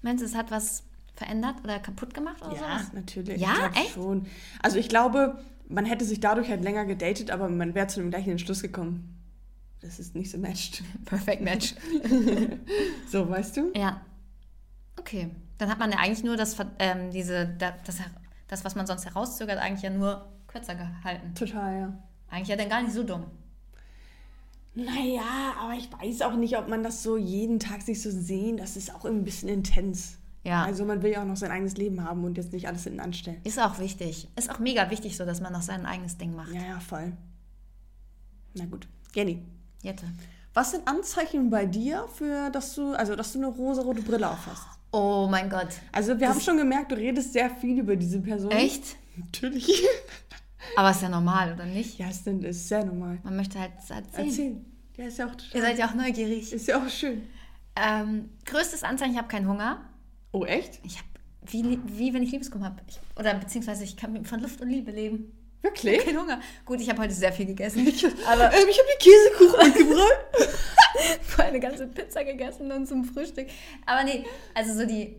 Meinst 0.01 0.21
du, 0.21 0.25
es 0.25 0.35
hat 0.35 0.51
was 0.51 0.83
verändert 1.15 1.55
oder 1.63 1.79
kaputt 1.79 2.13
gemacht 2.13 2.41
oder 2.41 2.53
Ja, 2.55 2.59
sowas? 2.79 2.93
natürlich. 2.93 3.39
Ja, 3.41 3.49
ich 3.51 3.57
glaub 3.59 3.75
echt? 3.77 3.93
Schon. 3.93 4.25
Also 4.63 4.77
ich 4.79 4.89
glaube, 4.89 5.37
man 5.69 5.85
hätte 5.85 6.03
sich 6.03 6.19
dadurch 6.19 6.49
halt 6.49 6.63
länger 6.63 6.85
gedatet, 6.85 7.31
aber 7.31 7.47
man 7.47 7.73
wäre 7.75 7.87
zu 7.87 7.99
dem 8.01 8.09
gleichen 8.09 8.31
Entschluss 8.31 8.61
gekommen. 8.61 9.15
Das 9.81 9.97
ist 9.99 10.13
nicht 10.15 10.29
so 10.29 10.37
matched. 10.37 10.83
Perfect 11.05 11.41
Match. 11.41 11.73
So, 13.07 13.29
weißt 13.29 13.55
du? 13.57 13.71
Ja. 13.75 14.01
Okay. 14.99 15.29
Dann 15.57 15.69
hat 15.69 15.79
man 15.79 15.91
ja 15.91 15.97
eigentlich 15.99 16.23
nur 16.23 16.35
das, 16.35 16.57
ähm, 16.79 17.11
diese, 17.11 17.47
da- 17.57 17.75
das, 17.85 17.97
das, 18.47 18.65
was 18.65 18.75
man 18.75 18.85
sonst 18.87 19.05
herauszögert, 19.05 19.57
eigentlich 19.57 19.83
ja 19.83 19.89
nur 19.89 20.27
kürzer 20.47 20.75
gehalten. 20.75 21.33
Total, 21.33 21.79
ja. 21.79 22.03
Eigentlich 22.29 22.49
ja 22.49 22.55
dann 22.57 22.69
gar 22.69 22.81
nicht 22.81 22.93
so 22.93 23.03
dumm. 23.03 23.25
Naja, 24.75 25.55
aber 25.59 25.73
ich 25.73 25.89
weiß 25.91 26.21
auch 26.21 26.35
nicht, 26.35 26.57
ob 26.57 26.67
man 26.69 26.83
das 26.83 27.01
so 27.03 27.17
jeden 27.17 27.59
Tag 27.59 27.81
sich 27.81 28.01
so 28.01 28.11
sehen. 28.11 28.57
Das 28.57 28.77
ist 28.77 28.93
auch 28.93 29.03
ein 29.05 29.23
bisschen 29.23 29.49
intens. 29.49 30.18
Ja. 30.43 30.63
Also 30.63 30.85
man 30.85 31.01
will 31.03 31.11
ja 31.11 31.21
auch 31.21 31.25
noch 31.27 31.35
sein 31.35 31.51
eigenes 31.51 31.75
Leben 31.77 32.03
haben 32.03 32.23
und 32.23 32.37
jetzt 32.37 32.53
nicht 32.53 32.67
alles 32.67 32.83
hinten 32.85 32.99
anstellen. 33.01 33.41
Ist 33.43 33.59
auch 33.59 33.77
wichtig. 33.79 34.27
Ist 34.37 34.49
auch 34.49 34.59
mega 34.59 34.89
wichtig 34.89 35.17
so, 35.17 35.25
dass 35.25 35.41
man 35.41 35.51
noch 35.53 35.61
sein 35.61 35.85
eigenes 35.85 36.17
Ding 36.17 36.33
macht. 36.35 36.53
Ja, 36.53 36.61
ja, 36.61 36.79
voll. 36.79 37.13
Na 38.53 38.65
gut. 38.65 38.87
Jenny, 39.13 39.43
Jette. 39.81 40.05
was 40.53 40.71
sind 40.71 40.87
Anzeichen 40.87 41.49
bei 41.49 41.65
dir 41.65 42.07
für, 42.13 42.49
dass 42.51 42.73
du, 42.75 42.93
also 42.93 43.15
dass 43.15 43.33
du 43.33 43.39
eine 43.39 43.47
rosarote 43.47 44.01
Brille 44.01 44.29
aufhast? 44.29 44.63
Oh 44.91 45.27
mein 45.29 45.49
Gott. 45.49 45.67
Also 45.91 46.19
wir 46.19 46.29
haben 46.29 46.39
schon 46.41 46.57
gemerkt, 46.57 46.91
du 46.91 46.95
redest 46.95 47.33
sehr 47.33 47.49
viel 47.49 47.79
über 47.79 47.95
diese 47.95 48.19
Person. 48.19 48.51
Echt? 48.51 48.95
Natürlich. 49.17 49.83
Aber 50.75 50.91
ist 50.91 51.01
ja 51.01 51.09
normal, 51.09 51.53
oder 51.53 51.65
nicht? 51.65 51.97
Ja, 51.99 52.07
es 52.09 52.25
ist- 52.25 52.67
sehr 52.67 52.85
normal. 52.85 53.19
Man 53.23 53.35
möchte 53.35 53.59
halt 53.59 53.71
erzählen. 53.87 54.05
Erzähl. 54.27 54.55
Ja, 54.97 55.05
ist 55.05 55.17
ja 55.17 55.25
auch 55.27 55.31
Ihr 55.31 55.37
total. 55.37 55.61
seid 55.61 55.77
ja 55.79 55.87
auch 55.89 55.93
neugierig. 55.95 56.51
Ist 56.53 56.67
ja 56.67 56.77
auch 56.81 56.89
schön. 56.89 57.23
Ähm, 57.75 58.29
größtes 58.45 58.83
Anzeichen, 58.83 59.11
ich 59.13 59.17
habe 59.17 59.27
keinen 59.27 59.47
Hunger. 59.47 59.85
Oh, 60.31 60.45
echt? 60.45 60.79
Ich 60.83 60.97
habe, 60.97 61.07
wie, 61.45 61.79
wie 61.85 62.13
wenn 62.13 62.23
ich 62.23 62.31
Liebeskummer 62.31 62.65
habe. 62.65 62.81
Oder 63.17 63.33
beziehungsweise 63.33 63.83
ich 63.83 63.97
kann 63.97 64.23
von 64.25 64.39
Luft 64.41 64.61
und 64.61 64.69
Liebe 64.69 64.91
leben. 64.91 65.31
Wirklich? 65.61 66.05
Kein 66.05 66.17
Hunger. 66.17 66.39
Gut, 66.65 66.79
ich 66.79 66.89
habe 66.89 67.01
heute 67.01 67.13
sehr 67.13 67.33
viel 67.33 67.45
gegessen. 67.45 67.81
Aber 68.27 68.45
Ähm, 68.53 68.67
ich 68.69 68.77
habe 68.79 68.87
die 68.97 69.09
Käsekuchen 69.09 69.67
mitgebracht. 69.67 70.19
vorher 71.21 71.51
eine 71.51 71.59
ganze 71.59 71.87
Pizza 71.87 72.23
gegessen 72.23 72.71
und 72.71 72.87
zum 72.87 73.03
Frühstück. 73.03 73.47
Aber 73.85 74.03
nee, 74.03 74.25
also 74.53 74.73
so 74.73 74.85
die, 74.85 75.17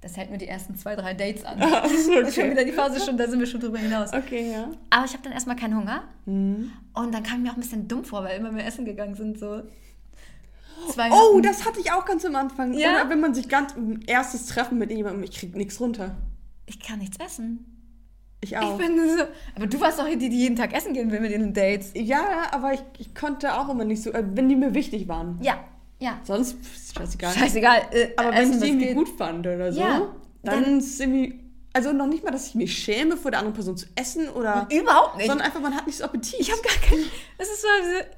das 0.00 0.16
hält 0.16 0.30
nur 0.30 0.38
die 0.38 0.46
ersten 0.48 0.76
zwei, 0.76 0.94
drei 0.94 1.14
Dates 1.14 1.44
an. 1.44 1.58
So, 1.60 2.12
Und 2.12 2.32
schon 2.32 2.44
okay. 2.44 2.50
wieder 2.50 2.64
die 2.64 2.72
Phase 2.72 3.04
schon, 3.04 3.16
da 3.16 3.26
sind 3.28 3.40
wir 3.40 3.46
schon 3.46 3.60
drüber 3.60 3.78
hinaus. 3.78 4.12
Okay, 4.12 4.52
ja. 4.52 4.70
Aber 4.90 5.04
ich 5.04 5.12
habe 5.12 5.22
dann 5.22 5.32
erstmal 5.32 5.56
keinen 5.56 5.76
Hunger. 5.76 6.04
Mhm. 6.26 6.72
Und 6.94 7.12
dann 7.12 7.22
kam 7.22 7.38
ich 7.38 7.42
mir 7.44 7.50
auch 7.50 7.56
ein 7.56 7.60
bisschen 7.60 7.88
dumm 7.88 8.04
vor, 8.04 8.22
weil 8.24 8.38
immer 8.38 8.52
mehr 8.52 8.66
essen 8.66 8.84
gegangen 8.84 9.14
sind. 9.14 9.38
So 9.38 9.62
zwei 10.88 11.10
Oh, 11.10 11.30
Minuten. 11.36 11.42
das 11.42 11.64
hatte 11.66 11.80
ich 11.80 11.92
auch 11.92 12.04
ganz 12.04 12.24
am 12.24 12.36
Anfang. 12.36 12.72
Ja? 12.74 13.00
Oder 13.00 13.10
wenn 13.10 13.20
man 13.20 13.34
sich 13.34 13.48
ganz 13.48 13.74
erstes 14.06 14.46
Treffen 14.46 14.78
mit 14.78 14.90
jemandem, 14.90 15.22
ich 15.24 15.32
krieg 15.32 15.54
nichts 15.56 15.80
runter. 15.80 16.16
Ich 16.66 16.80
kann 16.80 16.98
nichts 16.98 17.16
essen. 17.24 17.66
Ich 18.40 18.56
auch. 18.58 18.78
Ich 18.78 18.86
bin 18.86 18.96
so. 18.96 19.24
Aber 19.54 19.66
du 19.68 19.80
warst 19.80 19.98
doch 20.00 20.06
die, 20.08 20.16
die 20.16 20.28
jeden 20.36 20.56
Tag 20.56 20.74
essen 20.74 20.94
gehen 20.94 21.10
will 21.12 21.20
mit 21.20 21.30
den 21.32 21.52
Dates. 21.54 21.92
ja, 21.94 22.24
aber 22.50 22.72
ich, 22.74 22.82
ich 22.98 23.14
konnte 23.14 23.54
auch 23.58 23.68
immer 23.68 23.84
nicht 23.84 24.02
so, 24.02 24.10
äh, 24.12 24.24
wenn 24.34 24.48
die 24.48 24.56
mir 24.56 24.74
wichtig 24.74 25.06
waren. 25.06 25.38
Ja, 25.42 25.58
ja. 26.00 26.18
Sonst 26.24 26.56
scheißegal. 26.96 27.32
Scheißegal. 27.32 27.82
Äh, 27.92 28.08
aber 28.16 28.32
wenn 28.32 28.50
ich 28.52 28.58
die 28.58 28.66
irgendwie 28.66 28.86
geht. 28.86 28.96
gut 28.96 29.08
fand 29.10 29.46
oder 29.46 29.72
so, 29.72 29.80
Ja, 29.80 30.08
dann, 30.42 30.64
dann- 30.64 30.78
ist 30.78 31.00
irgendwie. 31.00 31.38
Also 31.74 31.92
noch 31.92 32.06
nicht 32.06 32.22
mal, 32.22 32.30
dass 32.30 32.48
ich 32.48 32.54
mich 32.54 32.76
schäme, 32.76 33.16
vor 33.16 33.30
der 33.30 33.40
anderen 33.40 33.54
Person 33.54 33.76
zu 33.76 33.86
essen 33.94 34.28
oder. 34.28 34.68
Überhaupt 34.70 35.16
nicht. 35.16 35.26
Sondern 35.26 35.46
einfach, 35.46 35.60
man 35.60 35.74
hat 35.74 35.86
nicht 35.86 35.96
so 35.98 36.04
Appetit. 36.04 36.38
Ich 36.38 36.50
habe 36.50 36.60
gar 36.60 36.76
keinen. 36.76 37.10
Es 37.38 37.48
ist 37.48 37.62
so, 37.62 37.68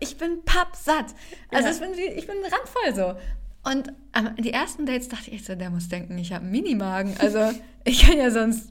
ich 0.00 0.16
bin 0.18 0.44
pappsatt. 0.44 1.06
Also 1.50 1.68
Ja. 1.68 1.74
ich, 1.74 1.80
bin, 1.80 2.18
ich 2.18 2.26
bin 2.26 2.36
randvoll 2.42 2.94
so. 2.94 3.70
Und 3.70 3.92
die 4.38 4.52
ersten 4.52 4.84
Dates 4.86 5.08
dachte 5.08 5.30
ich 5.30 5.44
so, 5.44 5.54
der 5.54 5.70
muss 5.70 5.88
denken, 5.88 6.18
ich 6.18 6.32
habe 6.32 6.42
einen 6.42 6.50
Minimagen. 6.52 7.16
Also 7.18 7.50
ich 7.84 8.02
kann 8.06 8.18
ja 8.18 8.30
sonst 8.30 8.68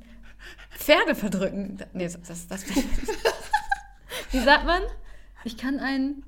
Pferde 0.77 1.15
verdrücken. 1.15 1.79
Nee, 1.93 2.03
das, 2.03 2.19
das, 2.21 2.47
das 2.47 2.65
Wie 4.31 4.39
sagt 4.39 4.65
man? 4.65 4.81
Ich 5.45 5.57
kann 5.57 5.79
einen. 5.79 6.25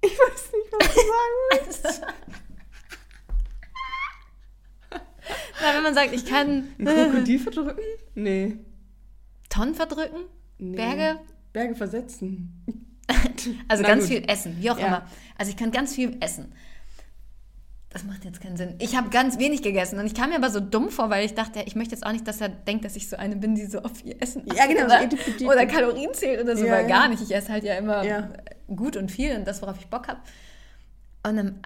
Ich 0.00 0.12
weiß 0.12 0.52
nicht, 0.52 0.72
was 0.72 0.94
du 0.94 1.00
sagen 1.00 1.86
willst. 1.92 2.02
Na, 5.60 5.74
wenn 5.76 5.82
man 5.82 5.94
sagt, 5.94 6.12
ich 6.12 6.24
kann 6.26 6.68
Ein 6.78 6.84
Krokodil 6.84 7.38
verdrücken? 7.38 7.82
Nee. 8.14 8.56
Tonnen 9.48 9.74
verdrücken, 9.74 10.20
nee. 10.58 10.76
Berge, 10.76 11.18
Berge 11.52 11.74
versetzen. 11.74 12.64
also 13.68 13.82
Na 13.82 13.88
ganz 13.88 14.04
gut. 14.08 14.12
viel 14.12 14.24
essen, 14.28 14.56
wie 14.60 14.70
auch 14.70 14.78
Ja. 14.78 14.86
immer. 14.86 15.06
Also 15.36 15.50
ich 15.50 15.56
kann 15.56 15.70
ganz 15.70 15.94
viel 15.94 16.16
essen. 16.20 16.52
Das 17.90 18.04
macht 18.04 18.24
jetzt 18.24 18.40
keinen 18.40 18.56
Sinn. 18.56 18.76
Ich 18.78 18.96
habe 18.96 19.10
ganz 19.10 19.38
wenig 19.38 19.60
gegessen 19.62 19.98
und 19.98 20.06
ich 20.06 20.14
kam 20.14 20.30
mir 20.30 20.36
aber 20.36 20.48
so 20.48 20.60
dumm 20.60 20.88
vor, 20.88 21.10
weil 21.10 21.26
ich 21.26 21.34
dachte, 21.34 21.62
ich 21.66 21.76
möchte 21.76 21.94
jetzt 21.94 22.06
auch 22.06 22.12
nicht, 22.12 22.26
dass 22.26 22.40
er 22.40 22.48
denkt, 22.48 22.86
dass 22.86 22.96
ich 22.96 23.06
so 23.10 23.16
eine 23.16 23.36
bin, 23.36 23.54
die 23.54 23.66
so 23.66 23.80
auf 23.80 24.02
ihr 24.02 24.16
Essen 24.22 24.44
Ja, 24.56 24.64
genau, 24.66 24.80
so 24.80 24.86
oder, 24.86 25.02
etipetip. 25.02 25.46
oder 25.46 25.66
Kalorien 25.66 26.14
zählt 26.14 26.40
oder 26.42 26.56
so, 26.56 26.64
Ja, 26.64 26.72
weil 26.72 26.82
ja. 26.82 26.88
gar 26.88 27.08
nicht. 27.08 27.22
Ich 27.22 27.34
esse 27.34 27.52
halt 27.52 27.64
ja 27.64 27.74
immer 27.74 28.30
gut 28.74 28.96
und 28.96 29.10
viel 29.10 29.36
und 29.36 29.46
das, 29.46 29.60
worauf 29.60 29.76
ich 29.78 29.88
Bock 29.88 30.08
habe. 30.08 30.20
Und 31.22 31.36
dann, 31.36 31.60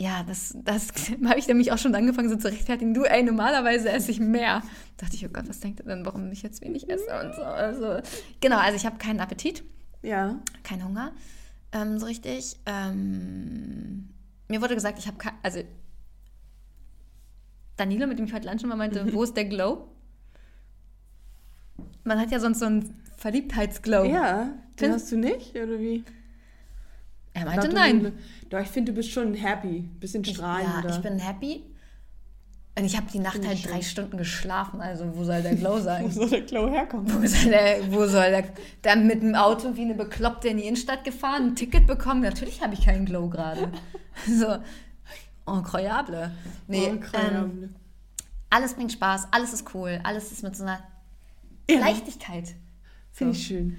ja, 0.00 0.22
das, 0.22 0.56
das 0.62 0.88
habe 1.24 1.38
ich 1.38 1.48
nämlich 1.48 1.72
auch 1.72 1.78
schon 1.78 1.94
angefangen 1.94 2.28
so 2.28 2.36
zu 2.36 2.48
rechtfertigen. 2.48 2.94
Du, 2.94 3.02
ey, 3.04 3.22
normalerweise 3.22 3.90
esse 3.90 4.10
ich 4.12 4.20
mehr. 4.20 4.62
Da 4.96 5.04
dachte 5.06 5.16
ich, 5.16 5.26
oh 5.26 5.30
Gott, 5.32 5.48
was 5.48 5.60
denkt 5.60 5.80
er 5.80 5.86
denn, 5.86 6.06
warum 6.06 6.30
ich 6.30 6.42
jetzt 6.42 6.60
wenig 6.62 6.88
esse 6.88 7.10
und 7.24 7.34
so. 7.34 7.42
Also, 7.42 8.00
genau, 8.40 8.58
also 8.58 8.76
ich 8.76 8.86
habe 8.86 8.98
keinen 8.98 9.20
Appetit 9.20 9.64
Ja. 10.02 10.38
kein 10.62 10.84
Hunger, 10.84 11.12
ähm, 11.72 11.98
so 11.98 12.06
richtig. 12.06 12.56
Ähm, 12.66 14.08
mir 14.48 14.62
wurde 14.62 14.74
gesagt, 14.74 14.98
ich 14.98 15.06
habe 15.08 15.18
kein, 15.18 15.34
also 15.42 15.60
Danilo, 17.76 18.06
mit 18.06 18.18
dem 18.18 18.24
ich 18.26 18.32
heute 18.32 18.48
lunchen 18.48 18.68
war, 18.70 18.76
meinte, 18.76 19.04
wo 19.12 19.22
ist 19.22 19.36
der 19.36 19.44
Glow? 19.44 19.88
Man 22.04 22.18
hat 22.18 22.30
ja 22.30 22.40
sonst 22.40 22.60
so 22.60 22.66
einen 22.66 22.94
Verliebtheitsglow. 23.16 24.04
Ja. 24.04 24.44
Den 24.44 24.52
Find- 24.76 24.94
hast 24.94 25.12
du 25.12 25.16
nicht, 25.16 25.50
oder 25.56 25.78
wie? 25.78 26.04
Er 27.38 27.46
meinte 27.46 27.68
nein. 27.68 28.12
Doch, 28.50 28.60
ich 28.60 28.68
finde, 28.68 28.92
du 28.92 28.96
bist 28.96 29.10
schon 29.10 29.34
happy. 29.34 29.88
Bisschen 30.00 30.22
Ich, 30.24 30.34
strahlender. 30.36 30.88
ja, 30.88 30.96
ich 30.96 31.02
bin 31.02 31.18
happy. 31.18 31.64
Und 32.78 32.84
ich 32.84 32.96
habe 32.96 33.06
die 33.12 33.18
Nacht 33.18 33.44
halt 33.44 33.58
ich 33.58 33.64
drei 33.64 33.72
schön. 33.74 33.82
Stunden 33.82 34.16
geschlafen, 34.18 34.80
also 34.80 35.16
wo 35.16 35.24
soll 35.24 35.42
der 35.42 35.54
Glow 35.56 35.74
Wo 35.74 35.80
sein? 35.80 36.10
soll 36.12 36.30
der 36.30 36.42
Glow 36.42 36.70
herkommen? 36.70 37.06
Wo 37.12 37.26
soll 37.26 37.50
der, 37.50 37.92
wo 37.92 38.06
soll 38.06 38.30
der, 38.30 38.44
dann 38.82 39.06
mit 39.08 39.20
dem 39.20 39.34
Auto 39.34 39.74
wie 39.74 39.80
eine 39.82 39.94
Bekloppte 39.96 40.46
in 40.48 40.58
die 40.58 40.62
Innenstadt 40.64 41.02
gefahren, 41.04 41.48
ein 41.48 41.56
Ticket 41.56 41.88
bekommen? 41.88 42.20
Natürlich 42.20 42.62
habe 42.62 42.74
ich 42.74 42.84
keinen 42.84 43.04
Glow 43.04 43.28
gerade. 43.28 43.70
So, 44.26 44.58
incroyable. 45.46 46.32
Nee, 46.66 46.86
ähm, 46.86 47.00
ähm, 47.12 47.74
alles 48.50 48.74
bringt 48.74 48.90
Spaß, 48.92 49.28
alles 49.30 49.52
ist 49.52 49.72
cool, 49.74 50.00
alles 50.02 50.32
ist 50.32 50.42
mit 50.42 50.56
so 50.56 50.64
einer 50.64 50.80
ja, 51.70 51.78
Leichtigkeit. 51.78 52.54
Finde 53.12 53.34
ich 53.36 53.46
schön. 53.46 53.76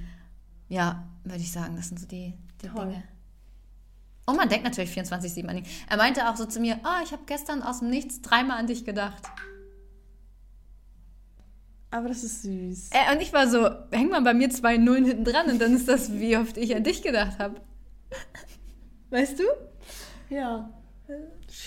Ja, 0.69 1.07
würde 1.25 1.41
ich 1.41 1.51
sagen, 1.51 1.75
das 1.75 1.89
sind 1.89 1.99
so 1.99 2.07
die, 2.07 2.33
die 2.61 2.67
Toll. 2.67 2.85
Dinge. 2.85 3.03
Und 4.29 4.37
man 4.37 4.47
denkt 4.47 4.63
natürlich 4.63 4.91
24-7 4.91 5.47
an 5.47 5.57
ihn. 5.57 5.65
Er 5.89 5.97
meinte 5.97 6.29
auch 6.29 6.35
so 6.35 6.45
zu 6.45 6.59
mir, 6.59 6.79
oh, 6.83 7.03
ich 7.03 7.11
habe 7.11 7.23
gestern 7.25 7.63
aus 7.63 7.79
dem 7.79 7.89
Nichts 7.89 8.21
dreimal 8.21 8.59
an 8.59 8.67
dich 8.67 8.85
gedacht. 8.85 9.23
Aber 11.89 12.09
das 12.09 12.23
ist 12.23 12.43
süß. 12.43 12.91
Äh, 12.91 13.11
und 13.11 13.23
ich 13.23 13.33
war 13.33 13.47
so, 13.47 13.67
häng 13.91 14.09
mal 14.09 14.21
bei 14.21 14.35
mir 14.35 14.51
zwei 14.51 14.77
Nullen 14.77 15.03
hinten 15.03 15.23
dran 15.23 15.49
und 15.49 15.59
dann 15.59 15.75
ist 15.75 15.87
das, 15.87 16.13
wie 16.13 16.37
oft 16.37 16.57
ich 16.57 16.75
an 16.75 16.83
dich 16.83 17.01
gedacht 17.01 17.39
habe. 17.39 17.59
Weißt 19.09 19.39
du? 19.39 19.43
Ja. 20.29 20.69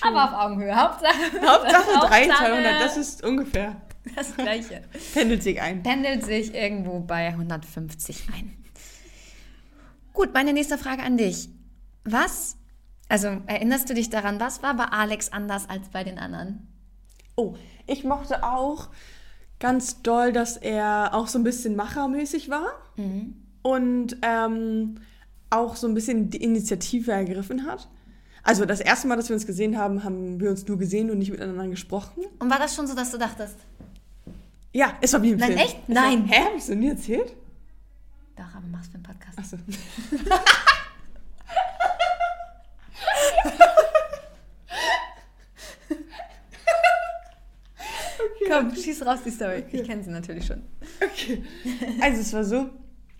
Aber 0.00 0.24
auf 0.24 0.32
Augenhöhe. 0.32 0.76
Hauptsache, 0.76 1.14
Hauptsache 1.44 2.06
3, 2.06 2.28
Hauptsache 2.28 2.44
200, 2.44 2.80
das 2.80 2.96
ist 2.96 3.24
ungefähr. 3.24 3.82
das 4.14 4.36
Gleiche. 4.36 4.82
Pendelt 5.14 5.42
sich 5.42 5.60
ein. 5.60 5.82
Pendelt 5.82 6.24
sich 6.24 6.54
irgendwo 6.54 7.00
bei 7.00 7.26
150 7.26 8.28
ein. 8.32 8.56
Gut, 10.12 10.32
meine 10.32 10.52
nächste 10.52 10.78
Frage 10.78 11.02
an 11.02 11.16
dich. 11.16 11.48
Was, 12.05 12.57
also 13.09 13.28
erinnerst 13.46 13.88
du 13.90 13.94
dich 13.94 14.11
daran, 14.11 14.40
was 14.40 14.62
war 14.62 14.74
bei 14.76 14.84
Alex 14.86 15.30
anders 15.32 15.68
als 15.68 15.88
bei 15.88 16.05
den 16.05 16.18
anderen? 16.18 16.66
Oh, 17.36 17.55
ich 17.86 18.05
mochte 18.05 18.42
auch 18.44 18.88
ganz 19.61 20.03
doll, 20.03 20.32
dass 20.32 20.57
er 20.57 21.11
auch 21.14 21.28
so 21.28 21.38
ein 21.38 21.44
bisschen 21.44 21.76
machermäßig 21.76 22.50
war 22.50 22.66
und 23.62 24.16
ähm, 24.22 24.96
auch 25.50 25.76
so 25.76 25.86
ein 25.86 25.94
bisschen 25.94 26.30
die 26.30 26.42
Initiative 26.42 27.12
ergriffen 27.12 27.64
hat. 27.66 27.88
Also 28.42 28.64
das 28.64 28.80
erste 28.80 29.07
Mal, 29.07 29.14
dass 29.16 29.28
wir 29.28 29.34
uns 29.36 29.46
gesehen 29.46 29.78
haben, 29.78 30.03
haben 30.03 30.40
wir 30.40 30.50
uns 30.50 30.66
nur 30.66 30.76
gesehen 30.78 31.11
und 31.12 31.18
nicht 31.18 31.30
miteinander 31.30 31.68
gesprochen. 31.68 32.24
Und 32.40 32.50
war 32.50 32.59
das 32.59 32.74
schon 32.74 32.88
so, 32.88 32.94
dass 32.96 33.12
du 33.12 33.18
dachtest, 33.18 33.55
Ja, 34.72 34.94
es 35.00 35.12
war 35.12 35.22
wie 35.22 35.30
im 35.30 35.38
Nein, 35.38 35.48
Film. 35.53 35.61
echt? 35.61 35.76
Es 35.86 35.94
war- 35.94 36.03
Nein. 36.03 36.24
Hä, 36.26 36.44
hab 36.46 36.57
ich 36.57 36.64
so 36.64 36.74
nie 36.74 36.88
erzählt? 36.88 37.36
doch, 38.36 38.55
aber 38.57 38.66
machst 38.66 38.90
für 38.90 38.94
einen 38.96 39.05
Podcast. 39.05 39.38
Achso. 39.38 39.57
Komm, 48.53 48.74
schieß 48.74 49.07
raus 49.07 49.20
die 49.24 49.30
Story. 49.30 49.64
Ich 49.72 49.84
kenne 49.84 50.03
sie 50.03 50.11
natürlich 50.11 50.46
schon. 50.46 50.62
Okay. 51.03 51.42
Also 52.00 52.20
es 52.20 52.32
war 52.32 52.44
so, 52.44 52.70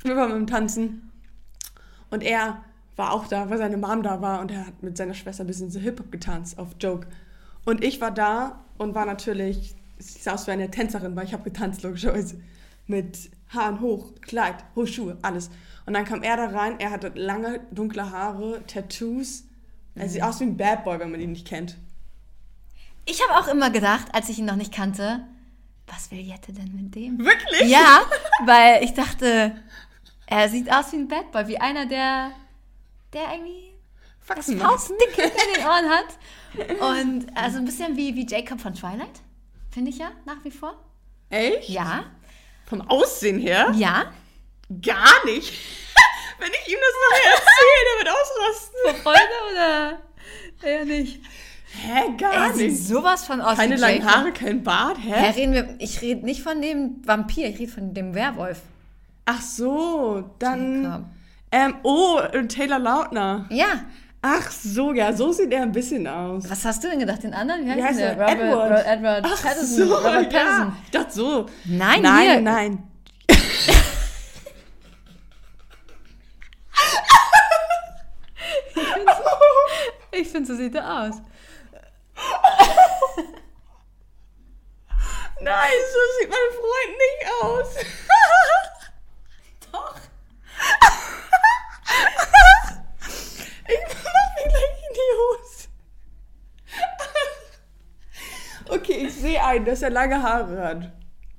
wir 0.03 0.17
waren 0.17 0.31
beim 0.31 0.47
Tanzen 0.47 1.11
und 2.11 2.23
er 2.23 2.65
war 2.97 3.13
auch 3.13 3.27
da, 3.27 3.49
weil 3.49 3.59
seine 3.59 3.77
Mom 3.77 4.03
da 4.03 4.21
war 4.21 4.41
und 4.41 4.51
er 4.51 4.67
hat 4.67 4.83
mit 4.83 4.97
seiner 4.97 5.15
Schwester 5.15 5.45
ein 5.45 5.47
bisschen 5.47 5.71
so 5.71 5.81
Hip-Hop 5.81 6.13
getanzt 6.13 6.59
auf 6.59 6.69
Joke. 6.79 7.07
Und 7.65 7.83
ich 7.83 8.01
war 8.01 8.11
da 8.11 8.65
und 8.77 8.95
war 8.95 9.07
natürlich 9.07 9.75
sie 10.03 10.21
sah 10.21 10.35
aus 10.35 10.47
wie 10.47 10.53
eine 10.53 10.71
Tänzerin, 10.71 11.17
weil 11.17 11.25
ich 11.25 11.33
habe 11.33 11.45
getanzt, 11.45 11.83
logischerweise. 11.83 12.41
Mit 12.87 13.31
Haaren 13.49 13.81
hoch, 13.81 14.13
Kleid, 14.23 14.57
hohe 14.75 14.87
Schuhe, 14.87 15.17
alles. 15.23 15.51
Und 15.87 15.95
dann 15.95 16.05
kam 16.05 16.23
er 16.23 16.37
da 16.37 16.47
rein, 16.47 16.81
er 16.81 16.91
hatte 16.91 17.13
lange, 17.15 17.61
dunkle 17.71 18.11
Haare, 18.11 18.63
Tattoos. 18.67 19.45
Er 19.95 20.09
sieht 20.09 20.23
aus 20.23 20.41
wie 20.41 20.45
ein 20.45 20.57
Bad 20.57 20.85
Boy, 20.85 20.99
wenn 20.99 21.11
man 21.11 21.21
ihn 21.21 21.33
nicht 21.33 21.47
kennt. 21.47 21.77
Ich 23.05 23.21
habe 23.23 23.39
auch 23.39 23.49
immer 23.49 23.71
gedacht, 23.71 24.07
als 24.13 24.29
ich 24.29 24.39
ihn 24.39 24.45
noch 24.45 24.57
nicht 24.57 24.73
kannte, 24.73 25.21
was 25.87 26.11
will 26.11 26.21
Jette 26.21 26.53
denn 26.53 26.75
mit 26.75 26.95
dem? 26.95 27.19
Wirklich? 27.19 27.69
Ja, 27.69 28.03
weil 28.45 28.83
ich 28.85 28.95
dachte, 28.95 29.57
er 30.27 30.49
sieht 30.49 30.73
aus 30.73 30.93
wie 30.93 30.97
ein 30.97 31.09
Bad 31.09 31.33
Boy, 31.33 31.49
wie 31.49 31.59
einer, 31.59 31.87
der, 31.87 32.31
der 33.13 33.33
irgendwie 33.33 33.73
das 34.21 34.27
Faxen 34.27 34.59
macht. 34.59 34.71
Faustdick 34.71 35.15
hinter 35.15 35.45
den 35.55 35.65
Ohren 35.67 35.91
hat. 35.91 36.81
Und 36.99 37.37
also 37.37 37.59
ein 37.59 37.65
bisschen 37.65 37.97
wie, 37.97 38.15
wie 38.15 38.27
Jacob 38.27 38.61
von 38.61 38.75
Twilight, 38.75 39.21
finde 39.71 39.91
ich 39.91 39.99
ja, 39.99 40.13
nach 40.25 40.43
wie 40.45 40.51
vor. 40.51 40.75
Echt? 41.31 41.69
Ja, 41.69 42.05
Vom 42.67 42.83
Aussehen 42.83 43.39
her? 43.41 43.73
ja. 43.75 44.13
Gar 44.81 45.25
nicht. 45.27 45.53
wenn 46.39 46.51
ich 46.51 46.73
ihm 46.73 46.79
das 46.81 46.95
nachher 47.11 47.33
erzähle, 47.35 47.83
der 47.89 47.99
wird 47.99 48.17
ausrasten. 48.17 48.81
Vor 48.85 48.95
Freude 48.95 49.53
oder 49.53 50.03
eher 50.63 50.85
nicht? 50.87 51.21
Hä, 51.75 52.03
gar 52.19 52.33
Er 52.49 52.53
sieht 52.55 52.71
nicht. 52.73 52.87
sowas 52.87 53.25
von 53.25 53.41
aus 53.41 53.57
Keine 53.57 53.77
langen. 53.77 54.05
Haare, 54.05 54.33
kein 54.33 54.63
Bart, 54.63 54.99
hä? 55.03 55.11
Ja, 55.11 55.31
reden 55.31 55.53
wir, 55.53 55.75
ich 55.79 56.03
rede 56.03 56.25
nicht 56.25 56.43
von 56.43 56.61
dem 56.61 56.97
Vampir, 57.05 57.49
ich 57.49 57.59
rede 57.59 57.73
von 57.73 57.95
dem 57.95 58.15
Werwolf. 58.15 58.61
Ach 59.25 59.41
so, 59.41 60.31
dann. 60.39 60.83
Jacob. 60.85 61.05
Ähm, 61.51 61.75
oh, 61.83 62.19
Taylor 62.49 62.79
Lautner. 62.79 63.47
Ja, 63.51 63.67
Ach 64.25 64.53
so, 64.53 64.93
ja, 64.93 65.13
so 65.13 65.33
sieht 65.33 65.53
er 65.53 65.63
ein 65.63 65.73
bisschen 65.73 66.07
aus. 66.07 66.49
was 66.49 66.65
hast 66.65 66.85
du 66.85 66.89
denn 66.89 67.01
gedacht? 67.01 67.25
Den 67.25 67.35
anderen? 67.35 67.67
Wie 67.67 67.71
heißt, 67.73 67.79
Wie 67.81 67.85
heißt 67.85 67.99
der? 67.99 68.17
er? 68.17 68.21
Robert, 68.21 68.31
Edward. 68.31 68.71
Ro- 68.87 68.91
Edward 68.93 69.25
Ach 69.27 69.43
Patterson. 69.43 69.89
so, 69.89 69.95
Robert 69.97 70.31
Patterson. 70.31 70.67
ja. 70.69 70.77
Ich 70.85 70.91
dachte 70.93 71.13
so. 71.13 71.47
Nein, 71.65 72.03
nein, 72.03 72.31
hier. 72.31 72.41
nein. 72.41 72.79
Ich 80.13 80.29
finde, 80.29 80.47
so 80.49 80.55
sieht 80.57 80.75
er 80.75 81.03
aus. 81.09 81.15
Nein, 85.43 85.73
so 85.93 85.99
sieht 86.21 86.31
mein 86.31 86.51
Freund 86.61 86.93
nicht 87.03 87.23
aus. 87.43 87.75
Doch. 89.73 89.97
Ich 93.69 93.81
mach 93.89 94.29
mir 94.37 94.49
gleich 94.49 94.79
in 94.89 94.95
die 94.95 95.13
Hose. 95.19 95.69
Okay, 98.69 99.07
ich 99.07 99.15
sehe 99.15 99.43
ein, 99.45 99.65
dass 99.65 99.83
er 99.83 99.91
lange 99.91 100.23
Haare 100.23 100.63
hat. 100.63 100.93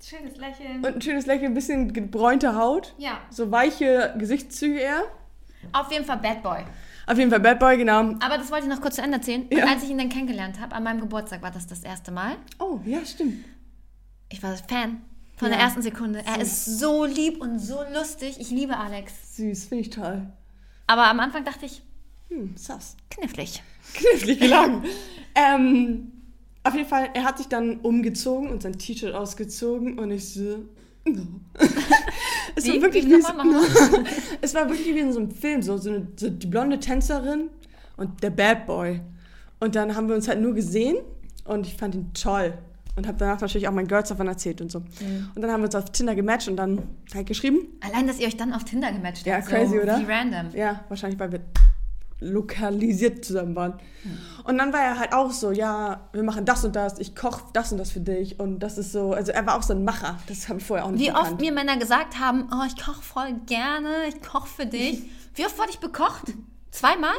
Schönes 0.03 0.35
Lächeln. 0.35 0.85
Und 0.85 0.95
ein 0.95 1.01
schönes 1.01 1.25
Lächeln, 1.25 1.51
ein 1.51 1.53
bisschen 1.53 1.93
gebräunte 1.93 2.55
Haut. 2.55 2.93
Ja. 2.97 3.21
So 3.29 3.51
weiche 3.51 4.13
Gesichtszüge 4.17 4.79
eher. 4.79 5.03
Auf 5.71 5.89
jeden 5.91 6.03
Fall 6.03 6.17
Bad 6.17 6.43
Boy. 6.43 6.65
Auf 7.07 7.17
jeden 7.17 7.29
Fall 7.29 7.39
Bad 7.39 7.59
Boy, 7.59 7.77
genau. 7.77 7.99
Aber 8.19 8.37
das 8.37 8.51
wollte 8.51 8.65
ich 8.65 8.73
noch 8.73 8.81
kurz 8.81 8.95
zu 8.95 9.01
Ende 9.01 9.17
erzählen. 9.17 9.47
Ja. 9.49 9.63
Und 9.63 9.69
als 9.71 9.83
ich 9.83 9.89
ihn 9.89 9.97
dann 9.97 10.09
kennengelernt 10.09 10.59
habe, 10.59 10.75
an 10.75 10.83
meinem 10.83 10.99
Geburtstag 10.99 11.41
war 11.41 11.51
das 11.51 11.67
das 11.67 11.83
erste 11.83 12.11
Mal. 12.11 12.35
Oh, 12.59 12.81
ja, 12.85 13.05
stimmt. 13.05 13.45
Ich 14.33 14.41
war 14.41 14.55
Fan 14.57 14.99
von 15.37 15.49
Ja. 15.51 15.57
der 15.57 15.63
ersten 15.63 15.83
Sekunde. 15.83 16.23
Er 16.25 16.41
ist 16.41 16.79
so 16.79 17.05
lieb 17.05 17.39
und 17.39 17.59
so 17.59 17.77
lustig. 17.93 18.37
Ich 18.39 18.49
liebe 18.49 18.75
Alex. 18.75 19.13
Süß, 19.37 19.65
finde 19.65 19.81
ich 19.83 19.91
toll. 19.91 20.25
Aber 20.87 21.07
am 21.07 21.19
Anfang 21.19 21.45
dachte 21.45 21.67
ich, 21.67 21.83
Hm, 22.29 22.55
sass. 22.57 22.97
knifflig. 23.11 23.61
Knifflig 23.93 24.39
gelagen. 24.39 24.85
ähm, 25.35 26.11
auf 26.63 26.73
jeden 26.73 26.87
Fall, 26.89 27.09
er 27.13 27.25
hat 27.25 27.37
sich 27.37 27.47
dann 27.47 27.81
umgezogen 27.81 28.49
und 28.49 28.63
sein 28.63 28.79
T-Shirt 28.79 29.13
ausgezogen 29.13 29.99
und 29.99 30.09
ich 30.09 30.27
so. 30.33 30.65
No. 31.05 31.27
es, 32.55 32.67
war 32.67 32.81
wirklich 32.81 33.05
Wie? 33.05 33.17
nochmal. 33.17 33.45
es 34.41 34.55
war 34.55 34.67
wirklich 34.67 34.87
wie 34.95 34.99
in 34.99 35.13
so 35.13 35.19
einem 35.19 35.29
Film, 35.29 35.61
so, 35.61 35.77
so, 35.77 35.91
eine, 35.91 36.07
so 36.15 36.27
die 36.31 36.47
blonde 36.47 36.79
Tänzerin 36.79 37.49
und 37.97 38.23
der 38.23 38.31
Bad 38.31 38.65
Boy. 38.65 38.99
Und 39.59 39.75
dann 39.75 39.95
haben 39.95 40.07
wir 40.07 40.15
uns 40.15 40.27
halt 40.27 40.41
nur 40.41 40.55
gesehen 40.55 40.97
und 41.45 41.67
ich 41.67 41.75
fand 41.75 41.93
ihn 41.93 42.11
toll. 42.15 42.57
Und 42.95 43.07
habe 43.07 43.17
danach 43.17 43.41
natürlich 43.41 43.67
auch 43.67 43.71
meinen 43.71 43.87
Girls 43.87 44.09
davon 44.09 44.27
erzählt 44.27 44.61
und 44.61 44.71
so. 44.71 44.79
Mhm. 44.81 45.31
Und 45.33 45.41
dann 45.41 45.51
haben 45.51 45.61
wir 45.61 45.65
uns 45.65 45.75
auf 45.75 45.85
Tinder 45.91 46.13
gematcht 46.15 46.47
und 46.47 46.57
dann 46.57 46.83
halt 47.13 47.25
geschrieben. 47.27 47.59
Allein, 47.81 48.05
dass 48.07 48.19
ihr 48.19 48.27
euch 48.27 48.37
dann 48.37 48.53
auf 48.53 48.63
Tinder 48.65 48.91
gematcht 48.91 49.25
Ja, 49.25 49.35
habt. 49.37 49.47
crazy, 49.47 49.75
so 49.77 49.81
oder? 49.81 49.99
Wie 49.99 50.11
random. 50.11 50.49
Ja, 50.55 50.81
wahrscheinlich, 50.89 51.19
weil 51.19 51.31
wir 51.31 51.39
lokalisiert 52.19 53.25
zusammen 53.25 53.55
waren. 53.55 53.73
Und 54.45 54.57
dann 54.57 54.71
war 54.71 54.79
er 54.81 54.99
halt 54.99 55.13
auch 55.13 55.31
so, 55.31 55.51
ja, 55.51 56.07
wir 56.13 56.23
machen 56.23 56.45
das 56.45 56.63
und 56.63 56.75
das, 56.75 56.99
ich 56.99 57.15
koche 57.15 57.43
das 57.53 57.71
und 57.71 57.77
das 57.79 57.91
für 57.91 57.99
dich. 57.99 58.39
Und 58.39 58.59
das 58.59 58.77
ist 58.77 58.91
so, 58.91 59.13
also 59.13 59.31
er 59.31 59.45
war 59.45 59.57
auch 59.57 59.63
so 59.63 59.73
ein 59.73 59.83
Macher. 59.83 60.19
Das 60.27 60.47
habe 60.47 60.59
ich 60.59 60.65
vorher 60.65 60.85
auch 60.85 60.91
nicht 60.91 61.01
Wie 61.01 61.07
gekannt. 61.07 61.31
oft 61.33 61.41
mir 61.41 61.51
Männer 61.51 61.77
gesagt 61.77 62.19
haben, 62.19 62.47
oh, 62.53 62.63
ich 62.65 62.81
koche 62.81 63.01
voll 63.01 63.33
gerne, 63.45 63.89
ich 64.07 64.21
koche 64.21 64.47
für 64.47 64.65
dich. 64.65 65.03
Wie 65.35 65.45
oft 65.45 65.57
wurde 65.57 65.69
ich 65.71 65.79
bekocht? 65.79 66.33
Zweimal? 66.71 67.15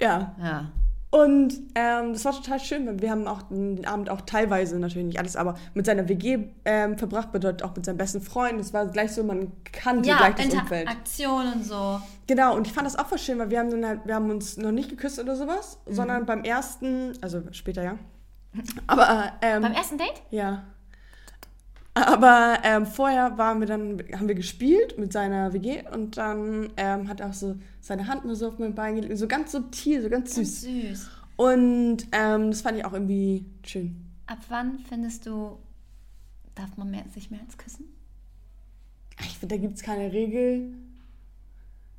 Ja. 0.00 0.34
Ja. 0.40 0.72
Und 1.10 1.54
ähm, 1.74 2.12
das 2.12 2.24
war 2.24 2.32
total 2.32 2.60
schön, 2.60 2.86
weil 2.86 3.00
wir 3.00 3.10
haben 3.10 3.26
auch 3.26 3.42
den 3.50 3.84
Abend 3.84 4.08
auch 4.10 4.20
teilweise, 4.20 4.78
natürlich 4.78 5.08
nicht 5.08 5.18
alles, 5.18 5.34
aber 5.34 5.56
mit 5.74 5.84
seiner 5.84 6.08
WG 6.08 6.38
ähm, 6.64 6.96
verbracht, 6.98 7.32
bedeutet 7.32 7.64
auch 7.64 7.74
mit 7.74 7.84
seinem 7.84 7.96
besten 7.96 8.20
Freund. 8.20 8.60
Es 8.60 8.72
war 8.72 8.86
gleich 8.86 9.12
so, 9.12 9.24
man 9.24 9.50
kannte 9.72 10.08
Ja, 10.08 10.18
gleich 10.18 10.36
das 10.36 10.54
Umfeld. 10.54 10.82
Interaktion 10.82 11.52
und 11.52 11.64
so. 11.64 12.00
Genau, 12.28 12.54
und 12.56 12.66
ich 12.68 12.72
fand 12.72 12.86
das 12.86 12.96
auch 12.96 13.06
voll 13.08 13.18
schön, 13.18 13.40
weil 13.40 13.50
wir 13.50 13.58
haben, 13.58 13.70
dann 13.70 13.84
halt, 13.84 14.00
wir 14.04 14.14
haben 14.14 14.30
uns 14.30 14.56
noch 14.56 14.70
nicht 14.70 14.88
geküsst 14.88 15.18
oder 15.18 15.34
sowas, 15.34 15.78
Mhm. 15.86 15.94
sondern 15.94 16.26
beim 16.26 16.44
ersten, 16.44 17.12
also 17.20 17.42
später 17.50 17.82
ja. 17.82 17.98
Aber 18.86 19.32
ähm, 19.42 19.62
Beim 19.62 19.72
ersten 19.72 19.98
Date? 19.98 20.22
Ja. 20.30 20.62
Aber 21.94 22.58
ähm, 22.62 22.86
vorher 22.86 23.36
waren 23.36 23.60
wir 23.60 23.66
dann, 23.66 24.02
haben 24.12 24.28
wir 24.28 24.34
gespielt 24.34 24.98
mit 24.98 25.12
seiner 25.12 25.52
WG 25.52 25.82
und 25.92 26.16
dann 26.16 26.70
ähm, 26.76 27.08
hat 27.08 27.20
er 27.20 27.30
auch 27.30 27.34
so 27.34 27.56
seine 27.80 28.06
Hand 28.06 28.24
nur 28.24 28.36
so 28.36 28.48
auf 28.48 28.58
mein 28.58 28.74
Bein 28.74 28.94
gelegt, 28.94 29.18
so 29.18 29.26
ganz 29.26 29.52
subtil, 29.52 30.00
so 30.02 30.08
ganz 30.08 30.34
süß. 30.34 30.60
Süß. 30.62 31.10
Und 31.36 32.06
ähm, 32.12 32.50
das 32.50 32.62
fand 32.62 32.78
ich 32.78 32.84
auch 32.84 32.92
irgendwie 32.92 33.44
schön. 33.64 34.04
Ab 34.26 34.38
wann 34.48 34.78
findest 34.78 35.26
du, 35.26 35.58
darf 36.54 36.76
man 36.76 36.90
mehr, 36.90 37.04
sich 37.12 37.30
mehr 37.30 37.40
als 37.40 37.58
küssen? 37.58 37.86
Ich 39.22 39.38
finde, 39.38 39.56
da 39.56 39.60
gibt 39.60 39.76
es 39.76 39.82
keine 39.82 40.12
Regel. 40.12 40.72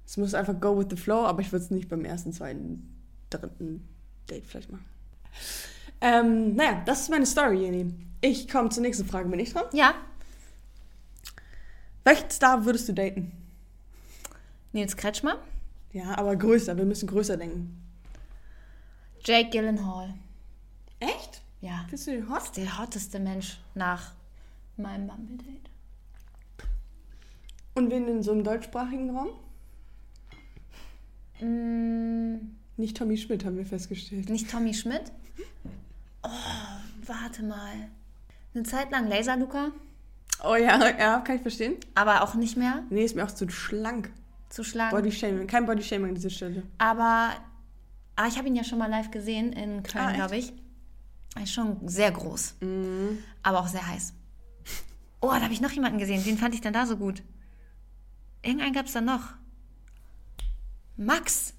Es 0.06 0.18
muss 0.18 0.34
einfach 0.34 0.60
go 0.60 0.78
with 0.78 0.88
the 0.90 0.96
flow, 0.96 1.26
aber 1.26 1.42
ich 1.42 1.52
würde 1.52 1.66
es 1.66 1.72
nicht 1.72 1.90
beim 1.90 2.06
ersten, 2.06 2.34
zweiten, 2.34 2.96
dritten 3.30 3.88
Date 4.30 4.46
vielleicht 4.46 4.72
machen. 4.72 4.86
Ähm, 6.02 6.56
naja, 6.56 6.82
das 6.86 7.02
ist 7.02 7.10
meine 7.10 7.26
Story, 7.26 7.62
Jenny. 7.64 7.94
Ich 8.22 8.48
komme 8.48 8.70
zur 8.70 8.82
nächsten 8.84 9.06
Frage. 9.06 9.30
Bin 9.30 9.40
ich 9.40 9.54
dran? 9.54 9.66
Ja. 9.74 9.94
Welchen 12.04 12.30
Star 12.32 12.66
würdest 12.66 12.90
du 12.90 12.94
daten? 12.94 13.32
Nils 14.74 14.96
Kretschmer? 14.98 15.38
Ja, 15.92 16.18
aber 16.18 16.36
größer. 16.36 16.76
Wir 16.78 16.86
müssen 16.86 17.08
größer 17.08 17.38
denken. 17.38 17.78
Jake 19.24 19.50
Gyllenhaal. 19.52 20.14
Echt? 21.00 21.42
Ja. 21.62 21.82
Findest 21.90 22.08
du 22.08 22.12
den 22.12 22.30
hot? 22.30 22.42
ist 22.44 22.58
der 22.58 22.80
hotteste 22.80 23.20
Mensch 23.20 23.60
nach 23.76 24.14
meinem 24.78 25.08
Bumble-Date. 25.08 25.70
Und 27.76 27.92
wen 27.92 28.08
in 28.08 28.24
so 28.24 28.32
einem 28.32 28.44
deutschsprachigen 28.44 29.16
Raum? 29.16 29.30
Mm, 31.40 32.56
Nicht 32.78 32.98
Tommy 32.98 33.18
Schmidt, 33.18 33.46
haben 33.46 33.58
wir 33.58 33.66
festgestellt. 33.66 34.30
nicht 34.30 34.50
Tommy 34.50 34.74
Schmidt? 34.74 35.12
Oh, 36.24 36.30
warte 37.06 37.44
mal. 37.44 37.90
Eine 38.54 38.64
Zeit 38.64 38.92
lang 38.92 39.08
Laser 39.08 39.38
Luca, 39.38 39.72
Oh 40.44 40.56
ja, 40.56 40.90
ja, 40.98 41.20
kann 41.20 41.36
ich 41.36 41.42
verstehen. 41.44 41.76
aber 41.94 42.24
auch 42.24 42.34
nicht 42.36 42.58
mehr 42.58 42.84
Nee, 42.90 43.04
ist 43.06 43.16
mir 43.16 43.24
auch 43.26 43.32
zu 43.32 43.48
schlank. 43.50 44.12
zu 44.50 44.64
schlagen. 44.64 44.96
Body 44.96 45.12
Shaming. 45.12 45.48
Kein 45.48 45.66
Body 45.66 45.84
Shaming 45.84 46.10
an 46.10 46.16
dieser 46.16 46.30
Stelle. 46.32 46.64
Aber, 46.80 47.32
aber 48.16 48.28
ich 48.28 48.38
habe 48.38 48.48
ihn 48.48 48.56
ja 48.56 48.64
schon 48.64 48.80
mal 48.80 48.90
live 48.90 49.12
gesehen 49.12 49.54
in 49.54 49.84
Köln, 49.84 50.06
Ah, 50.06 50.12
glaube 50.14 50.38
ich. 50.38 50.52
Er 51.36 51.44
ist 51.44 51.54
schon 51.54 51.88
sehr 51.88 52.12
groß, 52.12 52.56
Mhm. 52.62 53.20
aber 53.44 53.60
auch 53.60 53.68
sehr 53.68 53.86
heiß. 53.88 54.14
Oh, 55.22 55.30
da 55.30 55.42
habe 55.42 55.54
ich 55.54 55.62
noch 55.62 55.72
jemanden 55.72 56.00
gesehen. 56.00 56.24
Den 56.24 56.38
fand 56.38 56.56
ich 56.56 56.62
dann 56.62 56.74
da 56.74 56.86
so 56.88 56.98
gut. 56.98 57.22
Irgendeinen 58.42 58.74
gab 58.74 58.88
es 58.88 58.94
da 58.94 59.02
noch. 59.02 59.22
Max. 60.98 61.54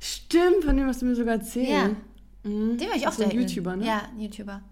Stimmt, 0.00 0.64
von 0.64 0.76
dem 0.76 0.86
hast 0.86 1.02
du 1.02 1.06
mir 1.06 1.14
sogar 1.14 1.34
erzählt. 1.34 1.68
Ja. 1.68 1.90
Mhm. 2.42 2.78
Den 2.78 2.88
will 2.88 2.96
ich 2.96 3.06
auch 3.06 3.12
so 3.12 3.24
ein. 3.24 3.30
YouTuber, 3.30 3.76
ne? 3.76 3.86
Ja, 3.86 4.02
ein 4.10 4.20
YouTuber. 4.20 4.62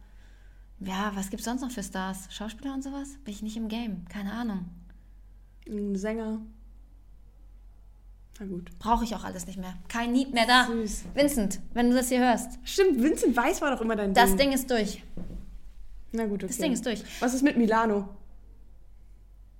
Ja, 0.81 1.11
was 1.15 1.29
gibt's 1.31 1.45
sonst 1.45 1.61
noch 1.63 1.71
für 1.71 1.83
Stars? 1.83 2.29
Schauspieler 2.31 2.73
und 2.75 2.83
sowas? 2.83 3.19
Bin 3.25 3.35
ich 3.35 3.43
nicht 3.43 3.57
im 3.57 3.69
Game. 3.69 4.05
Keine 4.09 4.33
Ahnung. 4.33 4.67
Ein 5.69 5.97
Sänger. 5.97 6.41
Na 8.39 8.47
gut. 8.47 8.71
Brauche 8.79 9.03
ich 9.05 9.15
auch 9.17 9.25
alles 9.25 9.47
nicht 9.47 9.59
mehr. 9.59 9.75
Kein 9.89 10.13
Need 10.13 10.33
mehr 10.33 10.47
da. 10.47 10.67
Süß. 10.67 11.05
Vincent, 11.15 11.59
wenn 11.75 11.91
du 11.91 11.97
das 11.97 12.09
hier 12.09 12.21
hörst. 12.21 12.59
Stimmt, 12.63 13.03
Vincent 13.03 13.37
Weiss 13.37 13.61
war 13.61 13.73
doch 13.73 13.81
immer 13.81 13.97
dein 13.97 14.15
Das 14.15 14.29
Ding. 14.31 14.39
Ding 14.39 14.53
ist 14.53 14.71
durch. 14.71 15.03
Na 16.13 16.25
gut, 16.27 16.45
okay. 16.45 16.47
Das 16.47 16.59
Ding 16.59 16.73
ist 16.73 16.87
durch. 16.87 17.03
Was 17.21 17.35
ist 17.35 17.43
mit 17.43 17.57
Milano? 17.57 18.09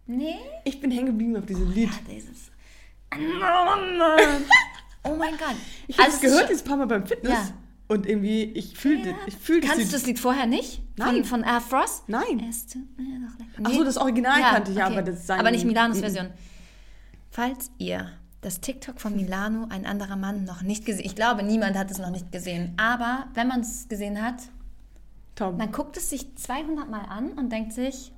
Nee? 0.07 0.37
Ich 0.65 0.81
bin 0.81 0.91
hängen 0.93 1.07
geblieben 1.07 1.37
auf 1.37 1.45
diesem 1.47 1.71
Lied. 1.73 1.91
Ja, 1.91 1.99
dieses. 2.15 2.51
Oh 5.05 5.15
mein 5.17 5.37
Gott. 5.39 5.55
Ich 5.87 5.97
habe 5.97 6.07
Also 6.11 6.17
es 6.17 6.21
gehört 6.23 6.51
jetzt 6.51 6.65
ein 6.65 6.69
paar 6.69 6.77
Mal 6.77 6.87
beim 6.87 7.07
Fitness. 7.07 7.33
Ja. 7.33 7.49
Und 7.89 8.07
irgendwie, 8.07 8.43
ich 8.43 8.77
fühlte, 8.77 9.15
ich 9.27 9.37
fühlte 9.37 9.67
Kannst 9.67 9.89
du 9.89 9.93
das 9.97 10.07
Lied 10.07 10.19
vorher 10.19 10.47
nicht? 10.47 10.83
Von, 10.99 11.07
Nein. 11.15 11.25
von 11.25 11.43
Air 11.43 11.61
Frost? 11.63 12.07
Nein. 12.09 12.45
Es 12.49 12.67
tut 12.67 12.83
mir 12.99 13.19
doch 13.27 13.39
leid. 13.39 13.49
Ach 13.65 13.71
so, 13.73 13.83
das 13.85 13.97
Original 13.97 14.41
kannte 14.43 14.73
ich, 14.73 14.83
aber 14.83 15.01
das 15.03 15.27
sein- 15.27 15.41
Aber 15.41 15.51
nicht 15.51 15.65
Milanos 15.65 15.97
Mhm. 15.97 16.01
Version. 16.03 16.27
Falls 17.31 17.71
ihr 17.79 18.11
das 18.43 18.61
TikTok 18.61 19.01
von 19.01 19.17
Milano, 19.17 19.67
ein 19.71 19.87
anderer 19.87 20.17
Mann, 20.17 20.45
noch 20.45 20.63
nicht 20.63 20.85
gesehen 20.85 21.07
Ich 21.07 21.15
glaube, 21.17 21.43
niemand 21.43 21.77
hat 21.79 21.91
es 21.91 21.99
noch 21.99 22.11
nicht 22.11 22.31
gesehen. 22.31 22.75
Aber 22.77 23.27
wenn 23.35 23.49
man 23.49 23.61
es 23.61 23.89
gesehen 23.89 24.23
hat, 24.23 24.37
Tom, 25.35 25.57
man 25.57 25.73
guckt 25.73 25.97
es 25.97 26.11
sich 26.11 26.37
200 26.37 26.91
Mal 26.91 27.03
an 27.09 27.31
und 27.33 27.51
denkt 27.51 27.73
sich, 27.73 28.13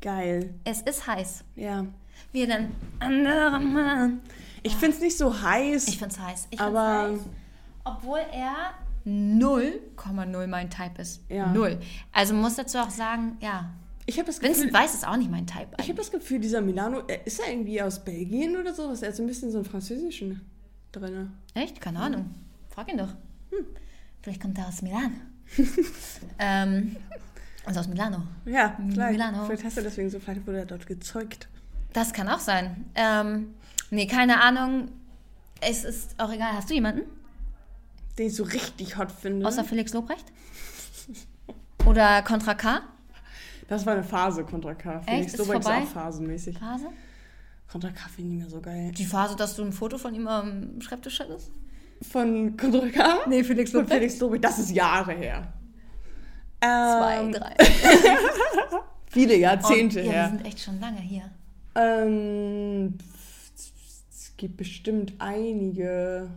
geil. 0.00 0.54
es 0.64 0.80
ist 0.82 1.06
heiß. 1.06 1.44
Ja. 1.56 1.84
Wir 2.32 2.46
dann 2.48 2.72
anderer 3.00 3.58
Mann. 3.60 4.20
Ich 4.62 4.74
finde 4.74 4.96
es 4.96 5.02
nicht 5.02 5.16
so 5.18 5.40
heiß. 5.42 5.88
Ich 5.88 5.98
find's 5.98 6.18
heiß. 6.18 6.48
Ich 6.50 6.60
Aber- 6.60 7.06
find's 7.08 7.24
heiß. 7.24 7.30
Obwohl 7.96 8.20
er 8.32 8.74
0,0 9.06 10.46
mein 10.46 10.70
Type 10.70 11.00
ist. 11.00 11.22
Ja. 11.28 11.46
Null. 11.52 11.78
Also 12.12 12.34
muss 12.34 12.56
dazu 12.56 12.78
auch 12.78 12.90
sagen, 12.90 13.36
ja. 13.40 13.70
Ich 14.06 14.16
habe 14.18 14.26
das 14.26 14.40
Gefühl, 14.40 14.54
Vincent 14.54 14.72
Weiss 14.72 14.94
ist 14.94 15.06
auch 15.06 15.16
nicht 15.16 15.30
mein 15.30 15.46
Type. 15.46 15.68
ich 15.78 15.84
habe 15.88 15.98
das 15.98 16.10
Gefühl, 16.10 16.38
dieser 16.40 16.60
Milano, 16.62 17.02
er- 17.06 17.26
ist 17.26 17.40
er 17.40 17.50
irgendwie 17.50 17.80
aus 17.82 18.02
Belgien 18.04 18.56
oder 18.56 18.72
sowas? 18.72 19.02
Er 19.02 19.08
hat 19.08 19.16
so 19.16 19.22
ein 19.22 19.26
bisschen 19.26 19.50
so 19.50 19.58
einen 19.58 19.66
französischen 19.66 20.40
drin. 20.92 21.32
Echt? 21.54 21.80
Keine 21.80 22.00
Ahnung. 22.00 22.34
Frag 22.70 22.90
ihn 22.90 22.96
doch. 22.98 23.10
Hm. 23.50 23.66
Vielleicht 24.22 24.40
kommt 24.40 24.56
er 24.58 24.68
aus 24.68 24.80
Milan. 24.82 25.20
ähm, 26.38 26.96
also 27.66 27.80
aus 27.80 27.88
Milano. 27.88 28.22
Ja, 28.46 28.76
vielleicht. 28.90 29.12
Milano. 29.12 29.44
Vielleicht 29.44 29.64
hast 29.64 29.76
du 29.76 29.82
deswegen 29.82 30.08
so, 30.10 30.18
vielleicht 30.20 30.46
wurde 30.46 30.58
er 30.60 30.66
dort 30.66 30.86
gezeugt. 30.86 31.48
Das 31.92 32.12
kann 32.12 32.28
auch 32.28 32.38
sein. 32.40 32.86
Ähm, 32.94 33.54
nee, 33.90 34.06
keine 34.06 34.40
Ahnung. 34.42 34.88
Es 35.60 35.84
ist 35.84 36.14
auch 36.18 36.32
egal. 36.32 36.52
Hast 36.52 36.70
du 36.70 36.74
jemanden? 36.74 37.02
Den 38.18 38.26
ich 38.26 38.34
so 38.36 38.42
richtig 38.44 38.98
hot 38.98 39.12
finde. 39.12 39.46
Außer 39.46 39.64
Felix 39.64 39.92
Lobrecht? 39.92 40.24
Oder 41.86 42.22
Contra 42.22 42.54
K? 42.54 42.80
das 43.68 43.84
war 43.86 43.92
eine 43.94 44.02
Phase, 44.04 44.44
Contra 44.44 44.74
K. 44.74 45.00
Felix 45.02 45.32
Ist 45.34 45.38
Lobrecht 45.38 45.60
ist 45.60 45.66
auch 45.66 45.86
phasenmäßig. 45.86 46.58
Phase? 46.58 46.86
Contra 47.70 47.90
K 47.90 48.08
finde 48.08 48.20
ich 48.30 48.34
nicht 48.36 48.40
mehr 48.42 48.50
so 48.50 48.60
geil. 48.60 48.92
Die 48.92 49.04
Phase, 49.04 49.36
dass 49.36 49.54
du 49.56 49.62
ein 49.62 49.72
Foto 49.72 49.98
von 49.98 50.14
ihm 50.14 50.26
am 50.26 50.80
Schreibtisch 50.80 51.20
hattest? 51.20 51.50
Von 52.10 52.56
Contra 52.56 52.88
K? 52.88 53.18
Nee, 53.28 53.44
Felix 53.44 53.70
Von 53.70 53.86
Felix 53.86 54.18
Lobrecht, 54.20 54.42
das 54.44 54.58
ist 54.58 54.70
Jahre 54.70 55.12
her. 55.12 55.52
Zwei, 56.60 57.16
Ähm, 57.20 57.32
drei. 57.32 57.54
Viele 59.06 59.36
Jahrzehnte 59.36 60.00
Und, 60.00 60.06
ja, 60.06 60.12
wir 60.12 60.18
her. 60.18 60.28
sind 60.30 60.44
echt 60.46 60.60
schon 60.60 60.80
lange 60.80 61.00
hier. 61.00 61.30
Ähm, 61.74 62.94
es 64.10 64.32
gibt 64.36 64.56
bestimmt 64.56 65.12
einige, 65.18 66.30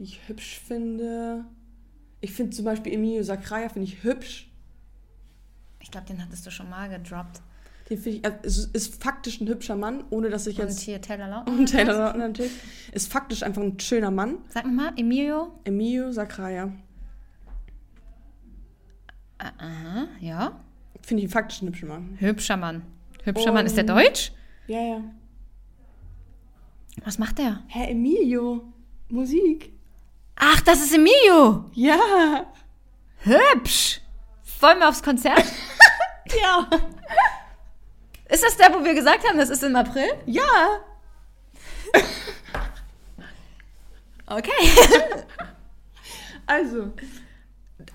die 0.00 0.04
ich 0.04 0.28
hübsch 0.28 0.58
finde. 0.58 1.44
Ich 2.22 2.32
finde 2.32 2.56
zum 2.56 2.64
Beispiel 2.64 2.92
Emilio 2.94 3.22
Sacraia 3.22 3.68
finde 3.68 3.86
ich 3.86 4.02
hübsch. 4.02 4.50
Ich 5.80 5.90
glaube, 5.90 6.06
den 6.06 6.22
hattest 6.24 6.44
du 6.46 6.50
schon 6.50 6.68
mal 6.70 6.88
gedroppt. 6.88 7.42
Den 7.90 7.98
finde 7.98 8.18
ich, 8.18 8.24
also, 8.24 8.68
ist 8.72 9.02
faktisch 9.02 9.40
ein 9.40 9.48
hübscher 9.48 9.76
Mann, 9.76 10.04
ohne 10.10 10.30
dass 10.30 10.46
ich 10.46 10.58
Und 10.58 10.68
jetzt. 10.68 10.80
hier 10.80 11.00
Taylor 11.02 11.28
Lautner. 11.28 11.52
Und 11.58 11.66
Taylor 11.66 11.98
Lautner 11.98 12.28
natürlich. 12.28 12.52
Ist 12.92 13.12
faktisch 13.12 13.42
einfach 13.42 13.62
ein 13.62 13.78
schöner 13.78 14.10
Mann. 14.10 14.38
Sag 14.48 14.64
mal, 14.66 14.92
Emilio. 14.96 15.52
Emilio 15.64 16.10
Sacraia. 16.12 16.72
Aha, 19.38 20.08
ja. 20.20 20.60
Finde 21.02 21.24
ich 21.24 21.30
faktisch 21.30 21.60
einen 21.60 21.68
hübschen 21.68 21.88
Mann. 21.88 22.16
Hübscher 22.18 22.56
Mann. 22.56 22.82
Hübscher 23.24 23.52
Mann. 23.52 23.66
Ist 23.66 23.76
der 23.76 23.84
Und- 23.84 23.90
deutsch? 23.90 24.32
Ja, 24.66 24.80
ja. 24.80 25.04
Was 27.04 27.18
macht 27.18 27.38
der? 27.38 27.62
Herr 27.68 27.88
Emilio. 27.90 28.72
Musik. 29.08 29.72
Ach, 30.42 30.60
das 30.62 30.80
ist 30.82 30.94
Emilio. 30.94 31.64
Ja. 31.74 32.46
Hübsch. 33.18 34.00
Wollen 34.60 34.78
wir 34.78 34.88
aufs 34.88 35.02
Konzert? 35.02 35.44
Ja. 36.40 36.64
Ist 38.28 38.44
das 38.44 38.56
der, 38.56 38.72
wo 38.72 38.84
wir 38.84 38.94
gesagt 38.94 39.26
haben, 39.28 39.36
das 39.36 39.50
ist 39.50 39.64
im 39.64 39.74
April? 39.74 40.06
Ja. 40.26 40.78
Okay. 44.26 44.50
Also, 46.46 46.90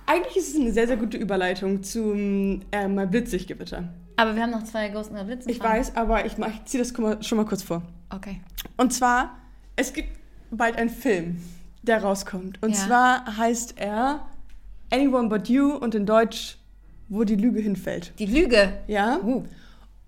eigentlich 0.06 0.38
ist 0.38 0.50
es 0.56 0.60
eine 0.62 0.72
sehr, 0.72 0.88
sehr 0.88 0.96
gute 0.96 1.18
Überleitung 1.18 1.84
zum 1.84 2.62
äh, 2.72 2.88
mal 2.88 3.06
Blitzig-Gewitter. 3.08 3.90
Aber 4.16 4.34
wir 4.36 4.44
haben 4.44 4.52
noch 4.52 4.64
zwei 4.64 4.88
der 5.16 5.24
Blitzen. 5.26 5.50
Ich 5.50 5.60
weiß, 5.62 5.96
aber 5.98 6.26
ich, 6.26 6.38
mach- 6.38 6.48
ich 6.50 6.64
ziehe 6.66 6.82
das 6.82 6.94
schon 7.26 7.38
mal 7.38 7.46
kurz 7.46 7.64
vor. 7.64 7.82
Okay. 8.10 8.42
Und 8.78 8.94
zwar, 8.94 9.38
es 9.76 9.92
gibt 9.92 10.18
bald 10.52 10.78
einen 10.78 10.90
Film, 10.90 11.42
der 11.88 12.02
rauskommt. 12.04 12.62
Und 12.62 12.72
Ja. 12.72 12.76
zwar 12.88 13.38
heißt 13.38 13.76
er 13.78 14.26
Anyone 14.92 15.30
But 15.30 15.48
You 15.50 15.74
und 15.76 15.96
in 15.96 16.06
Deutsch, 16.06 16.58
wo 17.10 17.24
die 17.24 17.36
Lüge 17.36 17.60
hinfällt. 17.60 18.14
Die 18.20 18.26
Lüge. 18.26 18.74
Ja? 18.88 19.20
Uh. 19.24 19.44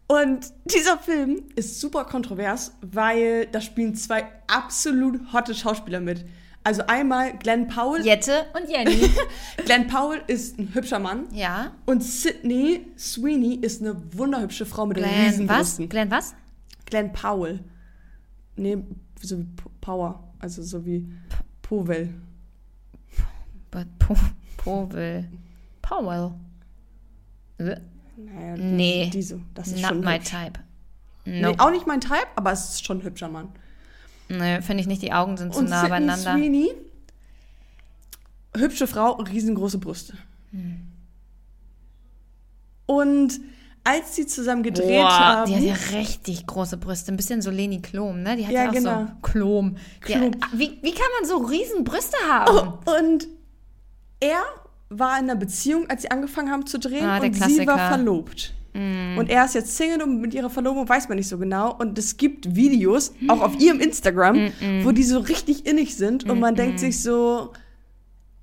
Und 0.08 0.54
dieser 0.66 0.98
Film 0.98 1.44
ist 1.56 1.82
super 1.82 2.06
kontrovers, 2.06 2.74
weil 2.82 3.48
da 3.48 3.60
spielen 3.60 3.94
zwei 3.96 4.26
absolut 4.48 5.34
hotte 5.34 5.54
Schauspieler 5.54 6.00
mit. 6.00 6.26
Also 6.64 6.84
einmal 6.88 7.38
Glenn 7.38 7.68
Powell. 7.68 8.06
Jette 8.06 8.46
und 8.54 8.70
Jenny. 8.70 9.10
Glenn 9.66 9.88
Powell 9.88 10.22
ist 10.28 10.58
ein 10.60 10.74
hübscher 10.74 11.00
Mann. 11.00 11.28
ja. 11.34 11.72
Und 11.86 12.04
Sydney 12.04 12.88
Sweeney 12.98 13.56
ist 13.56 13.82
eine 13.82 13.96
wunderhübsche 14.18 14.66
Frau 14.66 14.86
mit 14.86 14.98
Glenn, 14.98 15.10
riesen 15.26 15.48
was? 15.50 15.58
Brüsten. 15.58 15.90
Glenn, 15.90 16.12
was? 16.12 16.36
Glenn 16.86 17.12
Powell. 17.14 17.60
Nee, 18.56 18.78
so 19.22 19.40
wie 19.40 19.46
Power. 19.82 20.24
Also 20.40 20.62
so 20.62 20.86
wie 20.86 21.08
Powell. 21.68 22.10
But 23.72 23.88
po 24.00 24.16
Powell. 24.58 25.28
Powell. 25.82 26.34
Naja, 27.60 28.56
Nee. 28.58 29.10
Die 29.12 29.22
so. 29.22 29.42
Das 29.54 29.68
ist 29.68 29.82
Not 29.82 29.90
schon 29.90 30.00
my 30.02 30.16
hübsch. 30.18 30.30
type. 30.30 30.60
Nee, 31.26 31.42
Nope. 31.42 31.60
auch 31.60 31.72
nicht 31.72 31.86
mein 31.88 32.00
Type, 32.02 32.28
aber 32.36 32.52
es 32.52 32.70
ist 32.70 32.86
schon 32.86 33.00
ein 33.00 33.04
hübscher 33.04 33.28
Mann. 33.30 33.50
Nee, 34.30 34.62
finde 34.62 34.82
ich 34.82 34.88
nicht. 34.88 35.02
Die 35.02 35.12
Augen 35.14 35.38
sind 35.38 35.54
zu 35.54 35.60
Und 35.60 35.70
nah 35.70 35.82
Sydney 35.82 35.90
beieinander. 35.90 36.34
Sweeney, 36.36 36.72
hübsche 38.56 38.88
Frau, 38.88 39.14
riesengroße 39.14 39.78
Brüste. 39.78 40.18
Hm. 40.52 40.88
Und 42.86 43.40
als 43.88 44.16
sie 44.16 44.26
zusammen 44.26 44.64
gedreht 44.64 45.02
Boah, 45.02 45.20
haben, 45.20 45.52
die 45.52 45.56
hat 45.72 45.80
ja 45.92 45.98
richtig 46.00 46.46
große 46.46 46.78
Brüste. 46.78 47.12
Ein 47.14 47.18
bisschen 47.18 47.42
so 47.42 47.50
Leni 47.52 47.82
Klom, 47.82 48.22
ne? 48.22 48.36
Die 48.36 48.46
hat 48.46 48.52
ja, 48.54 48.64
Ja, 48.64 48.70
auch 48.70 48.74
genau. 48.74 49.06
so 49.06 49.12
Klom. 49.22 49.76
Klom. 50.02 50.32
wie, 50.54 50.78
wie 50.82 50.92
kann 50.92 51.08
man 51.20 51.28
so 51.30 51.38
riesen 51.38 51.84
Brüste 51.84 52.18
haben? 52.30 52.58
Oh, 52.86 52.92
und 53.00 53.28
er 54.20 54.42
war 54.90 55.18
in 55.20 55.26
einer 55.26 55.36
Beziehung, 55.36 55.90
als 55.90 56.02
sie 56.04 56.12
angefangen 56.12 56.50
haben 56.52 56.66
zu 56.66 56.80
drehen 56.80 57.06
Ah, 57.06 57.18
und 57.18 57.34
sie 57.34 57.40
Klassiker. 57.40 57.68
war 57.68 57.90
verlobt. 57.90 58.54
Und 58.74 59.28
er 59.32 59.44
ist 59.46 59.56
jetzt 59.56 59.76
Single 59.76 60.04
und 60.04 60.22
mit 60.22 60.36
ihrer 60.36 60.52
Verlobung 60.52 60.88
weiß 60.88 61.10
man 61.10 61.18
nicht 61.18 61.28
so 61.28 61.40
genau. 61.40 61.74
Und 61.80 61.98
es 61.98 62.16
gibt 62.16 62.56
Videos, 62.56 63.12
auch 63.28 63.42
auf 63.42 63.60
ihrem 63.60 63.80
Instagram, 63.80 64.52
wo 64.84 64.92
die 64.92 65.02
so 65.02 65.18
richtig 65.18 65.66
innig 65.66 65.96
sind 65.96 66.30
und 66.30 66.40
man 66.40 66.54
denkt 66.54 66.80
sich 66.80 67.02
so, 67.02 67.54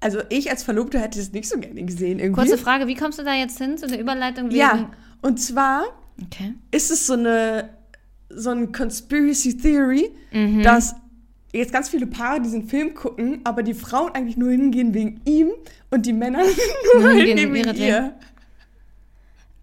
also 0.00 0.18
ich 0.30 0.50
als 0.50 0.64
Verlobte 0.64 0.98
hätte 0.98 1.20
es 1.20 1.30
nicht 1.32 1.48
so 1.48 1.56
gerne 1.60 1.80
gesehen 1.84 2.18
irgendwie. 2.18 2.40
Kurze 2.48 2.58
Frage, 2.58 2.88
wie 2.88 2.96
kommst 2.96 3.20
du 3.20 3.22
da 3.22 3.32
jetzt 3.32 3.58
hin 3.58 3.78
zu 3.78 3.86
der 3.86 4.00
Überleitung? 4.00 4.46
wegen- 4.46 4.56
ja, 4.56 4.90
und 5.24 5.40
zwar 5.40 5.84
Okay. 6.26 6.54
ist 6.70 6.92
es 6.92 7.06
so 7.08 7.14
eine 7.14 7.70
so 8.28 8.50
ein 8.50 8.70
Conspiracy 8.72 9.56
Theory, 9.56 10.10
Mhm. 10.32 10.62
dass 10.62 10.94
jetzt 11.52 11.72
ganz 11.72 11.88
viele 11.88 12.06
Paare 12.06 12.40
diesen 12.40 12.68
Film 12.68 12.94
gucken, 12.94 13.40
aber 13.44 13.62
die 13.62 13.74
Frauen 13.74 14.12
eigentlich 14.14 14.36
nur 14.36 14.50
hingehen 14.50 14.92
wegen 14.94 15.20
ihm 15.24 15.50
und 15.90 16.04
die 16.06 16.12
Männer 16.12 16.38
nur 17.00 17.10
Hingehen 17.10 17.38
hingehen 17.38 17.54
wegen 17.54 17.74
ihr. 17.76 18.14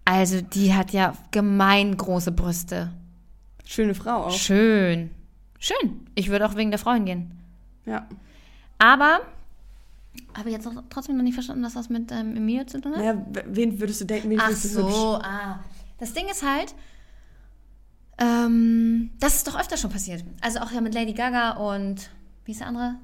Also, 0.04 0.40
die 0.40 0.74
hat 0.74 0.90
ja 0.92 1.14
gemein 1.30 1.96
große 1.96 2.32
Brüste. 2.32 2.90
Schöne 3.64 3.94
Frau 3.94 4.24
auch. 4.24 4.30
Schön. 4.32 5.10
Schön. 5.58 6.00
Ich 6.14 6.28
würde 6.28 6.46
auch 6.46 6.56
wegen 6.56 6.70
der 6.70 6.78
Frau 6.78 6.92
hingehen. 6.92 7.30
Ja. 7.86 8.06
Aber, 8.78 9.20
habe 10.36 10.50
jetzt 10.50 10.66
auch 10.66 10.74
trotzdem 10.90 11.16
noch 11.16 11.24
nicht 11.24 11.34
verstanden, 11.34 11.64
was 11.64 11.74
das 11.74 11.88
mit 11.88 12.10
ähm, 12.12 12.36
Emilio 12.36 12.64
zu 12.64 12.80
tun 12.80 12.92
hat? 12.92 12.98
Naja, 12.98 13.26
wen 13.46 13.80
würdest 13.80 14.00
du 14.00 14.04
denken, 14.04 14.30
wen 14.30 14.40
Ach 14.40 14.46
findest 14.46 14.76
du 14.76 14.88
so, 14.90 15.18
ah. 15.22 15.60
Das 15.98 16.12
Ding 16.12 16.28
ist 16.28 16.42
halt, 16.42 16.74
ähm, 18.18 19.10
das 19.20 19.36
ist 19.36 19.46
doch 19.46 19.58
öfter 19.58 19.76
schon 19.76 19.90
passiert. 19.90 20.24
Also 20.40 20.60
auch 20.60 20.70
ja 20.70 20.80
mit 20.80 20.94
Lady 20.94 21.12
Gaga 21.12 21.52
und, 21.52 22.10
wie 22.44 22.52
ist 22.52 22.60
der 22.60 22.68
andere? 22.68 22.96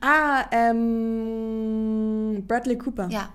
Ah, 0.00 0.46
ähm, 0.52 2.44
Bradley 2.46 2.78
Cooper. 2.78 3.08
Ja, 3.10 3.28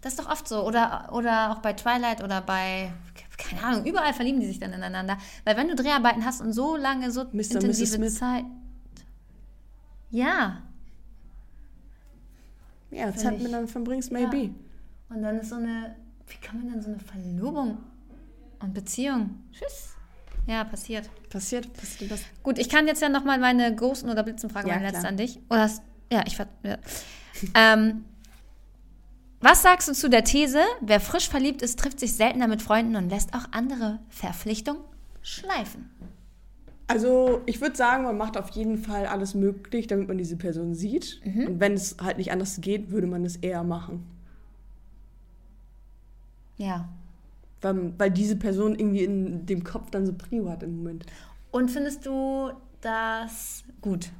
das 0.00 0.14
ist 0.14 0.20
doch 0.20 0.30
oft 0.30 0.46
so. 0.46 0.66
Oder, 0.66 1.10
oder 1.12 1.52
auch 1.52 1.58
bei 1.58 1.72
Twilight 1.72 2.22
oder 2.22 2.40
bei, 2.40 2.92
keine 3.38 3.62
Ahnung, 3.64 3.84
überall 3.84 4.12
verlieben 4.12 4.40
die 4.40 4.46
sich 4.46 4.58
dann 4.58 4.72
ineinander. 4.72 5.18
Weil 5.44 5.56
wenn 5.56 5.68
du 5.68 5.74
Dreharbeiten 5.74 6.24
hast 6.24 6.40
und 6.40 6.52
so 6.52 6.76
lange, 6.76 7.10
so 7.10 7.24
Mr. 7.24 7.56
intensive 7.56 7.66
Mrs. 7.66 7.94
Smith. 7.94 8.18
Zeit. 8.18 8.44
Ja. 10.10 10.62
Ja, 12.90 13.06
Find 13.06 13.18
Zeit 13.18 13.32
ich- 13.34 13.42
miteinander 13.42 13.68
verbringst, 13.68 14.10
maybe. 14.12 14.50
Und 15.08 15.22
dann 15.22 15.38
ist 15.38 15.48
so 15.50 15.56
eine, 15.56 15.96
wie 16.26 16.36
kann 16.46 16.58
man 16.58 16.72
denn 16.72 16.82
so 16.82 16.90
eine 16.90 16.98
Verlobung 17.00 17.78
und 18.60 18.74
Beziehung? 18.74 19.38
Tschüss. 19.52 19.94
Ja, 20.46 20.64
passiert. 20.64 21.08
Passiert, 21.28 21.72
passiert 21.74 22.10
das. 22.10 22.22
Gut, 22.42 22.58
ich 22.58 22.68
kann 22.68 22.86
jetzt 22.86 23.02
ja 23.02 23.08
nochmal 23.08 23.38
meine 23.38 23.74
Ghosten- 23.76 24.08
oder 24.10 24.22
Blitzenfrage, 24.22 24.68
Ja, 24.68 24.76
meine 24.76 24.90
letzte 24.90 25.06
an 25.06 25.16
dich. 25.16 25.38
Oder 25.50 25.60
hast 25.62 25.82
Ja, 26.12 26.24
ich 26.26 26.36
ja. 26.38 26.78
ähm, 27.54 28.04
Was 29.40 29.62
sagst 29.62 29.88
du 29.88 29.92
zu 29.92 30.10
der 30.10 30.24
These, 30.24 30.60
wer 30.80 31.00
frisch 31.00 31.28
verliebt 31.28 31.62
ist, 31.62 31.78
trifft 31.78 32.00
sich 32.00 32.14
seltener 32.14 32.46
mit 32.48 32.60
Freunden 32.62 32.96
und 32.96 33.08
lässt 33.10 33.32
auch 33.34 33.46
andere 33.52 34.00
Verpflichtungen 34.08 34.82
schleifen? 35.22 35.90
Also 36.90 37.40
ich 37.46 37.60
würde 37.60 37.76
sagen, 37.76 38.02
man 38.02 38.18
macht 38.18 38.36
auf 38.36 38.50
jeden 38.50 38.76
Fall 38.76 39.06
alles 39.06 39.34
möglich, 39.34 39.86
damit 39.86 40.08
man 40.08 40.18
diese 40.18 40.36
Person 40.36 40.74
sieht. 40.74 41.20
Und 41.24 41.60
wenn 41.60 41.74
es 41.74 41.96
halt 42.02 42.18
nicht 42.18 42.32
anders 42.32 42.60
geht, 42.60 42.90
würde 42.90 43.06
man 43.06 43.24
es 43.24 43.36
eher 43.36 43.62
machen. 43.62 44.04
Ja. 46.56 46.88
Weil, 47.60 47.92
weil 47.96 48.10
diese 48.10 48.34
Person 48.34 48.74
irgendwie 48.74 49.04
in 49.04 49.46
dem 49.46 49.62
Kopf 49.62 49.90
dann 49.90 50.04
so 50.04 50.12
Prio 50.12 50.50
hat 50.50 50.64
im 50.64 50.78
Moment. 50.78 51.06
Und 51.52 51.70
findest 51.70 52.06
du 52.06 52.50
das 52.80 53.62
gut? 53.82 54.10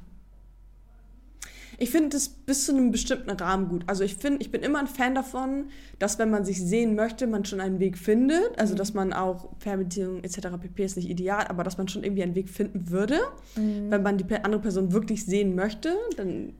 Ich 1.81 1.89
finde 1.89 2.09
das 2.09 2.29
bis 2.29 2.65
zu 2.67 2.73
einem 2.73 2.91
bestimmten 2.91 3.31
Rahmen 3.31 3.67
gut. 3.67 3.83
Also 3.87 4.03
ich 4.03 4.15
finde, 4.15 4.39
ich 4.41 4.51
bin 4.51 4.61
immer 4.61 4.77
ein 4.79 4.85
Fan 4.87 5.15
davon, 5.15 5.65
dass 5.97 6.19
wenn 6.19 6.29
man 6.29 6.45
sich 6.45 6.61
sehen 6.63 6.93
möchte, 6.93 7.25
man 7.25 7.43
schon 7.43 7.59
einen 7.59 7.79
Weg 7.79 7.97
findet. 7.97 8.59
Also 8.59 8.75
dass 8.75 8.93
man 8.93 9.13
auch 9.13 9.49
Fernbeziehungen 9.57 10.23
etc. 10.23 10.49
pp. 10.61 10.85
ist 10.85 10.95
nicht 10.95 11.09
ideal, 11.09 11.47
aber 11.47 11.63
dass 11.63 11.79
man 11.79 11.87
schon 11.87 12.03
irgendwie 12.03 12.21
einen 12.21 12.35
Weg 12.35 12.49
finden 12.49 12.91
würde. 12.91 13.19
Wenn 13.55 14.03
man 14.03 14.17
die 14.19 14.25
andere 14.43 14.61
Person 14.61 14.91
wirklich 14.91 15.25
sehen 15.25 15.55
möchte, 15.55 15.95
dann 16.17 16.53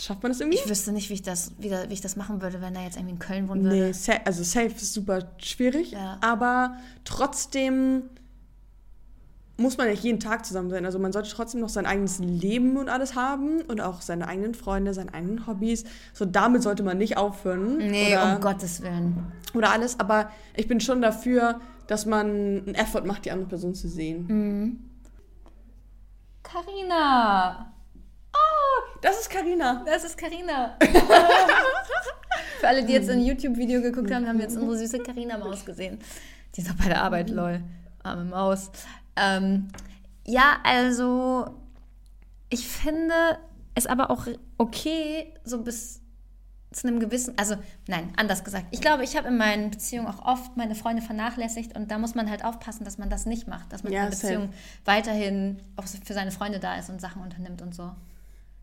schafft 0.00 0.22
man 0.22 0.30
das 0.30 0.40
irgendwie. 0.40 0.58
Ich 0.58 0.68
wüsste 0.70 0.92
nicht, 0.92 1.10
wie 1.10 1.14
ich 1.14 1.22
das, 1.22 1.50
wie, 1.58 1.70
wie 1.72 1.92
ich 1.92 2.00
das 2.00 2.14
machen 2.14 2.40
würde, 2.40 2.60
wenn 2.60 2.76
er 2.76 2.84
jetzt 2.84 2.96
irgendwie 2.96 3.14
in 3.14 3.18
Köln 3.18 3.48
wohnen 3.48 3.64
würde. 3.64 3.76
Nee, 3.76 4.20
also 4.24 4.44
safe 4.44 4.66
ist 4.66 4.92
super 4.94 5.32
schwierig, 5.38 5.90
Ja. 5.90 6.18
aber 6.20 6.76
trotzdem 7.04 8.04
muss 9.60 9.76
man 9.76 9.88
nicht 9.88 10.02
jeden 10.02 10.20
Tag 10.20 10.46
zusammen 10.46 10.70
sein. 10.70 10.86
Also 10.86 10.98
man 10.98 11.12
sollte 11.12 11.30
trotzdem 11.30 11.60
noch 11.60 11.68
sein 11.68 11.84
eigenes 11.84 12.18
Leben 12.18 12.78
und 12.78 12.88
alles 12.88 13.14
haben 13.14 13.60
und 13.62 13.80
auch 13.80 14.00
seine 14.00 14.26
eigenen 14.26 14.54
Freunde, 14.54 14.94
seine 14.94 15.12
eigenen 15.12 15.46
Hobbys. 15.46 15.84
So 16.14 16.24
damit 16.24 16.62
sollte 16.62 16.82
man 16.82 16.96
nicht 16.96 17.18
aufhören. 17.18 17.76
Nee, 17.76 18.16
oder, 18.16 18.36
um 18.36 18.40
Gottes 18.40 18.82
Willen. 18.82 19.32
oder 19.54 19.70
alles, 19.70 20.00
aber 20.00 20.30
ich 20.56 20.66
bin 20.66 20.80
schon 20.80 21.02
dafür, 21.02 21.60
dass 21.86 22.06
man 22.06 22.26
einen 22.26 22.74
Effort 22.74 23.04
macht, 23.04 23.26
die 23.26 23.32
andere 23.32 23.48
Person 23.48 23.74
zu 23.74 23.88
sehen. 23.88 24.88
Carina! 26.42 27.72
Das 29.02 29.20
ist 29.20 29.30
Karina. 29.30 29.82
Das 29.86 30.04
ist 30.04 30.16
Carina. 30.16 30.76
Für 32.60 32.68
alle, 32.68 32.84
die 32.84 32.92
jetzt 32.92 33.08
ein 33.08 33.20
YouTube-Video 33.20 33.80
geguckt 33.80 34.12
haben, 34.12 34.26
haben 34.26 34.40
jetzt 34.40 34.56
unsere 34.56 34.76
süße 34.76 34.98
Carina-Maus 34.98 35.64
gesehen. 35.64 35.98
Die 36.54 36.60
ist 36.60 36.70
auch 36.70 36.74
bei 36.74 36.84
der 36.84 37.02
Arbeit, 37.02 37.30
lol. 37.30 37.62
Arme 38.02 38.24
Maus. 38.24 38.70
Ähm, 39.20 39.68
ja, 40.26 40.58
also 40.64 41.54
ich 42.48 42.66
finde 42.66 43.14
es 43.74 43.86
aber 43.86 44.10
auch 44.10 44.26
okay, 44.58 45.32
so 45.44 45.62
bis 45.62 46.00
zu 46.72 46.86
einem 46.86 47.00
gewissen, 47.00 47.34
also 47.36 47.56
nein, 47.88 48.12
anders 48.16 48.44
gesagt. 48.44 48.66
Ich 48.70 48.80
glaube, 48.80 49.02
ich 49.02 49.16
habe 49.16 49.26
in 49.28 49.36
meinen 49.36 49.70
Beziehungen 49.70 50.06
auch 50.06 50.24
oft 50.24 50.56
meine 50.56 50.76
Freunde 50.76 51.02
vernachlässigt 51.02 51.76
und 51.76 51.90
da 51.90 51.98
muss 51.98 52.14
man 52.14 52.30
halt 52.30 52.44
aufpassen, 52.44 52.84
dass 52.84 52.96
man 52.96 53.10
das 53.10 53.26
nicht 53.26 53.48
macht, 53.48 53.72
dass 53.72 53.82
man 53.82 53.92
Ja, 53.92 54.04
in 54.04 54.10
der. 54.10 54.16
Beziehung 54.16 54.50
weiterhin 54.84 55.60
auch 55.76 55.84
für 55.84 56.14
seine 56.14 56.30
Freunde 56.30 56.60
da 56.60 56.76
ist 56.76 56.88
und 56.88 57.00
Sachen 57.00 57.22
unternimmt 57.22 57.60
und 57.62 57.74
so. 57.74 57.90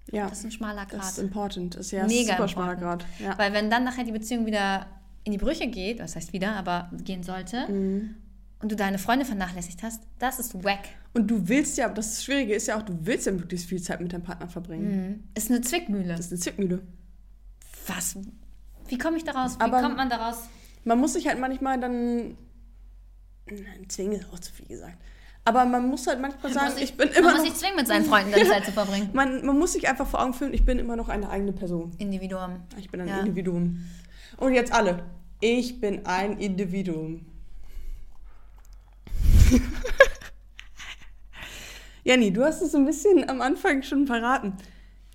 Ja, 0.10 0.30
Das 0.30 0.40
ist 0.40 0.46
ein 0.46 0.52
schmaler 0.52 0.86
Grad. 0.86 1.02
das 1.02 1.12
ist 1.12 1.18
important. 1.20 1.76
Ist 1.76 1.92
ja 1.92 2.06
Mega 2.08 2.34
super 2.38 2.48
schmaler. 2.48 2.76
Grad. 2.78 3.06
Ja. 3.20 3.38
Weil 3.38 3.52
wenn 3.52 3.70
dann 3.70 3.84
nachher 3.84 4.06
die 4.06 4.14
Beziehung 4.14 4.46
wieder 4.46 4.86
in 5.26 5.34
die 5.34 5.38
Brüche 5.38 5.68
geht, 5.68 6.00
das 6.00 6.16
heißt 6.16 6.32
wieder, 6.32 6.56
aber 6.56 6.90
gehen 7.04 7.24
sollte, 7.24 7.68
Mhm. 7.70 8.16
Und 8.60 8.72
du 8.72 8.76
deine 8.76 8.98
Freunde 8.98 9.26
vernachlässigt 9.26 9.84
hast, 9.84 10.02
das 10.20 10.40
ist 10.40 10.64
wack. 10.64 10.90
Und 11.14 11.28
du 11.30 11.48
willst 11.48 11.78
ja, 11.78 11.90
das 11.90 12.24
Schwierige 12.24 12.54
ist 12.56 12.68
ja 12.68 12.78
auch, 12.78 12.82
du 12.84 12.98
willst 13.02 13.26
ja 13.26 13.32
möglichst 13.32 13.68
viel 13.68 13.82
Zeit 13.82 14.02
mit 14.02 14.14
deinem 14.14 14.24
Partner 14.24 14.48
verbringen. 14.48 15.30
Ist 15.36 15.50
eine 15.50 15.62
Zwickmühle. 15.62 16.10
Das 16.10 16.22
ist 16.28 16.32
eine 16.32 16.40
Zwickmühle. 16.40 16.82
Was? 17.88 18.18
Wie 18.88 18.98
komme 18.98 19.18
ich 19.18 19.24
daraus? 19.24 19.58
Wie 19.58 19.62
Aber- 19.64 19.82
kommt 19.82 19.98
man 19.98 20.10
daraus? 20.10 20.44
Man 20.84 21.00
muss 21.00 21.14
sich 21.14 21.28
halt 21.28 21.40
manchmal 21.40 21.80
dann. 21.80 22.38
Nein, 23.50 23.88
zwingen 23.90 24.14
ist 24.20 24.30
auch 24.32 24.40
zu 24.40 24.52
viel 24.54 24.68
gesagt. 24.68 24.98
Aber 25.46 25.64
man 25.66 25.88
muss 25.88 26.06
halt 26.08 26.20
manchmal 26.20 26.52
sagen, 26.52 26.74
muss 26.74 26.82
ich 26.82 26.98
bin 26.98 27.08
man 27.08 27.18
immer 27.18 27.30
muss 27.32 27.38
noch. 27.40 27.46
sich 27.46 27.54
zwingen, 27.56 27.78
mit 27.78 27.88
seinen 27.88 28.04
Freunden 28.06 28.32
dann 28.32 28.46
Zeit 28.48 28.66
zu 28.66 28.72
verbringen. 28.74 29.10
Man, 29.14 29.46
man 29.46 29.58
muss 29.58 29.74
sich 29.74 29.88
einfach 29.88 30.06
vor 30.08 30.22
Augen 30.22 30.34
führen, 30.34 30.54
ich 30.54 30.66
bin 30.66 30.78
immer 30.80 30.96
noch 30.98 31.08
eine 31.08 31.30
eigene 31.30 31.54
Person. 31.54 31.92
Individuum. 31.98 32.64
Ich 32.78 32.90
bin 32.92 33.00
ein 33.02 33.08
Ja. 33.08 33.20
Individuum. 33.20 33.80
Und 34.38 34.54
jetzt 34.54 34.74
alle. 34.74 35.04
Ich 35.40 35.80
bin 35.80 36.06
ein 36.06 36.38
Individuum. 36.38 37.26
Jenny, 42.04 42.32
du 42.32 42.44
hast 42.44 42.62
es 42.62 42.72
so 42.72 42.78
ein 42.78 42.86
bisschen 42.86 43.30
am 43.30 43.42
Anfang 43.42 43.84
schon 43.84 44.08
verraten. 44.08 44.54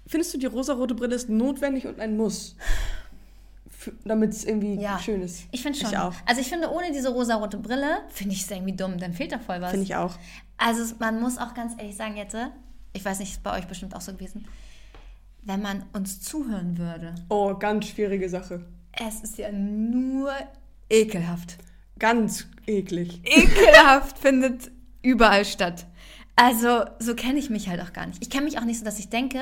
Findest 0.07 0.35
du, 0.35 0.39
die 0.39 0.47
rosarote 0.47 0.95
Brille 0.95 1.14
ist 1.14 1.28
notwendig 1.28 1.87
und 1.87 1.99
ein 2.01 2.16
Muss? 2.16 2.57
Damit 4.05 4.30
es 4.33 4.45
irgendwie 4.45 4.74
Ja. 4.80 4.99
schön 4.99 5.22
ist. 5.22 5.45
Ich 5.53 5.62
finde 5.62 5.78
schon. 5.78 5.91
Ich 5.91 5.97
auch. 5.99 6.14
Also 6.26 6.41
ich 6.41 6.49
finde, 6.49 6.70
ohne 6.70 6.93
diese 6.93 7.09
rosarote 7.09 7.57
Brille 7.57 7.99
finde 8.11 8.35
ich 8.35 8.43
es 8.43 8.51
irgendwie 8.51 8.76
dumm. 8.76 8.99
Dann 8.99 9.12
fehlt 9.14 9.33
da 9.33 9.39
voll 9.39 9.61
was. 9.61 9.70
Finde 9.70 9.85
ich 9.85 9.97
auch. 9.97 10.16
Also 10.59 10.95
man 10.99 11.20
muss 11.20 11.39
auch 11.39 11.55
ganz 11.55 11.72
ehrlich 11.78 11.97
sagen, 11.97 12.16
jetzt, 12.16 12.37
ich 12.93 13.05
weiß 13.05 13.18
nicht, 13.18 13.33
ist 13.33 13.43
bei 13.43 13.59
euch 13.59 13.66
bestimmt 13.66 13.97
auch 13.97 14.01
so 14.01 14.12
gewesen, 14.12 14.47
wenn 15.45 15.62
man 15.62 15.85
uns 15.95 16.20
zuhören 16.20 16.78
würde. 16.78 17.14
Oh, 17.28 17.55
ganz 17.55 17.87
schwierige 17.87 18.28
Sache. 18.28 18.64
Es 18.93 19.22
ist 19.22 19.39
ja 19.39 19.51
nur 19.51 20.30
ekelhaft. 20.91 21.57
Ganz 22.03 22.49
eklig. 22.67 23.21
Ekelhaft 23.23 24.19
findet 24.23 24.73
überall 25.03 25.45
statt. 25.45 25.87
Also 26.35 26.85
so 26.99 27.15
kenne 27.15 27.39
ich 27.39 27.49
mich 27.49 27.69
halt 27.69 27.81
auch 27.81 27.93
gar 27.93 28.07
nicht. 28.07 28.21
Ich 28.21 28.29
kenne 28.29 28.45
mich 28.45 28.59
auch 28.59 28.65
nicht 28.65 28.81
so, 28.81 28.85
dass 28.85 28.99
ich 28.99 29.09
denke, 29.09 29.39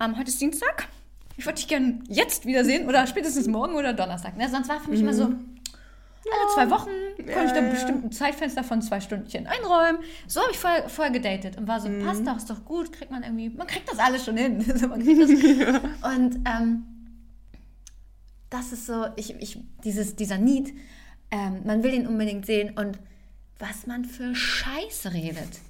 ähm, 0.00 0.16
heute 0.16 0.30
ist 0.30 0.40
Dienstag, 0.40 0.88
ich 1.36 1.44
würde 1.44 1.56
dich 1.56 1.68
gerne 1.68 1.98
jetzt 2.08 2.46
wiedersehen 2.46 2.88
oder 2.88 3.06
spätestens 3.06 3.48
morgen 3.48 3.74
oder 3.74 3.92
Donnerstag. 3.92 4.38
Ne? 4.38 4.48
Sonst 4.48 4.70
war 4.70 4.80
für 4.80 4.90
mich 4.90 5.00
immer 5.00 5.12
so, 5.12 5.24
alle 5.24 6.54
zwei 6.54 6.70
Wochen 6.70 6.88
konnte 7.16 7.26
ich 7.26 7.34
da 7.34 7.42
Ja, 7.42 7.58
ein 7.58 7.64
ja. 7.66 7.70
bestimmtes 7.72 8.18
Zeitfenster 8.18 8.64
von 8.64 8.80
zwei 8.80 9.02
Stündchen 9.02 9.46
einräumen. 9.46 10.00
So 10.26 10.40
habe 10.40 10.52
ich 10.52 10.58
vorher, 10.58 10.88
vorher 10.88 11.12
gedatet 11.12 11.58
und 11.58 11.68
war 11.68 11.82
so, 11.82 11.90
passt 12.02 12.26
doch, 12.26 12.38
ist 12.38 12.48
doch 12.48 12.64
gut, 12.64 12.94
kriegt 12.94 13.10
man 13.10 13.24
irgendwie, 13.24 13.50
man 13.50 13.66
kriegt 13.66 13.90
das 13.90 13.98
alles 13.98 14.24
schon 14.24 14.38
hin. 14.38 14.64
Das. 14.66 14.82
Und 16.14 16.40
ähm, 16.46 16.86
das 18.48 18.72
ist 18.72 18.86
so, 18.86 19.06
ich, 19.16 19.34
ich, 19.38 19.58
dieses, 19.84 20.16
dieser 20.16 20.38
Need, 20.38 20.72
ähm, 21.30 21.62
man 21.64 21.82
will 21.82 21.94
ihn 21.94 22.06
unbedingt 22.06 22.46
sehen 22.46 22.76
und 22.76 22.98
was 23.58 23.86
man 23.86 24.04
für 24.04 24.34
Scheiße 24.34 25.12
redet. 25.12 25.60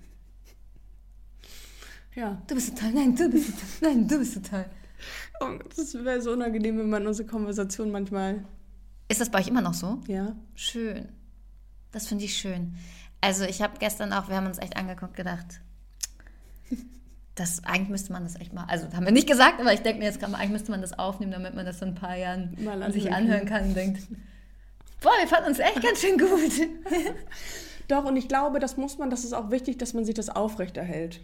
Ja. 2.15 2.41
Du 2.47 2.55
bist 2.55 2.69
so 2.69 2.75
toll, 2.75 2.93
nein, 2.95 3.15
du 3.15 3.29
bist 3.31 3.47
so 3.47 3.53
toll, 3.53 3.93
nein, 3.93 4.09
du 4.09 4.19
bist 4.19 4.35
so 4.35 4.41
toll. 4.41 4.65
Oh, 5.41 5.59
das 5.75 5.95
wäre 5.95 6.21
so 6.21 6.33
unangenehm, 6.33 6.79
wenn 6.79 6.91
man 6.91 7.07
unsere 7.07 7.27
Konversation 7.27 7.91
manchmal. 7.91 8.45
Ist 9.09 9.21
das 9.21 9.31
bei 9.31 9.41
euch 9.41 9.49
immer 9.49 9.63
noch 9.63 9.75
so? 9.75 10.01
Ja. 10.07 10.37
Schön. 10.55 11.09
Das 11.93 12.07
finde 12.07 12.25
ich 12.25 12.37
schön. 12.37 12.77
Also 13.21 13.45
ich 13.45 13.61
habe 13.63 13.79
gestern 13.79 14.13
auch, 14.13 14.29
wir 14.29 14.37
haben 14.37 14.47
uns 14.47 14.59
echt 14.59 14.77
angeguckt, 14.77 15.15
gedacht, 15.15 15.61
das, 17.35 17.65
eigentlich 17.65 17.89
müsste 17.89 18.13
man 18.13 18.23
das 18.23 18.37
echt 18.37 18.53
mal, 18.53 18.65
also 18.65 18.87
haben 18.93 19.05
wir 19.05 19.13
nicht 19.13 19.29
gesagt, 19.29 19.61
aber 19.61 19.73
ich 19.73 19.81
denke 19.81 20.01
mir 20.01 20.05
jetzt 20.07 20.21
gerade 20.21 20.33
mal, 20.33 20.39
eigentlich 20.39 20.53
müsste 20.53 20.71
man 20.71 20.81
das 20.81 20.99
aufnehmen, 20.99 21.33
damit 21.33 21.55
man 21.55 21.65
das 21.65 21.81
in 21.81 21.89
ein 21.89 21.95
paar 21.95 22.17
Jahren 22.17 22.57
Mal 22.63 22.93
sich 22.93 23.13
anhören 23.13 23.41
anhören 23.41 23.47
kann 23.47 23.65
und 23.69 23.75
denkt, 23.75 24.03
boah, 25.01 25.11
wir 25.21 25.29
fanden 25.29 25.49
uns 25.51 25.59
echt 25.59 25.83
ganz 25.83 26.01
schön 26.01 26.19
gut. 26.19 26.69
Doch, 27.89 28.05
und 28.05 28.17
ich 28.17 28.29
glaube, 28.29 28.59
das 28.61 28.77
muss 28.77 28.99
man, 28.99 29.11
das 29.11 29.25
ist 29.25 29.33
auch 29.33 29.51
wichtig, 29.51 29.79
dass 29.79 29.95
man 29.95 30.05
sich 30.05 30.15
das 30.15 30.29
aufrechterhält. 30.29 31.21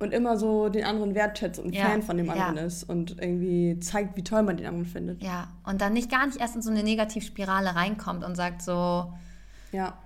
Und 0.00 0.12
immer 0.12 0.36
so 0.36 0.68
den 0.68 0.84
anderen 0.84 1.14
wertschätzt 1.14 1.58
und 1.60 1.72
Ja, 1.74 1.86
Fan 1.86 2.02
von 2.02 2.16
dem 2.16 2.26
ja. 2.26 2.32
anderen 2.32 2.58
ist 2.66 2.82
und 2.84 3.12
irgendwie 3.20 3.78
zeigt, 3.80 4.16
wie 4.16 4.24
toll 4.24 4.42
man 4.42 4.56
den 4.56 4.66
anderen 4.66 4.86
findet. 4.86 5.22
Ja, 5.22 5.48
und 5.64 5.80
dann 5.80 5.92
nicht 5.92 6.10
gar 6.10 6.26
nicht 6.26 6.38
erst 6.40 6.56
in 6.56 6.62
so 6.62 6.70
eine 6.70 6.82
Negativspirale 6.82 7.74
reinkommt 7.76 8.24
und 8.24 8.34
sagt 8.34 8.60
so, 8.60 9.14
Ja. 9.72 9.96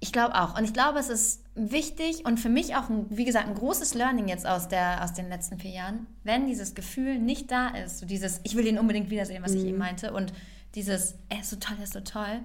ich 0.00 0.12
glaube 0.12 0.34
auch. 0.34 0.58
Und 0.58 0.64
ich 0.64 0.72
glaube, 0.72 0.98
es 0.98 1.08
ist 1.10 1.44
wichtig 1.54 2.24
und 2.24 2.40
für 2.40 2.48
mich 2.48 2.74
auch, 2.74 2.88
ein, 2.88 3.06
wie 3.10 3.26
gesagt, 3.26 3.46
ein 3.46 3.54
großes 3.54 3.94
Learning 3.94 4.26
jetzt 4.28 4.46
aus, 4.46 4.66
der, 4.66 5.04
aus 5.04 5.12
den 5.12 5.28
letzten 5.28 5.58
vier 5.60 5.70
Jahren, 5.72 6.06
wenn 6.24 6.46
dieses 6.46 6.74
Gefühl 6.74 7.18
nicht 7.18 7.50
da 7.52 7.68
ist, 7.68 7.98
so 7.98 8.06
dieses, 8.06 8.40
ich 8.44 8.56
will 8.56 8.66
ihn 8.66 8.78
unbedingt 8.78 9.10
wiedersehen, 9.10 9.44
was 9.44 9.52
ich 9.52 9.64
eben 9.66 9.78
meinte, 9.78 10.12
und 10.14 10.32
dieses, 10.74 11.14
er 11.28 11.40
ist 11.40 11.50
so 11.50 11.56
toll, 11.56 11.76
er 11.78 11.84
ist 11.84 11.92
so 11.92 12.00
toll. 12.00 12.40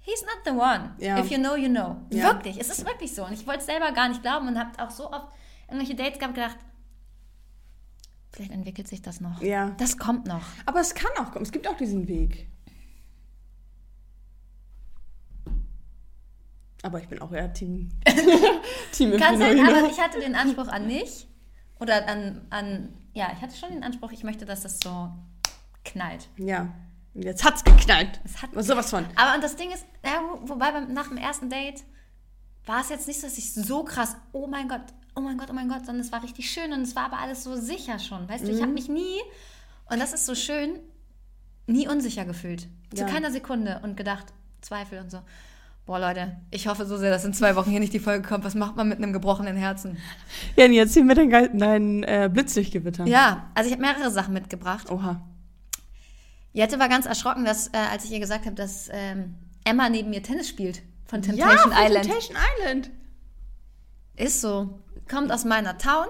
He's 0.00 0.22
not 0.22 0.44
the 0.44 0.50
one. 0.50 0.94
Ja. 0.98 1.18
If 1.18 1.30
you 1.30 1.38
know, 1.38 1.56
you 1.56 1.68
know. 1.68 1.96
Ja. 2.10 2.24
Wirklich, 2.24 2.60
es 2.60 2.68
ist 2.68 2.84
wirklich 2.86 3.14
so. 3.14 3.24
Und 3.24 3.32
ich 3.32 3.46
wollte 3.46 3.60
es 3.60 3.66
selber 3.66 3.92
gar 3.92 4.08
nicht 4.08 4.22
glauben 4.22 4.48
und 4.48 4.58
habe 4.58 4.70
auch 4.82 4.90
so 4.90 5.10
oft 5.10 5.28
irgendwelche 5.66 5.94
Dates 5.94 6.18
gehabt 6.18 6.34
gedacht, 6.34 6.58
vielleicht 8.32 8.52
entwickelt 8.52 8.88
sich 8.88 9.00
das 9.00 9.20
noch. 9.20 9.40
Ja. 9.40 9.70
Das 9.78 9.96
kommt 9.96 10.26
noch. 10.26 10.44
Aber 10.66 10.80
es 10.80 10.94
kann 10.94 11.10
auch 11.18 11.32
kommen. 11.32 11.44
Es 11.44 11.52
gibt 11.52 11.66
auch 11.66 11.76
diesen 11.76 12.06
Weg. 12.06 12.50
Aber 16.82 17.00
ich 17.00 17.08
bin 17.08 17.22
auch 17.22 17.32
eher 17.32 17.50
Team. 17.54 17.88
Team 18.92 19.16
Kann 19.16 19.38
sein, 19.38 19.58
aber 19.58 19.88
ich 19.88 19.98
hatte 19.98 20.20
den 20.20 20.34
Anspruch 20.34 20.68
an 20.68 20.86
mich 20.86 21.26
oder 21.80 22.06
an, 22.06 22.46
an, 22.50 22.92
ja, 23.14 23.32
ich 23.34 23.40
hatte 23.40 23.56
schon 23.56 23.70
den 23.70 23.82
Anspruch, 23.82 24.12
ich 24.12 24.22
möchte, 24.22 24.44
dass 24.44 24.60
das 24.60 24.80
so 24.80 25.10
knallt. 25.82 26.28
Ja. 26.36 26.74
Und 27.14 27.22
jetzt 27.24 27.44
hat's 27.44 27.62
geknallt. 27.64 28.20
Es 28.24 28.42
hat- 28.42 28.50
sowas 28.64 28.90
von. 28.90 29.04
Aber 29.16 29.34
und 29.34 29.44
das 29.44 29.56
Ding 29.56 29.70
ist, 29.70 29.84
ja, 30.04 30.20
wo- 30.20 30.48
wobei 30.50 30.72
beim, 30.72 30.92
nach 30.92 31.08
dem 31.08 31.16
ersten 31.16 31.48
Date 31.48 31.84
war 32.66 32.80
es 32.80 32.88
jetzt 32.88 33.06
nicht 33.06 33.20
so, 33.20 33.26
dass 33.26 33.38
ich 33.38 33.52
so 33.52 33.84
krass, 33.84 34.16
oh 34.32 34.46
mein 34.46 34.68
Gott, 34.68 34.82
oh 35.14 35.20
mein 35.20 35.38
Gott, 35.38 35.48
oh 35.50 35.52
mein 35.54 35.68
Gott, 35.68 35.86
sondern 35.86 36.00
es 36.00 36.10
war 36.12 36.22
richtig 36.22 36.50
schön 36.50 36.72
und 36.72 36.80
es 36.82 36.96
war 36.96 37.04
aber 37.04 37.18
alles 37.18 37.44
so 37.44 37.54
sicher 37.56 37.98
schon. 37.98 38.28
Weißt 38.28 38.46
du, 38.46 38.50
ich 38.50 38.60
habe 38.62 38.72
mich 38.72 38.88
nie, 38.88 39.18
und 39.90 40.00
das 40.00 40.12
ist 40.12 40.26
so 40.26 40.34
schön, 40.34 40.80
nie 41.66 41.86
unsicher 41.88 42.24
gefühlt. 42.24 42.68
Zu 42.94 43.02
Ja. 43.02 43.08
keiner 43.08 43.30
Sekunde 43.30 43.80
und 43.84 43.96
gedacht, 43.96 44.26
Zweifel 44.60 44.98
und 45.00 45.10
so. 45.10 45.20
Boah, 45.86 45.98
Leute, 46.00 46.36
ich 46.50 46.66
hoffe 46.66 46.86
so 46.86 46.96
sehr, 46.96 47.10
dass 47.10 47.24
in 47.26 47.34
zwei 47.34 47.54
Wochen 47.56 47.70
hier 47.70 47.80
nicht 47.80 47.92
die 47.92 47.98
Folge 48.00 48.26
kommt. 48.26 48.42
Was 48.44 48.54
macht 48.54 48.74
man 48.76 48.88
mit 48.88 48.98
einem 48.98 49.12
gebrochenen 49.12 49.56
Herzen? 49.56 49.98
Jenny, 50.56 50.78
erzähl 50.78 51.04
mir 51.04 51.14
dein, 51.14 51.28
Ge- 51.28 51.50
dein 51.52 52.02
äh, 52.04 52.30
Blitzlichtgewitter. 52.32 53.04
Ja, 53.06 53.50
also 53.54 53.68
ich 53.68 53.72
habe 53.76 53.82
mehrere 53.82 54.10
Sachen 54.10 54.32
mitgebracht. 54.32 54.90
Oha. 54.90 55.20
Jette 56.54 56.78
war 56.78 56.88
ganz 56.88 57.04
erschrocken, 57.04 57.44
dass, 57.44 57.68
äh, 57.68 57.76
als 57.90 58.04
ich 58.06 58.12
ihr 58.12 58.20
gesagt 58.20 58.46
habe, 58.46 58.54
dass 58.56 58.88
ähm, 58.90 59.34
Emma 59.64 59.90
neben 59.90 60.08
mir 60.10 60.22
Tennis 60.22 60.48
spielt 60.48 60.82
von 61.04 61.20
Ja, 61.20 61.26
Temptation 61.48 61.72
von 61.72 61.72
Island. 61.72 62.04
Temptation 62.06 62.36
Island. 62.58 62.90
Ist 64.16 64.40
so. 64.40 64.78
Kommt 65.10 65.30
aus 65.32 65.44
meiner 65.44 65.76
Town 65.76 66.06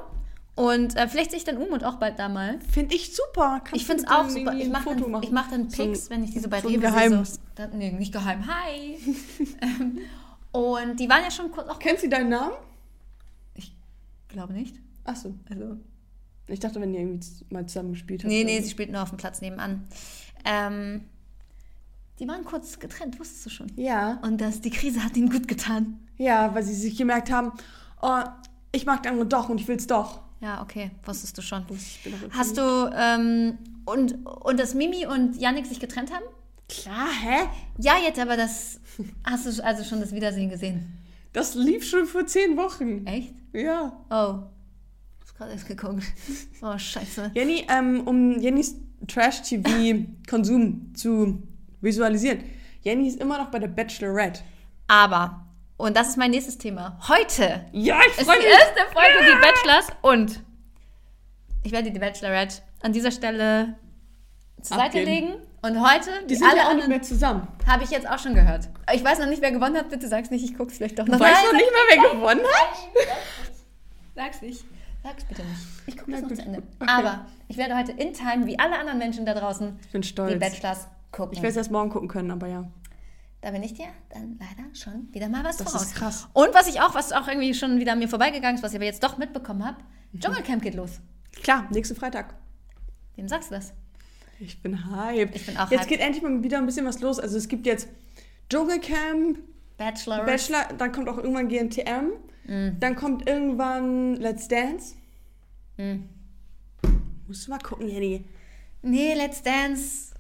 und 0.54 0.94
äh, 0.96 1.08
vielleicht 1.08 1.30
sehe 1.30 1.38
ich 1.38 1.44
dann 1.44 1.56
Umut 1.56 1.82
auch 1.82 1.96
bald 1.96 2.18
da 2.18 2.28
mal. 2.28 2.60
Finde 2.70 2.94
ich 2.94 3.16
super. 3.16 3.60
Kannst 3.64 3.74
Ich 3.74 3.86
finde 3.86 4.04
es 4.04 4.08
auch 4.10 4.28
super. 4.28 4.52
Ich 4.54 4.68
mache 4.68 4.94
dann, 4.94 5.22
ich 5.22 5.30
mach 5.32 5.50
dann 5.50 5.68
So 5.70 5.82
Pics, 5.84 6.10
wenn 6.10 6.22
ich 6.22 6.30
die 6.30 6.38
so 6.40 6.48
bei 6.48 6.60
so 6.60 6.68
Rewe 6.68 6.78
Geheim- 6.80 7.24
sehe. 7.24 7.38
So, 7.56 7.76
nee, 7.76 7.90
nicht 7.90 8.12
geheim. 8.12 8.44
Hi. 8.46 8.98
Ähm, 9.62 9.98
und 10.52 11.00
die 11.00 11.08
waren 11.08 11.22
ja 11.24 11.30
schon 11.32 11.50
kurz 11.50 11.68
auch... 11.68 11.78
Kennt 11.80 11.98
sie 11.98 12.08
deinen 12.08 12.28
Namen? 12.28 12.52
Ich 13.54 13.74
glaube 14.28 14.52
nicht. 14.52 14.76
Achso. 15.02 15.34
Also, 15.50 15.76
Ich 16.46 16.60
dachte, 16.60 16.80
wenn 16.80 16.94
ihr 16.94 17.00
irgendwie 17.00 17.26
mal 17.50 17.66
zusammen 17.66 17.92
gespielt 17.92 18.22
habt. 18.22 18.28
nee, 18.30 18.44
nee, 18.44 18.60
sie 18.60 18.70
spielt 18.70 18.92
nur 18.92 19.02
auf 19.02 19.08
dem 19.08 19.16
Platz 19.18 19.40
nebenan. 19.40 19.88
Ähm, 20.44 21.04
die 22.18 22.28
waren 22.28 22.44
kurz 22.44 22.78
getrennt, 22.78 23.18
wusstest 23.18 23.46
du 23.46 23.50
schon. 23.50 23.72
Ja. 23.76 24.20
Und 24.22 24.40
das, 24.40 24.60
die 24.60 24.70
Krise 24.70 25.02
hat 25.02 25.16
ihnen 25.16 25.30
gut 25.30 25.48
getan. 25.48 25.98
Ja, 26.16 26.54
weil 26.54 26.62
sie 26.62 26.74
sich 26.74 26.96
gemerkt 26.96 27.30
haben, 27.30 27.52
oh, 28.02 28.22
ich 28.72 28.86
mag 28.86 29.02
den 29.02 29.12
anderen 29.12 29.28
doch 29.28 29.48
und 29.48 29.60
ich 29.60 29.66
will's 29.66 29.86
doch. 29.86 30.20
Ja, 30.40 30.62
okay, 30.62 30.90
wusstest 31.04 31.36
du 31.38 31.42
schon. 31.42 31.64
Hast 32.30 32.58
du, 32.58 32.90
ähm, 32.94 33.58
und, 33.84 34.26
und 34.26 34.60
dass 34.60 34.74
Mimi 34.74 35.06
und 35.06 35.36
Yannick 35.36 35.66
sich 35.66 35.80
getrennt 35.80 36.12
haben? 36.12 36.24
Klar, 36.68 37.08
hä? 37.08 37.48
Ja, 37.78 37.94
jetzt 37.98 38.18
aber 38.18 38.36
das, 38.36 38.80
hast 39.24 39.46
du 39.46 39.64
also 39.64 39.84
schon 39.84 40.00
das 40.00 40.12
Wiedersehen 40.12 40.50
gesehen? 40.50 40.98
Das 41.32 41.54
lief 41.54 41.88
schon 41.88 42.06
vor 42.06 42.26
zehn 42.26 42.56
Wochen. 42.56 43.06
Echt? 43.06 43.34
Ja. 43.52 43.92
Oh. 44.10 44.44
Ich 45.24 45.30
hab 45.30 45.38
gerade 45.38 45.52
erst 45.52 45.66
geguckt. 45.66 46.04
Oh, 46.62 46.78
scheiße. 46.78 47.32
Jenny, 47.34 47.66
ähm, 47.68 48.06
um 48.06 48.38
Jennys 48.40 48.76
Trash-TV-Konsum 49.06 50.94
zu 50.94 51.42
visualisieren. 51.80 52.44
Jenny 52.82 53.08
ist 53.08 53.20
immer 53.20 53.38
noch 53.38 53.50
bei 53.50 53.58
der 53.58 53.68
Bachelorette. 53.68 54.40
Aber, 54.88 55.46
und 55.76 55.96
das 55.96 56.08
ist 56.08 56.16
mein 56.18 56.30
nächstes 56.30 56.58
Thema. 56.58 56.98
Heute 57.08 57.64
Ja, 57.72 57.98
ich 58.08 58.18
ist 58.18 58.24
freue 58.24 58.38
die 58.38 58.44
mich. 58.46 58.52
erste 58.54 58.80
Folge 58.92 59.14
Die 59.20 59.40
Bachelors 59.40 59.86
und 60.02 60.40
ich 61.62 61.72
werde 61.72 61.90
die 61.90 61.98
Bachelorette 61.98 62.56
an 62.82 62.92
dieser 62.92 63.10
Stelle 63.10 63.74
zur 64.60 64.76
Seite 64.76 64.98
Abgeben. 64.98 65.06
legen. 65.10 65.34
Und 65.62 65.80
heute, 65.80 66.10
Die 66.26 66.30
wie 66.30 66.34
sind 66.34 66.46
alle 66.46 66.58
ja 66.58 66.68
auch 66.68 66.74
nicht 66.74 66.88
mehr 66.88 67.00
zusammen. 67.00 67.48
habe 67.66 67.84
ich 67.84 67.90
jetzt 67.90 68.06
auch 68.06 68.18
schon 68.18 68.34
gehört. 68.34 68.68
Ich 68.92 69.02
weiß 69.02 69.18
noch 69.20 69.26
nicht, 69.28 69.40
wer 69.40 69.50
gewonnen 69.50 69.78
hat. 69.78 69.88
Bitte 69.88 70.06
sag's 70.08 70.30
nicht, 70.30 70.44
ich 70.44 70.54
guck's 70.58 70.76
vielleicht 70.76 70.98
doch 70.98 71.06
noch. 71.06 71.16
Du 71.16 71.24
weißt 71.24 71.42
noch 71.46 71.52
nicht 71.54 71.70
mehr, 71.70 72.02
wer 72.02 72.10
gewonnen 72.12 72.40
hat? 72.44 72.76
Sag's 74.14 74.42
nicht. 74.42 74.62
Sag's 75.04 75.24
bitte 75.24 75.42
nicht. 75.44 75.60
Ich 75.86 75.96
gucke 75.96 76.10
das 76.12 76.22
noch 76.22 76.32
zu 76.32 76.42
Ende. 76.42 76.62
Okay. 76.80 76.90
Aber 76.90 77.26
ich 77.46 77.56
werde 77.58 77.76
heute 77.76 77.92
in 77.92 78.12
Time, 78.14 78.46
wie 78.46 78.58
alle 78.58 78.76
anderen 78.78 78.98
Menschen 78.98 79.24
da 79.26 79.34
draußen, 79.34 79.78
Ich 79.84 79.92
bin 79.92 80.00
die 80.02 80.08
stolz. 80.08 80.40
Bachelors 80.40 80.88
gucken. 81.12 81.34
Ich 81.34 81.38
werde 81.38 81.50
es 81.50 81.56
erst 81.56 81.70
morgen 81.70 81.90
gucken 81.90 82.08
können, 82.08 82.30
aber 82.32 82.48
ja. 82.48 82.64
Da 83.42 83.50
bin 83.50 83.62
ich 83.62 83.74
dir 83.74 83.84
dann 84.10 84.40
leider 84.40 84.74
schon 84.74 85.12
wieder 85.12 85.28
mal 85.28 85.44
was 85.44 85.58
Das 85.58 85.70
voraus. 85.70 85.86
ist 85.88 85.94
krass. 85.94 86.28
Und 86.32 86.54
was 86.54 86.66
ich 86.66 86.80
auch, 86.80 86.94
was 86.94 87.12
auch 87.12 87.28
irgendwie 87.28 87.52
schon 87.54 87.78
wieder 87.78 87.92
an 87.92 87.98
mir 87.98 88.08
vorbeigegangen 88.08 88.56
ist, 88.56 88.62
was 88.62 88.72
ich 88.72 88.76
aber 88.78 88.86
jetzt 88.86 89.02
doch 89.04 89.18
mitbekommen 89.18 89.64
habe, 89.64 89.76
Dschungelcamp 90.18 90.62
geht 90.62 90.74
los. 90.74 91.00
Klar, 91.42 91.66
nächsten 91.70 91.94
Freitag. 91.94 92.34
Wem 93.16 93.28
sagst 93.28 93.50
du 93.50 93.56
das? 93.56 93.74
Ich 94.40 94.62
bin 94.62 94.90
hyped. 94.90 95.36
Ich 95.36 95.44
bin 95.46 95.56
auch 95.58 95.70
Jetzt 95.70 95.80
hyped. 95.82 95.88
geht 95.90 96.00
endlich 96.00 96.22
mal 96.22 96.42
wieder 96.42 96.56
ein 96.58 96.64
bisschen 96.66 96.86
was 96.86 97.00
los. 97.00 97.20
Also 97.20 97.36
es 97.36 97.46
gibt 97.48 97.66
jetzt 97.66 97.88
Dschungelcamp, 98.48 99.38
Bachelor. 99.76 100.24
Bachelor, 100.24 100.64
dann 100.78 100.92
kommt 100.92 101.08
auch 101.08 101.18
irgendwann 101.18 101.48
GNTM, 101.48 102.12
Mhm. 102.46 102.78
dann 102.80 102.96
kommt 102.96 103.28
irgendwann 103.28 104.16
Let's 104.16 104.48
Dance. 104.48 104.94
Mhm. 105.76 106.08
Musst 107.26 107.46
du 107.46 107.50
mal 107.50 107.58
gucken, 107.58 107.88
Jenny. 107.88 108.24
Nee, 108.82 109.14
Let's 109.14 109.42
Dance. 109.42 110.14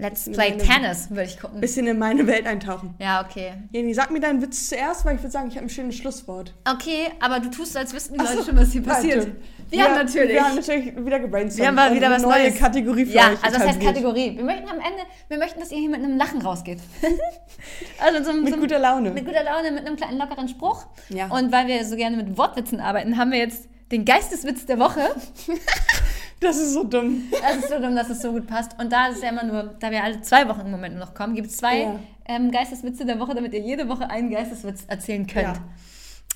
Let's 0.00 0.30
Play 0.30 0.56
Tennis 0.56 1.10
würde 1.10 1.24
ich 1.24 1.38
gucken. 1.38 1.60
Bisschen 1.60 1.86
in 1.86 1.98
meine 1.98 2.26
Welt 2.26 2.46
eintauchen. 2.46 2.94
Ja, 2.98 3.22
okay. 3.22 3.52
Jenny, 3.70 3.92
sag 3.92 4.10
mir 4.10 4.20
deinen 4.20 4.40
Witz 4.40 4.70
zuerst, 4.70 5.04
weil 5.04 5.16
ich 5.16 5.20
würde 5.22 5.30
sagen, 5.30 5.48
ich 5.48 5.56
habe 5.56 5.66
ein 5.66 5.70
schönes 5.70 5.96
Schlusswort. 5.96 6.54
Okay, 6.64 7.08
aber 7.20 7.40
du 7.40 7.50
tust, 7.50 7.76
als 7.76 7.92
wüssten 7.92 8.14
die 8.14 8.20
Ach 8.20 8.28
so, 8.28 8.38
Leute 8.38 8.46
schon, 8.46 8.58
was 8.58 8.72
hier 8.72 8.82
passiert. 8.82 9.18
warte. 9.18 9.36
Wir 9.68 9.84
haben 9.84 9.94
natürlich. 9.94 10.34
Wir 10.34 10.44
haben 10.44 10.56
natürlich 10.56 10.96
wieder 10.96 11.20
gebrainstormt. 11.20 11.58
Wir 11.58 11.68
haben 11.68 11.74
mal 11.74 11.90
und 11.90 11.96
wieder 11.96 12.06
eine 12.06 12.16
was 12.16 12.22
neue 12.22 12.48
Neues. 12.48 12.58
Kategorie 12.58 13.04
für 13.04 13.12
ja, 13.12 13.30
euch. 13.30 13.44
also 13.44 13.58
das 13.58 13.68
heißt. 13.68 13.80
Kategorie. 13.80 14.36
Wir 14.36 14.44
möchten 14.44 14.68
am 14.68 14.78
Ende, 14.78 15.02
wir 15.28 15.38
möchten, 15.38 15.60
dass 15.60 15.70
ihr 15.70 15.78
hier 15.78 15.90
mit 15.90 16.02
einem 16.02 16.16
Lachen 16.16 16.40
rausgeht. 16.40 16.78
also 18.00 18.24
so, 18.24 18.32
Mit 18.32 18.54
so, 18.54 18.58
guter 18.60 18.78
Laune. 18.78 19.10
Mit 19.10 19.26
guter 19.26 19.44
Laune, 19.44 19.70
mit 19.70 19.86
einem 19.86 19.96
kleinen 19.96 20.18
lockeren 20.18 20.48
Spruch. 20.48 20.86
Ja. 21.10 21.26
Und 21.26 21.52
weil 21.52 21.66
wir 21.66 21.84
so 21.84 21.96
gerne 21.96 22.16
mit 22.16 22.38
Wortwitzen 22.38 22.80
arbeiten, 22.80 23.18
haben 23.18 23.32
wir 23.32 23.38
jetzt 23.38 23.68
den 23.92 24.04
Geisteswitz 24.04 24.66
der 24.66 24.78
Woche. 24.78 25.02
Das 26.40 26.56
ist 26.56 26.72
so 26.72 26.84
dumm. 26.84 27.24
Das 27.30 27.56
ist 27.56 27.68
so 27.68 27.78
dumm, 27.78 27.94
dass 27.94 28.08
es 28.08 28.22
so 28.22 28.32
gut 28.32 28.46
passt. 28.46 28.78
Und 28.80 28.90
da 28.90 29.08
ist 29.08 29.16
es 29.16 29.22
ja 29.22 29.28
immer 29.28 29.44
nur, 29.44 29.74
da 29.78 29.90
wir 29.90 30.02
alle 30.02 30.22
zwei 30.22 30.48
Wochen 30.48 30.60
im 30.62 30.70
Moment 30.70 30.96
noch 30.96 31.12
kommen, 31.14 31.34
gibt 31.34 31.48
es 31.48 31.58
zwei 31.58 31.80
Ja. 31.82 32.00
ähm, 32.26 32.50
Geisteswitze 32.50 33.04
der 33.04 33.20
Woche, 33.20 33.34
damit 33.34 33.52
ihr 33.52 33.60
jede 33.60 33.88
Woche 33.88 34.08
einen 34.08 34.30
Geisteswitz 34.30 34.84
erzählen 34.86 35.26
könnt. 35.26 35.56
Ja. 35.56 35.68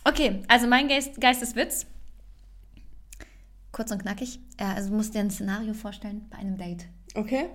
Okay, 0.05 0.43
also 0.49 0.67
mein 0.67 0.89
Geist, 0.89 1.19
Geisteswitz. 1.21 1.87
Kurz 3.73 3.91
und 3.91 4.03
knackig. 4.03 4.39
Ja, 4.61 4.75
also 4.75 4.93
musst 4.93 5.15
dir 5.15 5.21
ein 5.21 5.31
Szenario 5.31 5.73
vorstellen 5.75 6.27
bei 6.31 6.37
einem 6.39 6.57
Date. 6.59 6.85
Okay? 7.15 7.47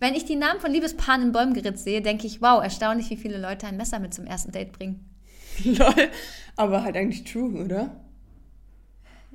Wenn 0.00 0.14
ich 0.14 0.24
die 0.24 0.34
Namen 0.36 0.58
von 0.60 0.72
Liebespaaren 0.72 1.22
im 1.22 1.32
Bäumgeritt 1.32 1.78
sehe, 1.78 2.02
denke 2.02 2.26
ich, 2.26 2.42
wow, 2.42 2.62
erstaunlich, 2.62 3.08
wie 3.10 3.16
viele 3.16 3.38
Leute 3.38 3.68
ein 3.68 3.76
Messer 3.76 4.00
mit 4.00 4.12
zum 4.12 4.26
ersten 4.26 4.50
Date 4.50 4.72
bringen. 4.72 5.08
Lol. 5.64 6.08
Aber 6.56 6.82
halt 6.82 6.96
eigentlich 6.96 7.22
true, 7.24 7.64
oder? 7.64 7.90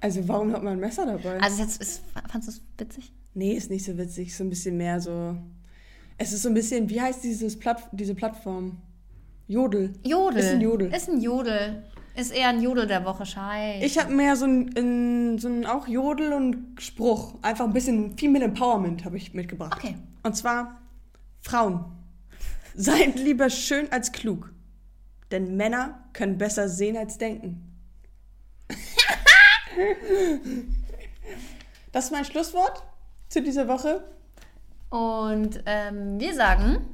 Also 0.03 0.27
warum 0.27 0.51
hat 0.51 0.61
man 0.61 0.73
ein 0.73 0.79
Messer 0.81 1.05
dabei? 1.05 1.39
Also 1.39 1.61
jetzt 1.61 1.81
ist, 1.81 2.01
fandest 2.29 2.59
du 2.59 2.61
es 2.61 2.61
witzig? 2.77 3.13
nee, 3.35 3.53
ist 3.53 3.69
nicht 3.69 3.85
so 3.85 3.97
witzig. 3.97 4.35
So 4.35 4.43
ein 4.43 4.49
bisschen 4.49 4.75
mehr 4.75 4.99
so... 4.99 5.37
Es 6.17 6.33
ist 6.33 6.43
so 6.43 6.49
ein 6.49 6.53
bisschen, 6.53 6.89
wie 6.89 6.99
heißt 6.99 7.23
dieses 7.23 7.57
Platt, 7.57 7.87
diese 7.93 8.13
Plattform? 8.13 8.77
Jodel. 9.47 9.93
Jodel. 10.03 10.39
Ist 10.39 10.51
ein 10.51 10.61
Jodel. 10.61 10.93
Ist 10.93 11.09
ein 11.09 11.21
Jodel. 11.21 11.83
Ist 12.15 12.35
eher 12.35 12.49
ein 12.49 12.61
Jodel 12.61 12.85
der 12.85 13.05
Woche, 13.05 13.25
scheiße. 13.25 13.85
Ich 13.85 13.97
habe 13.97 14.13
mehr 14.13 14.35
so 14.35 14.45
ein, 14.45 14.67
in, 14.73 15.39
so 15.39 15.47
ein 15.47 15.65
auch 15.65 15.87
Jodel 15.87 16.33
und 16.33 16.75
Spruch. 16.79 17.35
Einfach 17.41 17.65
ein 17.65 17.73
bisschen 17.73 18.17
Female 18.17 18.43
Empowerment 18.43 19.05
habe 19.05 19.15
ich 19.15 19.33
mitgebracht. 19.33 19.77
Okay. 19.77 19.95
Und 20.21 20.35
zwar 20.35 20.81
Frauen. 21.39 21.85
Seid 22.75 23.17
lieber 23.17 23.49
schön 23.49 23.89
als 23.89 24.11
klug. 24.11 24.51
Denn 25.31 25.55
Männer 25.55 26.03
können 26.11 26.37
besser 26.37 26.67
sehen 26.67 26.97
als 26.97 27.17
denken. 27.17 27.72
Das 31.91 32.05
ist 32.05 32.11
mein 32.11 32.25
Schlusswort 32.25 32.83
zu 33.29 33.41
dieser 33.41 33.67
Woche. 33.67 34.03
Und 34.89 35.63
ähm, 35.65 36.19
wir 36.19 36.33
sagen, 36.35 36.85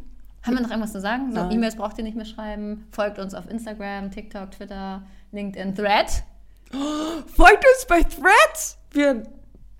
haben 0.43 0.55
wir 0.55 0.61
noch 0.61 0.69
irgendwas 0.69 0.93
zu 0.93 1.01
sagen? 1.01 1.33
So. 1.33 1.49
E-Mails 1.49 1.75
braucht 1.75 1.97
ihr 1.97 2.03
nicht 2.03 2.15
mehr 2.15 2.25
schreiben. 2.25 2.87
Folgt 2.91 3.19
uns 3.19 3.33
auf 3.33 3.49
Instagram, 3.49 4.11
TikTok, 4.11 4.51
Twitter, 4.51 5.03
LinkedIn, 5.31 5.75
Thread. 5.75 6.23
Folgt 7.35 7.65
uns 7.65 7.85
bei 7.87 8.01
Threads. 8.03 8.77
Wir 8.91 9.23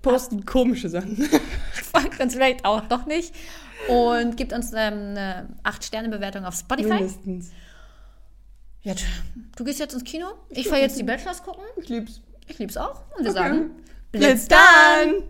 posten 0.02 0.44
komische 0.44 0.88
Sachen. 0.88 1.16
Folgt 1.72 2.20
uns 2.20 2.34
vielleicht 2.34 2.64
auch 2.64 2.82
doch 2.82 3.06
nicht. 3.06 3.34
Und 3.88 4.36
gibt 4.36 4.52
uns 4.52 4.72
ähm, 4.72 5.16
eine 5.16 5.48
8-Sterne-Bewertung 5.64 6.44
auf 6.44 6.54
Spotify. 6.54 6.94
Mindestens. 6.94 7.50
Jetzt, 8.82 9.04
du 9.56 9.64
gehst 9.64 9.78
jetzt 9.78 9.94
ins 9.94 10.04
Kino. 10.04 10.26
Ich 10.50 10.68
fahre 10.68 10.80
jetzt 10.80 10.98
die 10.98 11.02
Bachelors 11.02 11.42
gucken. 11.42 11.64
Ich 11.76 11.88
lieb's. 11.88 12.20
Ich 12.50 12.58
liebe 12.58 12.70
es 12.70 12.76
auch. 12.76 13.02
Und 13.16 13.24
wir 13.24 13.30
okay. 13.30 13.38
sagen, 13.38 13.70
Blitz, 14.10 14.24
Blitz 14.26 14.48
dann. 14.48 15.22